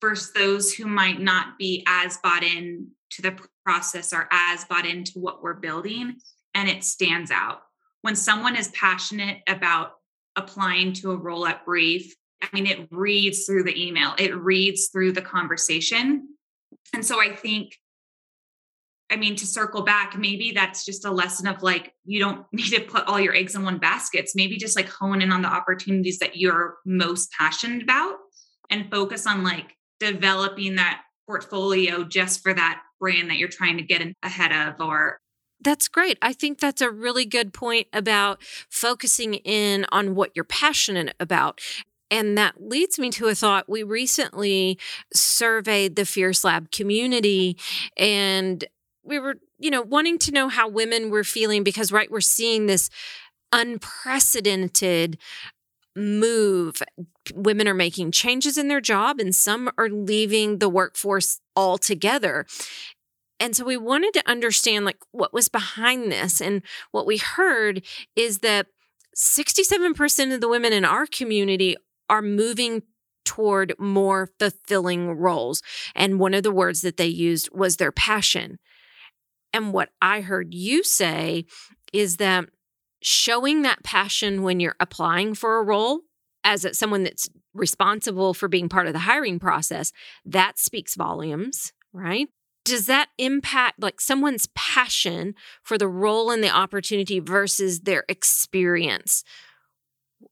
versus 0.02 0.32
those 0.34 0.74
who 0.74 0.88
might 0.88 1.20
not 1.20 1.58
be 1.60 1.84
as 1.88 2.18
bought 2.18 2.44
in 2.44 2.88
to 3.12 3.22
the 3.22 3.38
process 3.66 4.14
or 4.14 4.28
as 4.32 4.64
bought 4.66 4.86
into 4.86 5.20
what 5.20 5.44
we're 5.44 5.56
building. 5.56 6.16
And 6.56 6.70
it 6.70 6.84
stands 6.84 7.30
out. 7.30 7.62
When 8.02 8.16
someone 8.16 8.56
is 8.56 8.70
passionate 8.70 9.40
about 9.48 9.94
applying 10.38 10.94
to 10.94 11.12
a 11.12 11.18
roll 11.18 11.46
up 11.46 11.66
Brief 11.66 12.16
I 12.42 12.48
mean, 12.54 12.68
it 12.68 12.88
reads 12.92 13.46
through 13.46 13.64
the 13.64 13.88
email, 13.88 14.14
it 14.18 14.36
reads 14.36 14.88
through 14.88 15.14
the 15.14 15.22
conversation. 15.22 16.36
And 16.94 17.04
so 17.04 17.22
I 17.22 17.36
think, 17.36 17.76
I 19.10 19.16
mean, 19.16 19.36
to 19.38 19.48
circle 19.48 19.84
back, 19.84 20.18
maybe 20.18 20.52
that's 20.52 20.86
just 20.86 21.06
a 21.06 21.12
lesson 21.12 21.48
of 21.48 21.64
like, 21.64 21.94
you 22.06 22.20
don't 22.20 22.46
need 22.52 22.70
to 22.70 22.82
put 22.82 23.08
all 23.08 23.20
your 23.20 23.36
eggs 23.36 23.56
in 23.56 23.64
one 23.64 23.80
basket. 23.80 24.20
It's 24.20 24.36
Maybe 24.36 24.58
just 24.58 24.76
like 24.76 24.90
hone 24.90 25.22
in 25.22 25.32
on 25.32 25.42
the 25.42 25.48
opportunities 25.48 26.20
that 26.20 26.38
you're 26.38 26.78
most 26.86 27.32
passionate 27.32 27.84
about 27.84 28.16
and 28.70 28.92
focus 28.92 29.26
on 29.26 29.44
like 29.44 29.74
developing 30.00 30.76
that 30.76 31.02
portfolio 31.26 32.04
just 32.04 32.42
for 32.42 32.54
that 32.54 32.82
brand 33.00 33.30
that 33.30 33.38
you're 33.38 33.50
trying 33.50 33.78
to 33.78 33.84
get 33.84 34.02
ahead 34.24 34.52
of 34.52 34.80
or 34.80 35.20
that's 35.62 35.88
great. 35.88 36.18
I 36.22 36.34
think 36.34 36.60
that's 36.60 36.82
a 36.82 36.92
really 36.92 37.26
good 37.26 37.54
point 37.54 37.88
about 37.94 38.42
focusing 38.70 39.36
in 39.36 39.86
on 39.92 40.16
what 40.16 40.32
you're 40.36 40.46
passionate 40.46 41.16
about. 41.20 41.60
And 42.10 42.38
that 42.38 42.56
leads 42.62 42.98
me 42.98 43.10
to 43.12 43.28
a 43.28 43.36
thought. 43.36 43.68
We 43.68 43.84
recently 43.84 44.80
surveyed 45.14 45.96
the 45.96 46.06
Fierce 46.06 46.44
Lab 46.44 46.72
community 46.72 47.58
and 47.98 48.64
we 49.04 49.20
were, 49.20 49.36
you 49.60 49.72
know, 49.72 49.82
wanting 49.82 50.18
to 50.20 50.32
know 50.32 50.50
how 50.50 50.68
women 50.68 51.10
were 51.10 51.24
feeling 51.24 51.64
because, 51.64 51.92
right, 51.92 52.12
we're 52.12 52.22
seeing 52.22 52.66
this 52.68 52.90
unprecedented 53.52 55.18
move. 55.96 56.82
Women 57.34 57.68
are 57.68 57.74
making 57.74 58.12
changes 58.12 58.58
in 58.58 58.68
their 58.68 58.82
job 58.82 59.20
and 59.20 59.34
some 59.34 59.70
are 59.78 59.90
leaving 59.90 60.60
the 60.60 60.70
workforce 60.70 61.40
altogether. 61.56 62.46
And 63.40 63.56
so 63.56 63.66
we 63.66 63.78
wanted 63.78 64.14
to 64.16 64.30
understand 64.30 64.86
like 64.86 64.98
what 65.12 65.34
was 65.34 65.48
behind 65.48 66.12
this. 66.12 66.42
And 66.42 66.62
what 66.92 67.06
we 67.06 67.18
heard 67.18 67.84
is 68.16 68.40
that 68.40 68.68
67% 69.16 70.34
of 70.34 70.42
the 70.42 70.50
women 70.50 70.74
in 70.74 70.86
our 70.86 71.06
community 71.06 71.76
are 72.10 72.22
moving 72.22 72.84
toward 73.26 73.74
more 73.78 74.30
fulfilling 74.40 75.12
roles. 75.12 75.62
And 75.96 76.20
one 76.20 76.34
of 76.34 76.44
the 76.44 76.52
words 76.52 76.82
that 76.82 76.98
they 76.98 77.08
used 77.08 77.50
was 77.52 77.78
their 77.78 77.92
passion. 77.92 78.58
And 79.54 79.74
what 79.74 79.90
I 80.02 80.22
heard 80.22 80.54
you 80.54 80.84
say 80.84 81.46
is 81.94 82.18
that 82.18 82.46
showing 83.02 83.64
that 83.64 83.84
passion 83.84 84.44
when 84.44 84.60
you're 84.60 84.76
applying 84.80 85.34
for 85.34 85.58
a 85.58 85.64
role 85.64 86.02
as 86.44 86.66
someone 86.78 87.04
that's 87.04 87.28
responsible 87.54 88.34
for 88.34 88.48
being 88.48 88.70
part 88.70 88.88
of 88.88 88.94
the 88.94 89.00
hiring 89.00 89.40
process, 89.40 89.92
that 90.26 90.58
speaks 90.58 90.96
volumes, 90.96 91.74
right? 91.92 92.30
Does 92.68 92.86
that 92.88 93.08
impact 93.18 93.82
like 93.82 94.02
someone's 94.02 94.50
passion 94.54 95.36
for 95.64 95.78
the 95.78 95.88
role 95.88 96.32
and 96.32 96.44
the 96.44 96.50
opportunity 96.50 97.22
versus 97.22 97.82
their 97.82 98.04
experience? 98.10 99.24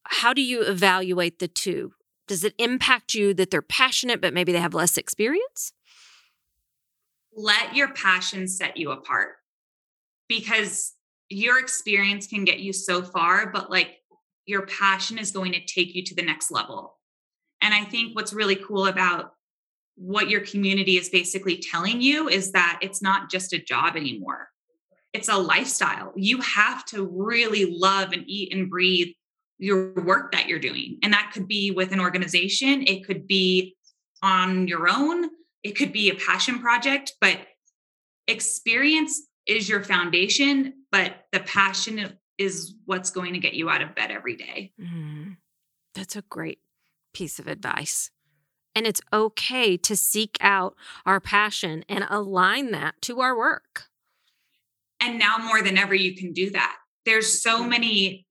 How 0.03 0.33
do 0.33 0.41
you 0.41 0.61
evaluate 0.61 1.39
the 1.39 1.47
two? 1.47 1.93
Does 2.27 2.43
it 2.43 2.53
impact 2.59 3.13
you 3.13 3.33
that 3.35 3.51
they're 3.51 3.61
passionate, 3.61 4.19
but 4.19 4.33
maybe 4.33 4.51
they 4.51 4.59
have 4.59 4.73
less 4.73 4.97
experience? 4.97 5.71
Let 7.33 7.73
your 7.73 7.93
passion 7.93 8.49
set 8.49 8.75
you 8.75 8.91
apart 8.91 9.35
because 10.27 10.93
your 11.29 11.57
experience 11.57 12.27
can 12.27 12.43
get 12.43 12.59
you 12.59 12.73
so 12.73 13.01
far, 13.01 13.49
but 13.49 13.71
like 13.71 14.01
your 14.45 14.65
passion 14.65 15.17
is 15.17 15.31
going 15.31 15.53
to 15.53 15.65
take 15.65 15.95
you 15.95 16.03
to 16.03 16.15
the 16.15 16.21
next 16.21 16.51
level. 16.51 16.97
And 17.61 17.73
I 17.73 17.85
think 17.85 18.13
what's 18.13 18.33
really 18.33 18.57
cool 18.57 18.87
about 18.87 19.34
what 19.95 20.29
your 20.29 20.41
community 20.41 20.97
is 20.97 21.09
basically 21.09 21.57
telling 21.57 22.01
you 22.01 22.27
is 22.27 22.51
that 22.51 22.79
it's 22.81 23.01
not 23.01 23.29
just 23.29 23.53
a 23.53 23.59
job 23.59 23.95
anymore. 23.95 24.49
It's 25.13 25.29
a 25.29 25.37
lifestyle. 25.37 26.11
You 26.15 26.41
have 26.41 26.85
to 26.87 27.05
really 27.05 27.65
love 27.65 28.11
and 28.11 28.23
eat 28.27 28.53
and 28.53 28.69
breathe 28.69 29.07
your 29.57 29.93
work 29.93 30.33
that 30.33 30.47
you're 30.47 30.59
doing. 30.59 30.97
And 31.01 31.13
that 31.13 31.31
could 31.33 31.47
be 31.47 31.71
with 31.71 31.93
an 31.93 32.01
organization, 32.01 32.83
it 32.87 33.05
could 33.05 33.25
be 33.25 33.75
on 34.21 34.67
your 34.67 34.89
own, 34.89 35.29
it 35.63 35.77
could 35.77 35.93
be 35.93 36.09
a 36.09 36.15
passion 36.15 36.59
project, 36.59 37.13
but 37.21 37.39
experience 38.27 39.21
is 39.45 39.69
your 39.69 39.83
foundation, 39.83 40.73
but 40.91 41.25
the 41.31 41.39
passion 41.39 42.17
is 42.37 42.75
what's 42.85 43.11
going 43.11 43.33
to 43.33 43.39
get 43.39 43.53
you 43.53 43.69
out 43.69 43.81
of 43.81 43.95
bed 43.95 44.11
every 44.11 44.35
day. 44.35 44.73
Mm, 44.81 45.37
that's 45.93 46.15
a 46.15 46.23
great 46.23 46.59
piece 47.13 47.39
of 47.39 47.47
advice. 47.47 48.11
And 48.75 48.85
it's 48.85 49.01
okay 49.13 49.77
to 49.77 49.95
seek 49.95 50.37
out 50.41 50.75
our 51.05 51.21
passion 51.21 51.85
and 51.87 52.05
align 52.09 52.71
that 52.71 53.01
to 53.03 53.21
our 53.21 53.37
work. 53.37 53.85
And 54.99 55.17
now 55.17 55.37
more 55.37 55.61
than 55.61 55.77
ever, 55.77 55.95
you 55.95 56.15
can 56.15 56.33
do 56.33 56.49
that. 56.51 56.75
There's 57.05 57.41
so 57.41 57.63
many 57.63 58.25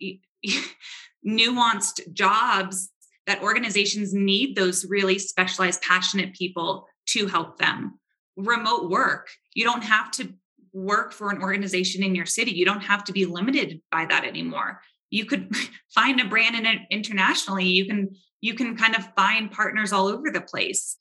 nuanced 1.27 2.13
jobs 2.13 2.91
that 3.27 3.43
organizations 3.43 4.13
need 4.13 4.55
those 4.55 4.85
really 4.85 5.19
specialized, 5.19 5.81
passionate 5.81 6.35
people 6.35 6.87
to 7.07 7.27
help 7.27 7.59
them. 7.59 7.99
Remote 8.37 8.91
work, 8.91 9.31
you 9.55 9.65
don't 9.65 9.85
have 9.85 10.11
to 10.13 10.35
work 10.73 11.13
for 11.13 11.31
an 11.31 11.41
organization 11.41 12.03
in 12.03 12.15
your 12.15 12.27
city. 12.27 12.51
You 12.51 12.65
don't 12.65 12.83
have 12.83 13.05
to 13.05 13.13
be 13.13 13.25
limited 13.25 13.81
by 13.91 14.07
that 14.07 14.25
anymore. 14.25 14.81
You 15.11 15.25
could 15.25 15.55
find 15.95 16.21
a 16.21 16.27
brand 16.27 16.57
in 16.57 16.67
it 16.67 16.81
internationally. 16.91 17.67
You 17.67 17.87
can 17.87 18.17
you 18.45 18.53
can 18.53 18.77
kind 18.77 18.95
of 18.95 19.09
find 19.15 19.51
partners 19.51 19.91
all 19.91 20.07
over 20.07 20.31
the 20.31 20.43
place. 20.43 20.99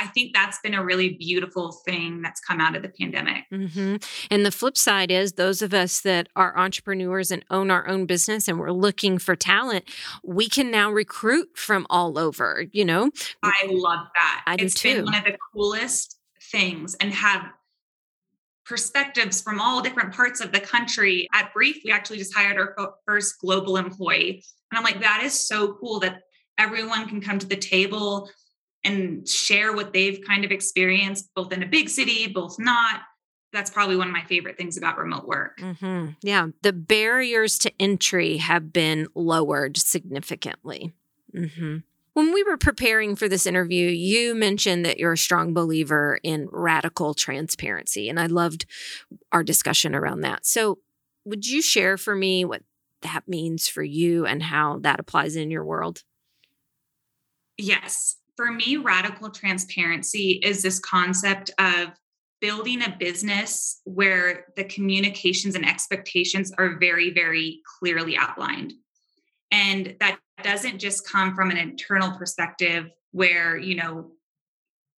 I 0.00 0.06
think 0.06 0.32
that's 0.32 0.58
been 0.62 0.72
a 0.72 0.82
really 0.82 1.10
beautiful 1.10 1.72
thing 1.72 2.22
that's 2.22 2.40
come 2.40 2.58
out 2.58 2.74
of 2.74 2.80
the 2.80 2.88
pandemic. 2.88 3.44
Mm-hmm. 3.52 3.96
And 4.30 4.46
the 4.46 4.50
flip 4.50 4.78
side 4.78 5.10
is 5.10 5.34
those 5.34 5.60
of 5.60 5.74
us 5.74 6.00
that 6.00 6.30
are 6.36 6.56
entrepreneurs 6.56 7.30
and 7.30 7.44
own 7.50 7.70
our 7.70 7.86
own 7.86 8.06
business 8.06 8.48
and 8.48 8.58
we're 8.58 8.70
looking 8.70 9.18
for 9.18 9.36
talent, 9.36 9.84
we 10.24 10.48
can 10.48 10.70
now 10.70 10.90
recruit 10.90 11.50
from 11.54 11.86
all 11.90 12.18
over, 12.18 12.64
you 12.72 12.86
know? 12.86 13.10
I 13.42 13.68
love 13.70 14.06
that. 14.14 14.42
I 14.46 14.56
do 14.56 14.70
too. 14.70 14.94
been 14.94 15.04
one 15.04 15.16
of 15.16 15.24
the 15.24 15.36
coolest 15.52 16.16
things 16.50 16.94
and 16.94 17.12
have 17.12 17.44
perspectives 18.64 19.42
from 19.42 19.60
all 19.60 19.82
different 19.82 20.14
parts 20.14 20.40
of 20.40 20.50
the 20.52 20.60
country. 20.60 21.28
At 21.34 21.52
Brief, 21.52 21.82
we 21.84 21.92
actually 21.92 22.18
just 22.18 22.34
hired 22.34 22.56
our 22.56 22.94
first 23.04 23.38
global 23.38 23.76
employee. 23.76 24.42
And 24.70 24.78
I'm 24.78 24.84
like, 24.84 25.02
that 25.02 25.20
is 25.22 25.34
so 25.34 25.74
cool 25.74 26.00
that 26.00 26.22
everyone 26.60 27.08
can 27.08 27.20
come 27.20 27.38
to 27.38 27.46
the 27.46 27.56
table 27.56 28.30
and 28.84 29.26
share 29.26 29.72
what 29.72 29.92
they've 29.92 30.20
kind 30.26 30.44
of 30.44 30.52
experienced, 30.52 31.30
both 31.34 31.52
in 31.52 31.62
a 31.62 31.66
big 31.66 31.88
city, 31.88 32.28
both 32.28 32.56
not. 32.58 33.00
That's 33.52 33.70
probably 33.70 33.96
one 33.96 34.06
of 34.06 34.12
my 34.12 34.24
favorite 34.24 34.56
things 34.56 34.76
about 34.76 34.96
remote 34.96 35.26
work. 35.26 35.58
Mm-hmm. 35.58 36.10
Yeah. 36.22 36.48
The 36.62 36.72
barriers 36.72 37.58
to 37.60 37.72
entry 37.80 38.36
have 38.36 38.72
been 38.72 39.08
lowered 39.14 39.76
significantly. 39.76 40.92
Mm-hmm. 41.34 41.78
When 42.12 42.32
we 42.34 42.42
were 42.42 42.56
preparing 42.56 43.16
for 43.16 43.28
this 43.28 43.46
interview, 43.46 43.88
you 43.88 44.34
mentioned 44.34 44.84
that 44.84 44.98
you're 44.98 45.12
a 45.12 45.18
strong 45.18 45.54
believer 45.54 46.18
in 46.22 46.48
radical 46.50 47.14
transparency, 47.14 48.08
and 48.08 48.18
I 48.18 48.26
loved 48.26 48.66
our 49.30 49.44
discussion 49.44 49.94
around 49.94 50.20
that. 50.22 50.44
So, 50.44 50.78
would 51.24 51.46
you 51.46 51.62
share 51.62 51.96
for 51.96 52.16
me 52.16 52.44
what 52.44 52.62
that 53.02 53.28
means 53.28 53.68
for 53.68 53.82
you 53.82 54.26
and 54.26 54.42
how 54.42 54.78
that 54.80 54.98
applies 54.98 55.36
in 55.36 55.50
your 55.50 55.64
world? 55.64 56.02
Yes. 57.60 58.16
For 58.36 58.50
me, 58.50 58.78
radical 58.78 59.30
transparency 59.30 60.40
is 60.42 60.62
this 60.62 60.78
concept 60.78 61.50
of 61.58 61.88
building 62.40 62.82
a 62.82 62.96
business 62.98 63.82
where 63.84 64.46
the 64.56 64.64
communications 64.64 65.54
and 65.54 65.68
expectations 65.68 66.50
are 66.56 66.78
very, 66.78 67.10
very 67.10 67.60
clearly 67.78 68.16
outlined. 68.16 68.72
And 69.50 69.94
that 70.00 70.18
doesn't 70.42 70.78
just 70.78 71.06
come 71.06 71.34
from 71.34 71.50
an 71.50 71.58
internal 71.58 72.16
perspective 72.16 72.88
where, 73.10 73.58
you 73.58 73.74
know, 73.74 74.12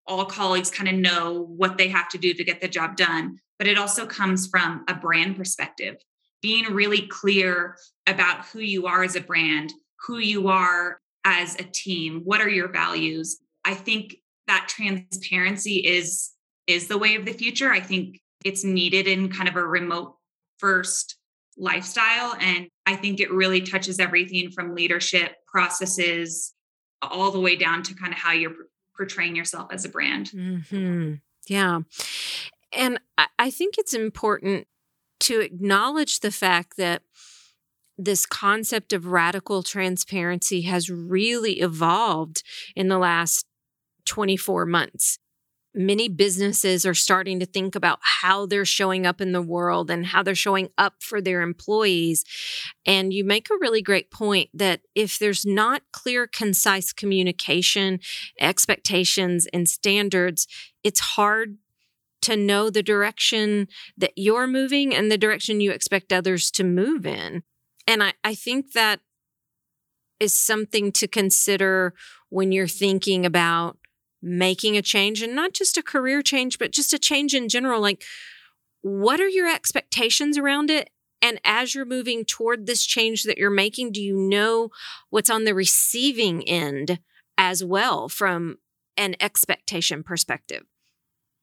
all 0.07 0.25
colleagues 0.25 0.71
kind 0.71 0.89
of 0.89 0.95
know 0.95 1.43
what 1.57 1.79
they 1.79 1.89
have 1.89 2.09
to 2.11 2.19
do 2.19 2.33
to 2.35 2.45
get 2.45 2.61
the 2.61 2.69
job 2.69 2.97
done, 2.97 3.39
but 3.59 3.67
it 3.67 3.79
also 3.79 4.07
comes 4.07 4.47
from 4.47 4.85
a 4.87 4.95
brand 4.95 5.37
perspective, 5.37 5.97
being 6.43 6.73
really 6.73 7.09
clear 7.09 7.77
about 8.07 8.45
who 8.47 8.61
you 8.61 8.87
are 8.87 9.03
as 9.03 9.17
a 9.17 9.21
brand, 9.21 9.73
who 10.07 10.19
you 10.19 10.49
are 10.49 11.01
as 11.25 11.55
a 11.57 11.65
team, 11.65 12.23
what 12.25 12.41
are 12.41 12.49
your 12.49 12.69
values. 12.69 13.39
I 13.65 13.75
think 13.75 14.17
that 14.47 14.67
transparency 14.69 15.77
is 15.77 16.31
is 16.67 16.89
the 16.89 16.99
way 16.99 17.17
of 17.17 17.25
the 17.25 17.33
future. 17.33 17.71
I 17.71 17.81
think 17.81 18.21
it's 18.45 18.65
needed 18.65 19.07
in 19.07 19.31
kind 19.31 19.49
of 19.49 19.57
a 19.57 19.65
remote 19.65 20.17
first 20.59 21.17
lifestyle 21.57 22.35
and 22.41 22.69
I 22.87 22.97
think 22.97 23.21
it 23.21 23.31
really 23.31 23.61
touches 23.61 24.01
everything 24.01 24.51
from 24.51 24.75
leadership 24.75 25.35
processes 25.47 26.55
all 27.03 27.31
the 27.31 27.41
way 27.41 27.57
down 27.57 27.83
to 27.85 27.95
kind 27.95 28.13
of 28.13 28.19
how 28.19 28.33
you're 28.33 28.55
portraying 28.97 29.37
yourself 29.37 29.69
as 29.73 29.85
a 29.85 29.89
brand. 29.89 30.31
Mm-hmm. 30.31 31.15
Yeah. 31.49 31.81
And 32.73 33.01
I 33.39 33.51
think 33.51 33.77
it's 33.77 33.93
important 33.93 34.67
to 35.21 35.41
acknowledge 35.41 36.21
the 36.21 36.31
fact 36.31 36.77
that 36.79 37.03
this 37.99 38.27
concept 38.27 38.93
of 38.93 39.07
radical 39.07 39.63
transparency 39.63 40.63
has 40.63 40.91
really 40.91 41.61
evolved 41.61 42.43
in 42.75 42.89
the 42.89 42.99
last 42.99 43.47
24 44.07 44.67
months. 44.67 45.19
many 45.75 46.09
businesses 46.09 46.85
are 46.85 46.95
starting 46.95 47.41
to 47.41 47.47
think 47.47 47.75
about 47.75 47.99
how 48.03 48.47
they're 48.47 48.65
showing 48.65 49.07
up 49.07 49.21
in 49.21 49.33
the 49.33 49.43
world 49.43 49.91
and 49.91 50.07
how 50.07 50.23
they're 50.23 50.35
showing 50.35 50.69
up 50.77 51.03
for 51.03 51.21
their 51.21 51.41
employees. 51.41 52.25
And 52.85 53.13
you 53.13 53.25
make 53.25 53.49
a 53.51 53.57
really 53.61 53.83
great 53.83 54.11
point 54.11 54.51
that 54.53 54.81
if 54.95 55.19
there's 55.19 55.47
not 55.47 55.83
clear, 55.93 56.27
concise 56.27 56.93
communication, 56.93 58.01
expectations, 58.39 59.47
and 59.53 59.69
standards, 59.69 60.47
it's 60.85 61.01
hard 61.01 61.57
to 62.23 62.37
know 62.37 62.71
the 62.71 62.83
direction 62.83 63.67
that 63.97 64.13
you're 64.15 64.47
moving 64.47 64.95
and 64.95 65.11
the 65.11 65.19
direction 65.19 65.61
you 65.61 65.73
expect 65.73 66.13
others 66.13 66.51
to 66.53 66.65
move 66.65 67.05
in. 67.07 67.43
And 67.87 68.03
I, 68.03 68.13
I 68.25 68.35
think 68.35 68.73
that 68.73 69.01
is 70.21 70.39
something 70.39 70.93
to 70.93 71.09
consider 71.09 71.95
when 72.29 72.53
you're 72.53 72.69
thinking 72.69 73.27
about 73.27 73.79
making 74.23 74.77
a 74.77 74.83
change 74.83 75.21
and 75.21 75.35
not 75.35 75.53
just 75.53 75.77
a 75.77 75.83
career 75.83 76.23
change, 76.23 76.59
but 76.59 76.71
just 76.71 76.93
a 76.93 76.99
change 76.99 77.35
in 77.35 77.49
general. 77.49 77.81
Like, 77.81 78.05
what 78.83 79.21
are 79.21 79.29
your 79.29 79.49
expectations 79.49 80.39
around 80.39 80.71
it? 80.71 80.91
And 81.21 81.41
as 81.45 81.75
you're 81.75 81.85
moving 81.85 82.25
toward 82.25 82.67
this 82.67 82.85
change 82.85 83.25
that 83.25 83.39
you're 83.39 83.51
making, 83.51 83.93
do 83.93 84.03
you 84.03 84.17
know 84.17 84.71
what's 85.11 85.31
on 85.31 85.45
the 85.45 85.55
receiving 85.55 86.49
end 86.49 86.99
as 87.39 87.65
well 87.65 88.09
from 88.09 88.59
an 88.97 89.17
expectation 89.21 90.03
perspective? 90.03 90.63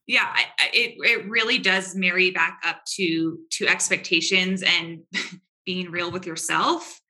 Yeah, 0.06 0.34
it 0.72 0.96
it 0.98 1.30
really 1.30 1.58
does 1.58 1.94
marry 1.94 2.30
back 2.30 2.60
up 2.66 2.82
to 2.96 3.38
to 3.52 3.68
expectations 3.68 4.62
and 4.62 5.02
being 5.70 5.90
real 5.90 6.10
with 6.10 6.26
yourself 6.26 7.00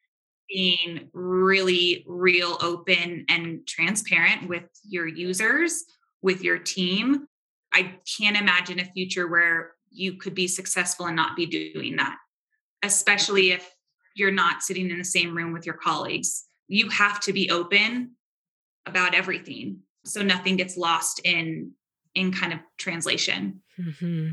being 0.49 1.09
really 1.13 2.05
real 2.09 2.59
open 2.61 3.25
and 3.29 3.65
transparent 3.69 4.49
with 4.49 4.65
your 4.83 5.07
users 5.07 5.85
with 6.23 6.43
your 6.43 6.59
team. 6.59 7.27
I 7.73 7.95
can't 8.19 8.37
imagine 8.37 8.81
a 8.81 8.85
future 8.85 9.29
where 9.29 9.75
you 9.91 10.15
could 10.15 10.35
be 10.35 10.49
successful 10.49 11.07
and 11.07 11.15
not 11.15 11.37
be 11.37 11.47
doing 11.47 11.97
that 11.97 12.17
especially 12.83 13.53
if 13.53 13.75
you're 14.15 14.31
not 14.31 14.63
sitting 14.63 14.91
in 14.91 14.99
the 14.99 15.05
same 15.05 15.37
room 15.37 15.53
with 15.53 15.67
your 15.67 15.75
colleagues. 15.75 16.45
You 16.69 16.89
have 16.89 17.21
to 17.21 17.33
be 17.33 17.51
open 17.51 18.13
about 18.87 19.15
everything 19.15 19.81
so 20.05 20.23
nothing 20.23 20.57
gets 20.57 20.77
lost 20.77 21.21
in 21.25 21.73
in 22.15 22.33
kind 22.33 22.53
of 22.53 22.59
translation. 22.79 23.63
Mm-hmm. 23.79 24.31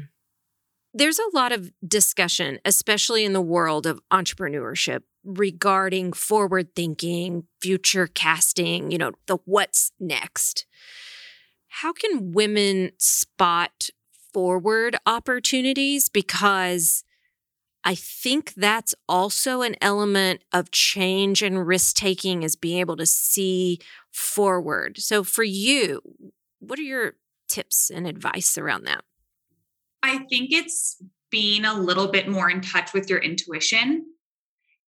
There's 0.94 1.20
a 1.20 1.36
lot 1.36 1.52
of 1.52 1.72
discussion, 1.88 2.60
especially 2.66 3.24
in 3.24 3.34
the 3.34 3.42
world 3.42 3.86
of 3.86 4.02
entrepreneurship, 4.12 5.04
regarding 5.24 6.14
forward 6.14 6.74
thinking, 6.76 7.44
future 7.62 8.08
casting, 8.08 8.92
you 8.92 8.98
know, 8.98 9.12
the 9.28 9.38
what's 9.46 9.92
next. 10.00 10.66
How 11.68 11.94
can 11.94 12.32
women 12.32 12.92
spot 12.98 13.90
forward 14.34 14.96
opportunities? 15.06 16.10
Because 16.10 17.04
I 17.84 17.96
think 17.96 18.54
that's 18.56 18.96
also 19.08 19.62
an 19.62 19.76
element 19.82 20.42
of 20.52 20.72
change 20.72 21.42
and 21.42 21.66
risk 21.66 21.96
taking 21.96 22.44
is 22.44 22.56
being 22.56 22.80
able 22.80 22.98
to 22.98 23.06
see 23.06 23.80
forward. 24.12 24.98
So 24.98 25.24
for 25.24 25.44
you, 25.44 26.02
what 26.60 26.80
are 26.80 26.84
your 26.84 27.14
tips 27.48 27.90
and 27.90 28.08
advice 28.08 28.58
around 28.58 28.86
that? 28.86 29.04
I 30.10 30.20
think 30.30 30.52
it's 30.52 31.02
being 31.32 31.66
a 31.66 31.74
little 31.74 32.08
bit 32.08 32.28
more 32.28 32.50
in 32.50 32.62
touch 32.62 32.94
with 32.94 33.10
your 33.10 33.20
intuition. 33.20 34.06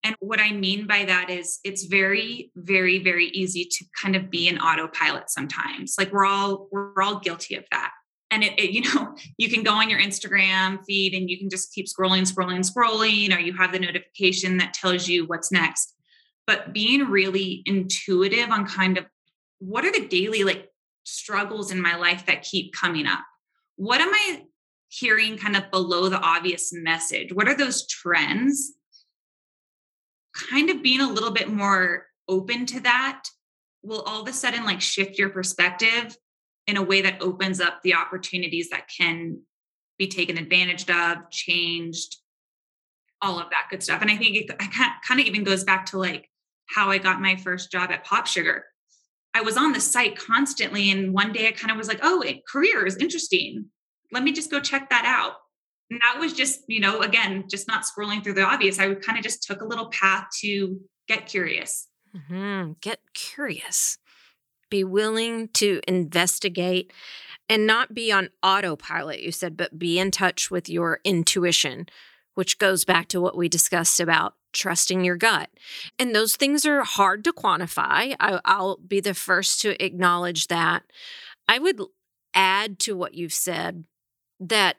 And 0.03 0.15
what 0.19 0.39
I 0.39 0.51
mean 0.51 0.87
by 0.87 1.03
that 1.05 1.29
is 1.29 1.59
it's 1.63 1.85
very, 1.85 2.51
very, 2.55 2.99
very 2.99 3.27
easy 3.27 3.65
to 3.69 3.85
kind 4.01 4.15
of 4.15 4.29
be 4.29 4.47
an 4.47 4.59
autopilot 4.59 5.29
sometimes. 5.29 5.95
Like 5.97 6.13
we're 6.13 6.25
all 6.25 6.69
we're 6.71 7.01
all 7.01 7.19
guilty 7.19 7.55
of 7.55 7.65
that. 7.71 7.91
And 8.31 8.43
it, 8.43 8.57
it, 8.59 8.71
you 8.71 8.81
know, 8.81 9.15
you 9.37 9.49
can 9.49 9.63
go 9.63 9.73
on 9.73 9.89
your 9.89 9.99
Instagram 9.99 10.79
feed 10.85 11.13
and 11.13 11.29
you 11.29 11.37
can 11.37 11.49
just 11.49 11.73
keep 11.73 11.87
scrolling, 11.87 12.31
scrolling, 12.31 12.59
scrolling, 12.59 13.35
or 13.35 13.39
you 13.39 13.53
have 13.57 13.73
the 13.73 13.79
notification 13.79 14.57
that 14.57 14.73
tells 14.73 15.07
you 15.07 15.25
what's 15.25 15.51
next. 15.51 15.95
But 16.47 16.73
being 16.73 17.09
really 17.09 17.61
intuitive 17.65 18.49
on 18.49 18.65
kind 18.65 18.97
of 18.97 19.05
what 19.59 19.83
are 19.83 19.91
the 19.91 20.07
daily 20.07 20.43
like 20.43 20.69
struggles 21.03 21.71
in 21.71 21.81
my 21.81 21.95
life 21.95 22.25
that 22.27 22.43
keep 22.43 22.73
coming 22.73 23.05
up? 23.05 23.19
What 23.75 23.99
am 23.99 24.09
I 24.13 24.43
hearing 24.89 25.37
kind 25.37 25.55
of 25.55 25.71
below 25.71 26.09
the 26.09 26.19
obvious 26.19 26.71
message? 26.73 27.33
What 27.33 27.47
are 27.47 27.55
those 27.55 27.87
trends? 27.87 28.73
Kind 30.51 30.69
of 30.69 30.83
being 30.83 31.01
a 31.01 31.09
little 31.09 31.31
bit 31.31 31.49
more 31.49 32.07
open 32.27 32.65
to 32.67 32.79
that 32.81 33.23
will 33.81 34.01
all 34.01 34.21
of 34.21 34.27
a 34.27 34.33
sudden 34.33 34.65
like 34.65 34.81
shift 34.81 35.17
your 35.17 35.29
perspective 35.29 36.15
in 36.67 36.77
a 36.77 36.83
way 36.83 37.01
that 37.01 37.21
opens 37.21 37.61
up 37.61 37.81
the 37.81 37.95
opportunities 37.95 38.69
that 38.69 38.89
can 38.95 39.39
be 39.97 40.07
taken 40.07 40.37
advantage 40.37 40.89
of, 40.89 41.29
changed, 41.31 42.17
all 43.21 43.39
of 43.39 43.49
that 43.49 43.67
good 43.69 43.83
stuff. 43.83 44.01
And 44.01 44.11
I 44.11 44.17
think 44.17 44.35
it 44.35 44.57
kind 45.07 45.19
of 45.19 45.25
even 45.25 45.43
goes 45.43 45.63
back 45.63 45.87
to 45.87 45.97
like 45.97 46.29
how 46.67 46.89
I 46.89 46.97
got 46.97 47.21
my 47.21 47.35
first 47.35 47.71
job 47.71 47.91
at 47.91 48.05
Pop 48.05 48.27
Sugar. 48.27 48.65
I 49.33 49.41
was 49.41 49.57
on 49.57 49.73
the 49.73 49.79
site 49.81 50.17
constantly, 50.17 50.89
and 50.89 51.13
one 51.13 51.31
day 51.31 51.47
I 51.47 51.51
kind 51.51 51.71
of 51.71 51.77
was 51.77 51.87
like, 51.87 51.99
"Oh, 52.01 52.23
career 52.47 52.85
is 52.85 52.97
interesting 52.97 53.65
let 54.11 54.23
me 54.23 54.31
just 54.31 54.51
go 54.51 54.59
check 54.59 54.89
that 54.89 55.05
out. 55.05 55.33
And 55.89 55.99
that 56.01 56.19
was 56.19 56.33
just, 56.33 56.61
you 56.67 56.79
know, 56.79 57.01
again, 57.01 57.45
just 57.49 57.67
not 57.67 57.83
scrolling 57.83 58.23
through 58.23 58.33
the 58.33 58.43
obvious. 58.43 58.79
I 58.79 58.93
kind 58.93 59.17
of 59.17 59.23
just 59.23 59.43
took 59.43 59.61
a 59.61 59.65
little 59.65 59.89
path 59.89 60.27
to 60.41 60.79
get 61.07 61.25
curious. 61.25 61.87
Mm-hmm. 62.15 62.73
Get 62.81 62.99
curious. 63.13 63.97
Be 64.69 64.83
willing 64.83 65.47
to 65.49 65.81
investigate 65.87 66.93
and 67.47 67.65
not 67.65 67.95
be 67.95 68.11
on 68.11 68.29
autopilot, 68.43 69.21
you 69.21 69.31
said, 69.31 69.57
but 69.57 69.79
be 69.79 69.97
in 69.97 70.11
touch 70.11 70.51
with 70.51 70.69
your 70.69 70.99
intuition, 71.03 71.87
which 72.35 72.59
goes 72.59 72.85
back 72.85 73.07
to 73.07 73.19
what 73.19 73.35
we 73.35 73.49
discussed 73.49 73.99
about 73.99 74.35
trusting 74.53 75.03
your 75.03 75.15
gut. 75.15 75.49
And 75.97 76.13
those 76.13 76.35
things 76.35 76.65
are 76.65 76.83
hard 76.83 77.23
to 77.23 77.33
quantify. 77.33 78.15
I, 78.19 78.39
will 78.59 78.77
be 78.77 78.99
the 78.99 79.15
first 79.15 79.61
to 79.61 79.83
acknowledge 79.83 80.47
that. 80.47 80.83
I 81.47 81.57
would 81.57 81.81
add 82.35 82.79
to 82.79 82.95
what 82.95 83.15
you've 83.15 83.33
said 83.33 83.85
that 84.39 84.77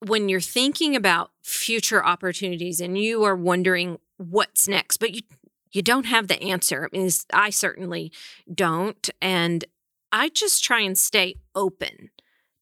when 0.00 0.28
you're 0.28 0.40
thinking 0.40 0.94
about 0.94 1.30
future 1.42 2.04
opportunities 2.04 2.80
and 2.80 2.98
you 2.98 3.24
are 3.24 3.36
wondering 3.36 3.98
what's 4.18 4.68
next, 4.68 4.98
but 4.98 5.14
you 5.14 5.22
you 5.72 5.82
don't 5.82 6.06
have 6.06 6.28
the 6.28 6.40
answer. 6.40 6.88
I 6.90 6.96
mean, 6.96 7.10
I 7.34 7.50
certainly 7.50 8.10
don't, 8.52 9.10
and 9.20 9.64
I 10.10 10.30
just 10.30 10.64
try 10.64 10.80
and 10.80 10.96
stay 10.96 11.34
open 11.54 12.10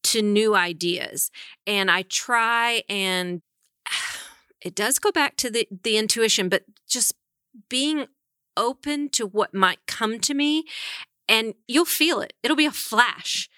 to 0.05 0.23
new 0.23 0.55
ideas, 0.57 1.31
and 1.67 1.91
I 1.91 2.03
try 2.03 2.83
and 2.89 3.43
it 4.61 4.75
does 4.75 4.99
go 4.99 5.13
back 5.13 5.37
to 5.37 5.51
the 5.51 5.69
the 5.83 5.97
intuition, 5.97 6.49
but 6.49 6.65
just 6.89 7.15
being 7.69 8.07
open 8.57 9.09
to 9.11 9.27
what 9.27 9.55
might 9.55 9.87
come 9.87 10.19
to 10.21 10.35
me, 10.35 10.65
and 11.29 11.55
you'll 11.69 11.85
feel 11.85 12.21
it. 12.21 12.33
It'll 12.43 12.57
be 12.57 12.67
a 12.67 12.73
flash, 12.73 13.49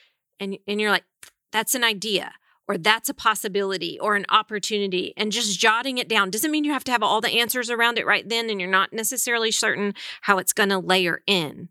and 0.41 0.59
and 0.67 0.81
you're 0.81 0.91
like, 0.91 1.05
that's 1.53 1.75
an 1.75 1.85
idea 1.85 2.33
or 2.69 2.77
that's 2.77 3.09
a 3.09 3.15
possibility 3.15 3.99
or 4.01 4.17
an 4.17 4.27
opportunity 4.29 5.15
and 5.17 5.33
just 5.33 5.59
jotting 5.59 5.99
it 5.99 6.09
down. 6.09 6.31
Doesn't 6.31 6.51
mean 6.51 6.65
you 6.65 6.73
have 6.73 6.85
to 6.85 6.93
have 6.93 7.03
all 7.03 7.21
the 7.21 7.41
answers 7.41 7.71
around 7.71 7.99
it 7.99 8.07
right 8.07 8.29
then 8.29 8.51
and 8.51 8.61
you're 8.61 8.71
not 8.71 8.93
necessarily 8.93 9.51
certain 9.51 9.95
how 10.23 10.39
it's 10.39 10.53
going 10.53 10.71
to 10.71 10.79
layer 10.79 11.23
in 11.27 11.69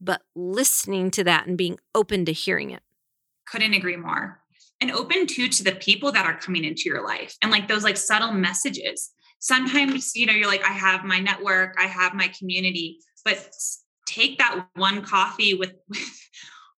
but 0.00 0.22
listening 0.34 1.10
to 1.10 1.24
that 1.24 1.46
and 1.46 1.58
being 1.58 1.78
open 1.94 2.24
to 2.24 2.32
hearing 2.32 2.70
it. 2.70 2.82
Couldn't 3.46 3.74
agree 3.74 3.96
more. 3.96 4.40
And 4.80 4.90
open 4.90 5.26
too 5.26 5.48
to 5.48 5.64
the 5.64 5.72
people 5.72 6.10
that 6.12 6.24
are 6.24 6.38
coming 6.38 6.64
into 6.64 6.84
your 6.86 7.04
life 7.04 7.36
and 7.42 7.50
like 7.50 7.68
those 7.68 7.84
like 7.84 7.98
subtle 7.98 8.32
messages. 8.32 9.10
Sometimes 9.40 10.16
you 10.16 10.26
know 10.26 10.34
you're 10.34 10.46
like 10.46 10.64
i 10.64 10.72
have 10.72 11.02
my 11.02 11.18
network 11.18 11.74
i 11.78 11.86
have 11.86 12.12
my 12.12 12.28
community 12.38 12.98
but 13.24 13.50
take 14.06 14.36
that 14.36 14.66
one 14.74 15.00
coffee 15.00 15.54
with 15.54 15.72
with, 15.88 16.08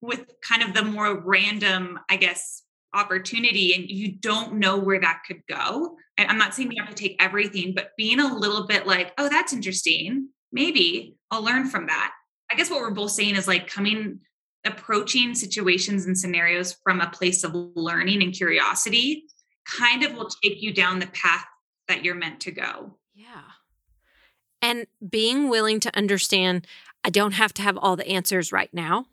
with 0.01 0.27
kind 0.49 0.63
of 0.63 0.73
the 0.73 0.85
more 0.85 1.21
random 1.25 1.99
i 2.09 2.17
guess 2.17 2.62
opportunity 2.95 3.75
and 3.75 3.89
you 3.89 4.13
don't 4.13 4.55
know 4.55 4.79
where 4.79 5.01
that 5.01 5.23
could 5.27 5.43
go. 5.49 5.97
I'm 6.19 6.39
not 6.39 6.55
saying 6.55 6.71
you 6.73 6.83
have 6.83 6.95
to 6.95 7.03
take 7.03 7.17
everything, 7.21 7.75
but 7.75 7.91
being 7.97 8.21
a 8.21 8.35
little 8.35 8.67
bit 8.67 8.87
like, 8.87 9.13
oh, 9.19 9.29
that's 9.29 9.53
interesting. 9.53 10.29
Maybe 10.53 11.17
I'll 11.31 11.43
learn 11.43 11.69
from 11.69 11.87
that. 11.87 12.13
I 12.51 12.55
guess 12.55 12.71
what 12.71 12.81
we're 12.81 12.91
both 12.91 13.11
saying 13.11 13.37
is 13.37 13.49
like 13.49 13.67
coming, 13.67 14.21
approaching 14.65 15.35
situations 15.35 16.07
and 16.07 16.17
scenarios 16.17 16.77
from 16.85 17.01
a 17.01 17.11
place 17.11 17.45
of 17.45 17.55
learning 17.75 18.23
and 18.23 18.33
curiosity 18.33 19.25
kind 19.67 20.05
of 20.05 20.15
will 20.15 20.29
take 20.43 20.63
you 20.63 20.73
down 20.73 20.99
the 20.99 21.07
path 21.09 21.47
that 21.89 22.05
you're 22.05 22.15
meant 22.15 22.41
to 22.41 22.51
go. 22.51 22.99
Yeah. 23.15 23.43
And 24.61 24.87
being 25.09 25.49
willing 25.49 25.81
to 25.81 25.97
understand, 25.97 26.67
I 27.05 27.11
don't 27.11 27.33
have 27.33 27.53
to 27.55 27.63
have 27.63 27.77
all 27.77 27.97
the 27.97 28.07
answers 28.07 28.53
right 28.53 28.73
now 28.73 29.07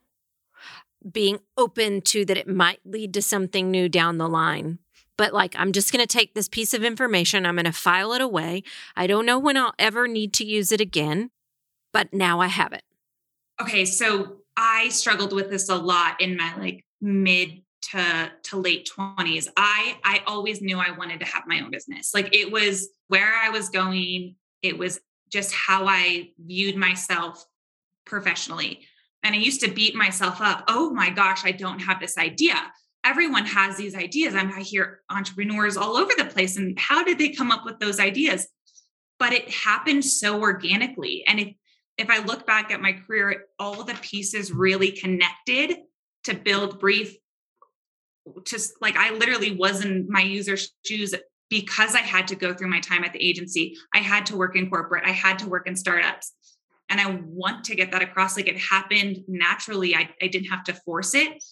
being 1.09 1.39
open 1.57 2.01
to 2.01 2.25
that 2.25 2.37
it 2.37 2.47
might 2.47 2.79
lead 2.85 3.13
to 3.13 3.21
something 3.21 3.71
new 3.71 3.89
down 3.89 4.17
the 4.17 4.27
line. 4.27 4.79
But 5.17 5.33
like, 5.33 5.53
I'm 5.57 5.71
just 5.71 5.91
going 5.91 6.05
to 6.05 6.07
take 6.07 6.33
this 6.33 6.47
piece 6.47 6.73
of 6.73 6.83
information, 6.83 7.45
I'm 7.45 7.55
going 7.55 7.65
to 7.65 7.71
file 7.71 8.13
it 8.13 8.21
away. 8.21 8.63
I 8.95 9.05
don't 9.05 9.25
know 9.25 9.37
when 9.37 9.57
I'll 9.57 9.73
ever 9.77 10.07
need 10.07 10.33
to 10.35 10.45
use 10.45 10.71
it 10.71 10.79
again, 10.79 11.31
but 11.91 12.13
now 12.13 12.39
I 12.39 12.47
have 12.47 12.73
it. 12.73 12.83
Okay. 13.61 13.83
So 13.85 14.37
I 14.55 14.89
struggled 14.89 15.33
with 15.33 15.49
this 15.49 15.69
a 15.69 15.75
lot 15.75 16.21
in 16.21 16.37
my 16.37 16.55
like 16.57 16.85
mid 17.01 17.63
to 17.81 18.31
to 18.43 18.57
late 18.57 18.89
20s 18.97 19.47
i 19.55 19.97
i 20.03 20.21
always 20.27 20.61
knew 20.61 20.77
i 20.77 20.91
wanted 20.91 21.19
to 21.19 21.25
have 21.25 21.43
my 21.47 21.61
own 21.61 21.71
business 21.71 22.13
like 22.13 22.35
it 22.35 22.51
was 22.51 22.89
where 23.07 23.33
i 23.41 23.49
was 23.49 23.69
going 23.69 24.35
it 24.61 24.77
was 24.77 24.99
just 25.31 25.53
how 25.53 25.87
i 25.87 26.29
viewed 26.45 26.75
myself 26.75 27.45
professionally 28.05 28.81
and 29.23 29.35
i 29.35 29.37
used 29.37 29.61
to 29.61 29.71
beat 29.71 29.95
myself 29.95 30.41
up 30.41 30.63
oh 30.67 30.91
my 30.91 31.09
gosh 31.09 31.45
i 31.45 31.51
don't 31.51 31.79
have 31.79 31.99
this 31.99 32.17
idea. 32.17 32.55
Everyone 33.05 33.45
has 33.45 33.77
these 33.77 33.95
ideas. 33.95 34.35
I 34.35 34.41
i 34.41 34.61
hear 34.61 35.01
entrepreneurs 35.09 35.77
all 35.77 35.95
over 35.95 36.11
the 36.17 36.25
place 36.25 36.57
and 36.57 36.77
how 36.77 37.03
did 37.03 37.17
they 37.17 37.29
come 37.29 37.51
up 37.51 37.63
with 37.65 37.79
those 37.79 37.99
ideas? 37.99 38.47
But 39.17 39.33
it 39.33 39.49
happened 39.49 40.03
so 40.03 40.41
organically. 40.41 41.23
And 41.27 41.39
if 41.39 41.53
if 41.97 42.09
i 42.09 42.19
look 42.19 42.45
back 42.45 42.71
at 42.71 42.81
my 42.81 42.93
career 42.93 43.45
all 43.57 43.83
the 43.83 43.95
pieces 43.95 44.51
really 44.51 44.91
connected 44.91 45.77
to 46.25 46.33
build 46.33 46.79
brief 46.79 47.15
just 48.45 48.73
like 48.81 48.95
I 48.95 49.11
literally 49.11 49.55
was 49.55 49.83
in 49.83 50.07
my 50.09 50.21
user's 50.21 50.71
shoes 50.85 51.15
because 51.49 51.95
I 51.95 51.99
had 51.99 52.27
to 52.27 52.35
go 52.35 52.53
through 52.53 52.69
my 52.69 52.79
time 52.79 53.03
at 53.03 53.13
the 53.13 53.27
agency. 53.27 53.75
I 53.93 53.99
had 53.99 54.25
to 54.27 54.37
work 54.37 54.55
in 54.55 54.69
corporate, 54.69 55.03
I 55.05 55.11
had 55.11 55.39
to 55.39 55.47
work 55.47 55.67
in 55.67 55.75
startups. 55.75 56.33
And 56.89 56.99
I 56.99 57.21
want 57.25 57.65
to 57.65 57.75
get 57.75 57.91
that 57.91 58.01
across. 58.01 58.35
Like 58.35 58.47
it 58.47 58.57
happened 58.57 59.19
naturally. 59.27 59.95
I, 59.95 60.09
I 60.21 60.27
didn't 60.27 60.49
have 60.49 60.63
to 60.65 60.73
force 60.73 61.13
it. 61.13 61.43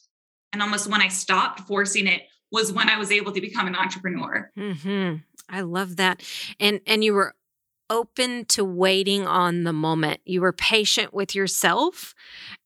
And 0.53 0.61
almost 0.61 0.87
when 0.87 1.01
I 1.01 1.09
stopped 1.09 1.61
forcing 1.61 2.07
it 2.07 2.23
was 2.51 2.71
when 2.71 2.89
I 2.89 2.97
was 2.97 3.11
able 3.11 3.31
to 3.33 3.41
become 3.41 3.67
an 3.67 3.75
entrepreneur. 3.75 4.51
Mm-hmm. 4.57 5.17
I 5.49 5.61
love 5.61 5.97
that. 5.97 6.23
And 6.59 6.81
and 6.87 7.03
you 7.03 7.13
were 7.13 7.35
open 7.89 8.45
to 8.45 8.65
waiting 8.65 9.25
on 9.25 9.63
the 9.63 9.73
moment. 9.73 10.19
You 10.25 10.41
were 10.41 10.53
patient 10.53 11.13
with 11.13 11.35
yourself 11.35 12.13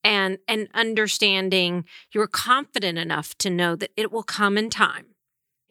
and 0.04 0.38
and 0.48 0.68
understanding 0.74 1.86
you 2.14 2.20
were 2.20 2.28
confident 2.28 2.98
enough 2.98 3.38
to 3.40 3.50
know 3.50 3.76
that 3.76 3.92
it 3.96 4.12
will 4.12 4.24
come 4.24 4.58
in 4.58 4.70
time. 4.70 5.08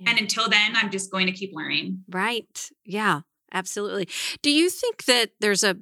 And 0.07 0.18
until 0.18 0.48
then, 0.48 0.76
I'm 0.76 0.90
just 0.90 1.11
going 1.11 1.26
to 1.26 1.32
keep 1.32 1.53
learning. 1.53 2.05
Right. 2.09 2.70
Yeah, 2.84 3.20
absolutely. 3.53 4.09
Do 4.40 4.51
you 4.51 4.70
think 4.70 5.05
that 5.05 5.32
there's 5.40 5.62
a 5.62 5.76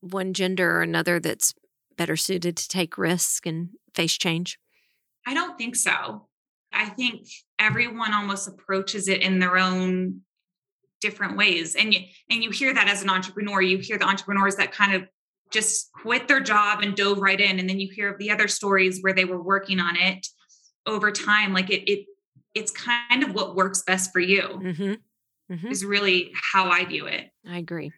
one 0.00 0.32
gender 0.34 0.76
or 0.76 0.82
another 0.82 1.20
that's 1.20 1.54
better 1.96 2.16
suited 2.16 2.56
to 2.56 2.68
take 2.68 2.98
risk 2.98 3.46
and 3.46 3.70
face 3.94 4.16
change? 4.16 4.58
I 5.26 5.34
don't 5.34 5.58
think 5.58 5.76
so. 5.76 6.28
I 6.72 6.86
think 6.86 7.26
everyone 7.58 8.12
almost 8.12 8.48
approaches 8.48 9.08
it 9.08 9.22
in 9.22 9.38
their 9.38 9.56
own 9.56 10.20
different 11.00 11.36
ways 11.36 11.74
and 11.74 11.92
you 11.92 12.00
and 12.30 12.42
you 12.42 12.50
hear 12.50 12.72
that 12.72 12.88
as 12.88 13.02
an 13.02 13.10
entrepreneur 13.10 13.60
you 13.60 13.78
hear 13.78 13.98
the 13.98 14.06
entrepreneurs 14.06 14.56
that 14.56 14.72
kind 14.72 14.94
of 14.94 15.06
just 15.50 15.90
quit 15.92 16.26
their 16.26 16.40
job 16.40 16.80
and 16.80 16.96
dove 16.96 17.18
right 17.18 17.40
in 17.40 17.58
and 17.58 17.68
then 17.68 17.78
you 17.78 17.88
hear 17.92 18.10
of 18.10 18.18
the 18.18 18.30
other 18.30 18.48
stories 18.48 19.00
where 19.02 19.12
they 19.12 19.26
were 19.26 19.40
working 19.40 19.78
on 19.78 19.94
it 19.96 20.26
over 20.86 21.12
time 21.12 21.52
like 21.52 21.70
it 21.70 21.88
it 21.90 22.06
it's 22.54 22.70
kind 22.70 23.22
of 23.22 23.34
what 23.34 23.54
works 23.54 23.82
best 23.82 24.10
for 24.10 24.20
you 24.20 24.42
mm-hmm. 24.42 25.54
Mm-hmm. 25.54 25.68
is 25.68 25.84
really 25.84 26.32
how 26.52 26.70
i 26.70 26.84
view 26.86 27.06
it 27.06 27.26
i 27.46 27.58
agree 27.58 27.92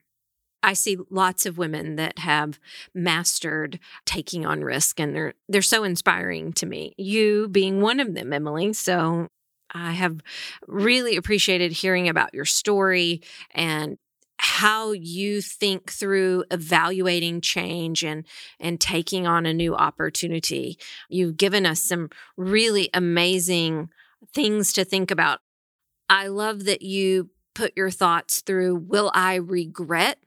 I 0.63 0.73
see 0.73 0.97
lots 1.11 1.47
of 1.47 1.59
women 1.59 1.97
that 1.97 2.19
have 2.19 2.59
mastered 2.95 3.79
taking 4.05 4.45
on 4.45 4.63
risk 4.63 4.99
and 4.99 5.15
they're 5.15 5.35
they're 5.49 5.63
so 5.63 5.85
inspiring 5.85 6.53
to 6.55 6.67
me. 6.67 6.95
You 6.97 7.49
being 7.49 7.81
one 7.81 8.01
of 8.01 8.15
them, 8.15 8.33
Emily. 8.33 8.73
So 8.73 9.29
I 9.73 9.93
have 9.93 10.21
really 10.67 11.17
appreciated 11.17 11.73
hearing 11.73 12.09
about 12.09 12.35
your 12.35 12.45
story 12.45 13.23
and 13.53 13.99
how 14.41 14.93
you 14.93 15.41
think 15.43 15.91
through 15.91 16.45
evaluating 16.51 17.41
change 17.41 18.05
and 18.05 18.25
and 18.61 18.81
taking 18.81 19.27
on 19.27 19.47
a 19.47 19.55
new 19.55 19.75
opportunity. 19.75 20.79
You've 21.09 21.37
given 21.37 21.67
us 21.67 21.81
some 21.81 22.09
really 22.37 22.89
amazing 22.95 23.91
things 24.33 24.73
to 24.75 24.85
think 24.85 25.11
about. 25.11 25.41
I 26.09 26.29
love 26.29 26.65
that 26.65 26.83
you 26.83 27.31
put 27.55 27.73
your 27.77 27.91
thoughts 27.91 28.41
through 28.41 28.77
will 28.77 29.11
I 29.15 29.35
regret 29.35 30.19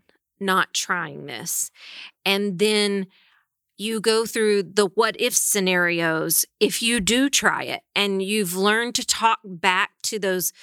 not 0.42 0.74
trying 0.74 1.26
this? 1.26 1.72
And 2.26 2.60
then 2.60 3.08
you 3.78 4.00
go 4.00 4.26
through 4.26 4.64
the 4.64 4.88
what 4.94 5.20
if 5.20 5.36
scenarios 5.36 6.46
if 6.60 6.84
you 6.84 7.00
do 7.00 7.30
try 7.30 7.64
it 7.64 7.82
and 7.96 8.22
you've 8.22 8.56
learned 8.56 8.94
to 8.94 9.06
talk 9.06 9.40
back 9.44 9.92
to 10.04 10.20
those 10.20 10.54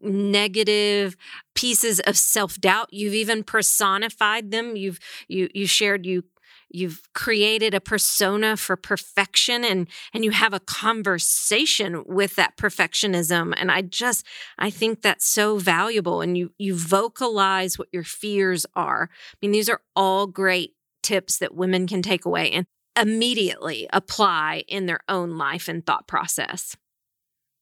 negative 0.00 1.16
pieces 1.54 2.00
of 2.00 2.16
self-doubt 2.16 2.88
you've 2.92 3.14
even 3.14 3.42
personified 3.44 4.50
them 4.50 4.74
you've 4.74 4.98
you 5.28 5.48
you 5.54 5.66
shared 5.66 6.06
you 6.06 6.22
you've 6.68 7.02
created 7.14 7.74
a 7.74 7.80
persona 7.80 8.56
for 8.56 8.76
perfection 8.76 9.64
and 9.64 9.88
and 10.12 10.24
you 10.24 10.30
have 10.30 10.52
a 10.52 10.60
conversation 10.60 12.02
with 12.06 12.34
that 12.36 12.56
perfectionism 12.56 13.54
and 13.56 13.70
i 13.70 13.80
just 13.82 14.26
i 14.58 14.68
think 14.70 15.02
that's 15.02 15.26
so 15.26 15.58
valuable 15.58 16.20
and 16.20 16.36
you 16.36 16.52
you 16.58 16.76
vocalize 16.76 17.78
what 17.78 17.88
your 17.92 18.04
fears 18.04 18.66
are 18.74 19.08
i 19.12 19.36
mean 19.40 19.52
these 19.52 19.68
are 19.68 19.80
all 19.94 20.26
great 20.26 20.72
tips 21.02 21.38
that 21.38 21.54
women 21.54 21.86
can 21.86 22.02
take 22.02 22.24
away 22.24 22.50
and 22.50 22.66
immediately 22.96 23.86
apply 23.92 24.64
in 24.68 24.86
their 24.86 25.00
own 25.08 25.36
life 25.36 25.68
and 25.68 25.84
thought 25.84 26.08
process. 26.08 26.76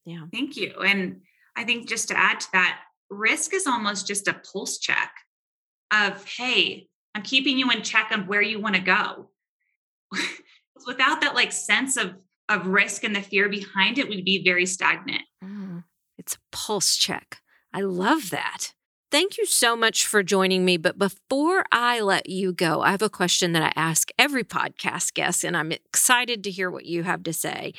Yeah. 0.05 0.25
Thank 0.31 0.55
you. 0.55 0.73
And 0.83 1.21
I 1.55 1.63
think 1.63 1.87
just 1.87 2.07
to 2.07 2.17
add 2.17 2.39
to 2.39 2.47
that, 2.53 2.79
risk 3.09 3.53
is 3.53 3.67
almost 3.67 4.07
just 4.07 4.27
a 4.27 4.33
pulse 4.33 4.77
check 4.77 5.11
of, 5.91 6.25
hey, 6.25 6.87
I'm 7.15 7.21
keeping 7.21 7.57
you 7.57 7.71
in 7.71 7.81
check 7.81 8.11
of 8.11 8.27
where 8.27 8.41
you 8.41 8.59
want 8.59 8.75
to 8.75 8.81
go. 8.81 9.29
Without 10.85 11.21
that 11.21 11.33
like 11.33 11.51
sense 11.51 11.97
of 11.97 12.13
of 12.47 12.67
risk 12.67 13.03
and 13.03 13.15
the 13.15 13.21
fear 13.21 13.49
behind 13.49 13.97
it, 13.97 14.07
we'd 14.07 14.25
be 14.25 14.43
very 14.43 14.67
stagnant. 14.67 15.23
Mm, 15.43 15.83
it's 16.17 16.35
a 16.35 16.39
pulse 16.51 16.95
check. 16.95 17.39
I 17.73 17.81
love 17.81 18.29
that. 18.29 18.73
Thank 19.09 19.37
you 19.37 19.45
so 19.45 19.75
much 19.75 20.05
for 20.05 20.21
joining 20.21 20.63
me. 20.65 20.77
But 20.77 20.99
before 20.99 21.65
I 21.71 22.01
let 22.01 22.29
you 22.29 22.53
go, 22.53 22.81
I 22.81 22.91
have 22.91 23.01
a 23.01 23.09
question 23.09 23.53
that 23.53 23.63
I 23.63 23.79
ask 23.79 24.11
every 24.19 24.43
podcast 24.43 25.13
guest, 25.13 25.43
and 25.43 25.55
I'm 25.57 25.71
excited 25.71 26.43
to 26.43 26.51
hear 26.51 26.69
what 26.69 26.85
you 26.85 27.03
have 27.03 27.23
to 27.23 27.33
say. 27.33 27.73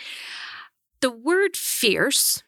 The 1.01 1.11
word 1.11 1.57
fierce 1.57 2.43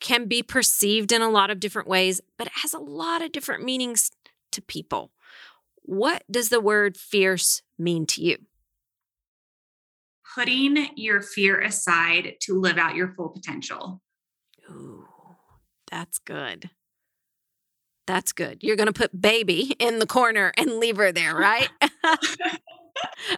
can 0.00 0.26
be 0.26 0.42
perceived 0.42 1.12
in 1.12 1.22
a 1.22 1.30
lot 1.30 1.50
of 1.50 1.60
different 1.60 1.86
ways, 1.86 2.20
but 2.36 2.48
it 2.48 2.54
has 2.62 2.74
a 2.74 2.78
lot 2.78 3.22
of 3.22 3.30
different 3.30 3.62
meanings 3.62 4.10
to 4.50 4.62
people. 4.62 5.12
What 5.82 6.24
does 6.30 6.48
the 6.48 6.60
word 6.60 6.96
fierce 6.96 7.62
mean 7.78 8.06
to 8.06 8.22
you? 8.22 8.38
Putting 10.34 10.88
your 10.96 11.20
fear 11.20 11.60
aside 11.60 12.36
to 12.42 12.58
live 12.58 12.78
out 12.78 12.94
your 12.94 13.12
full 13.14 13.28
potential. 13.28 14.00
Ooh, 14.70 15.06
that's 15.90 16.18
good. 16.18 16.70
That's 18.06 18.32
good. 18.32 18.62
You're 18.62 18.76
going 18.76 18.86
to 18.86 18.92
put 18.92 19.20
baby 19.20 19.76
in 19.78 19.98
the 19.98 20.06
corner 20.06 20.52
and 20.56 20.78
leave 20.78 20.96
her 20.96 21.12
there, 21.12 21.36
right? 21.36 21.68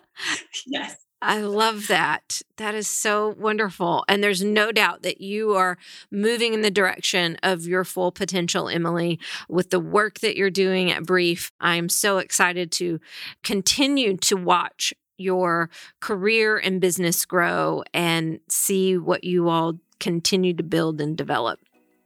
yes. 0.67 0.97
I 1.27 1.41
love 1.41 1.89
that. 1.89 2.43
That 2.59 2.75
is 2.75 2.87
so 2.87 3.35
wonderful. 3.39 4.05
And 4.09 4.22
there's 4.22 4.45
no 4.45 4.70
doubt 4.70 5.03
that 5.05 5.22
you 5.22 5.55
are 5.55 5.79
moving 6.11 6.53
in 6.53 6.61
the 6.61 6.70
direction 6.70 7.39
of 7.43 7.62
your 7.66 7.83
full 7.83 8.12
potential, 8.12 8.68
Emily, 8.68 9.18
with 9.49 9.70
the 9.70 9.81
work 9.81 10.20
that 10.20 10.37
you're 10.37 10.51
doing 10.51 10.91
at 10.91 11.07
Brief. 11.07 11.51
I'm 11.61 11.89
so 11.89 12.18
excited 12.18 12.70
to 12.72 13.01
continue 13.43 14.18
to 14.18 14.37
watch 14.37 14.93
your 15.16 15.70
career 16.01 16.59
and 16.59 16.79
business 16.79 17.25
grow 17.25 17.85
and 17.95 18.41
see 18.51 18.99
what 18.99 19.25
you 19.25 19.49
all 19.49 19.79
continue 20.01 20.53
to 20.53 20.62
build 20.62 21.01
and 21.01 21.16
develop. 21.16 21.59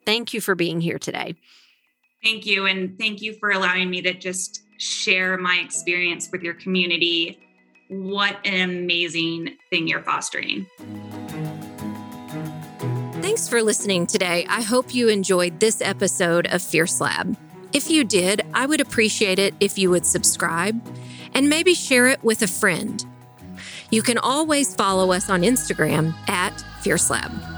Thank 0.07 0.33
you 0.33 0.41
for 0.41 0.55
being 0.55 0.81
here 0.81 0.99
today. 0.99 1.35
Thank 2.23 2.47
you. 2.47 2.67
And 2.67 2.97
thank 2.97 3.21
you 3.21 3.35
for 3.35 3.51
allowing 3.51 3.91
me 3.91 4.01
to 4.03 4.15
just 4.15 4.63
share 4.77 5.37
my 5.39 5.57
experience 5.57 6.29
with 6.31 6.43
your 6.43 6.55
community. 6.55 7.41
What 7.89 8.37
an 8.45 8.69
amazing 8.69 9.57
thing 9.71 9.89
you're 9.89 10.03
fostering. 10.03 10.67
Thanks 13.23 13.49
for 13.49 13.63
listening 13.63 14.07
today. 14.07 14.47
I 14.49 14.61
hope 14.61 14.95
you 14.95 15.09
enjoyed 15.09 15.59
this 15.59 15.81
episode 15.81 16.47
of 16.49 16.63
Fierce 16.63 17.01
Lab. 17.01 17.37
If 17.73 17.91
you 17.91 18.05
did, 18.05 18.43
I 18.53 18.67
would 18.67 18.81
appreciate 18.81 19.39
it 19.39 19.55
if 19.61 19.79
you 19.79 19.91
would 19.91 20.05
subscribe 20.05 20.81
and 21.35 21.49
maybe 21.49 21.75
share 21.75 22.09
it 22.09 22.23
with 22.23 22.43
a 22.43 22.47
friend. 22.47 23.05
You 23.91 24.03
can 24.03 24.19
always 24.19 24.75
follow 24.75 25.13
us 25.13 25.31
on 25.31 25.43
Instagram 25.43 26.15
at 26.29 26.63
Fierce 26.83 27.09
Lab. 27.11 27.58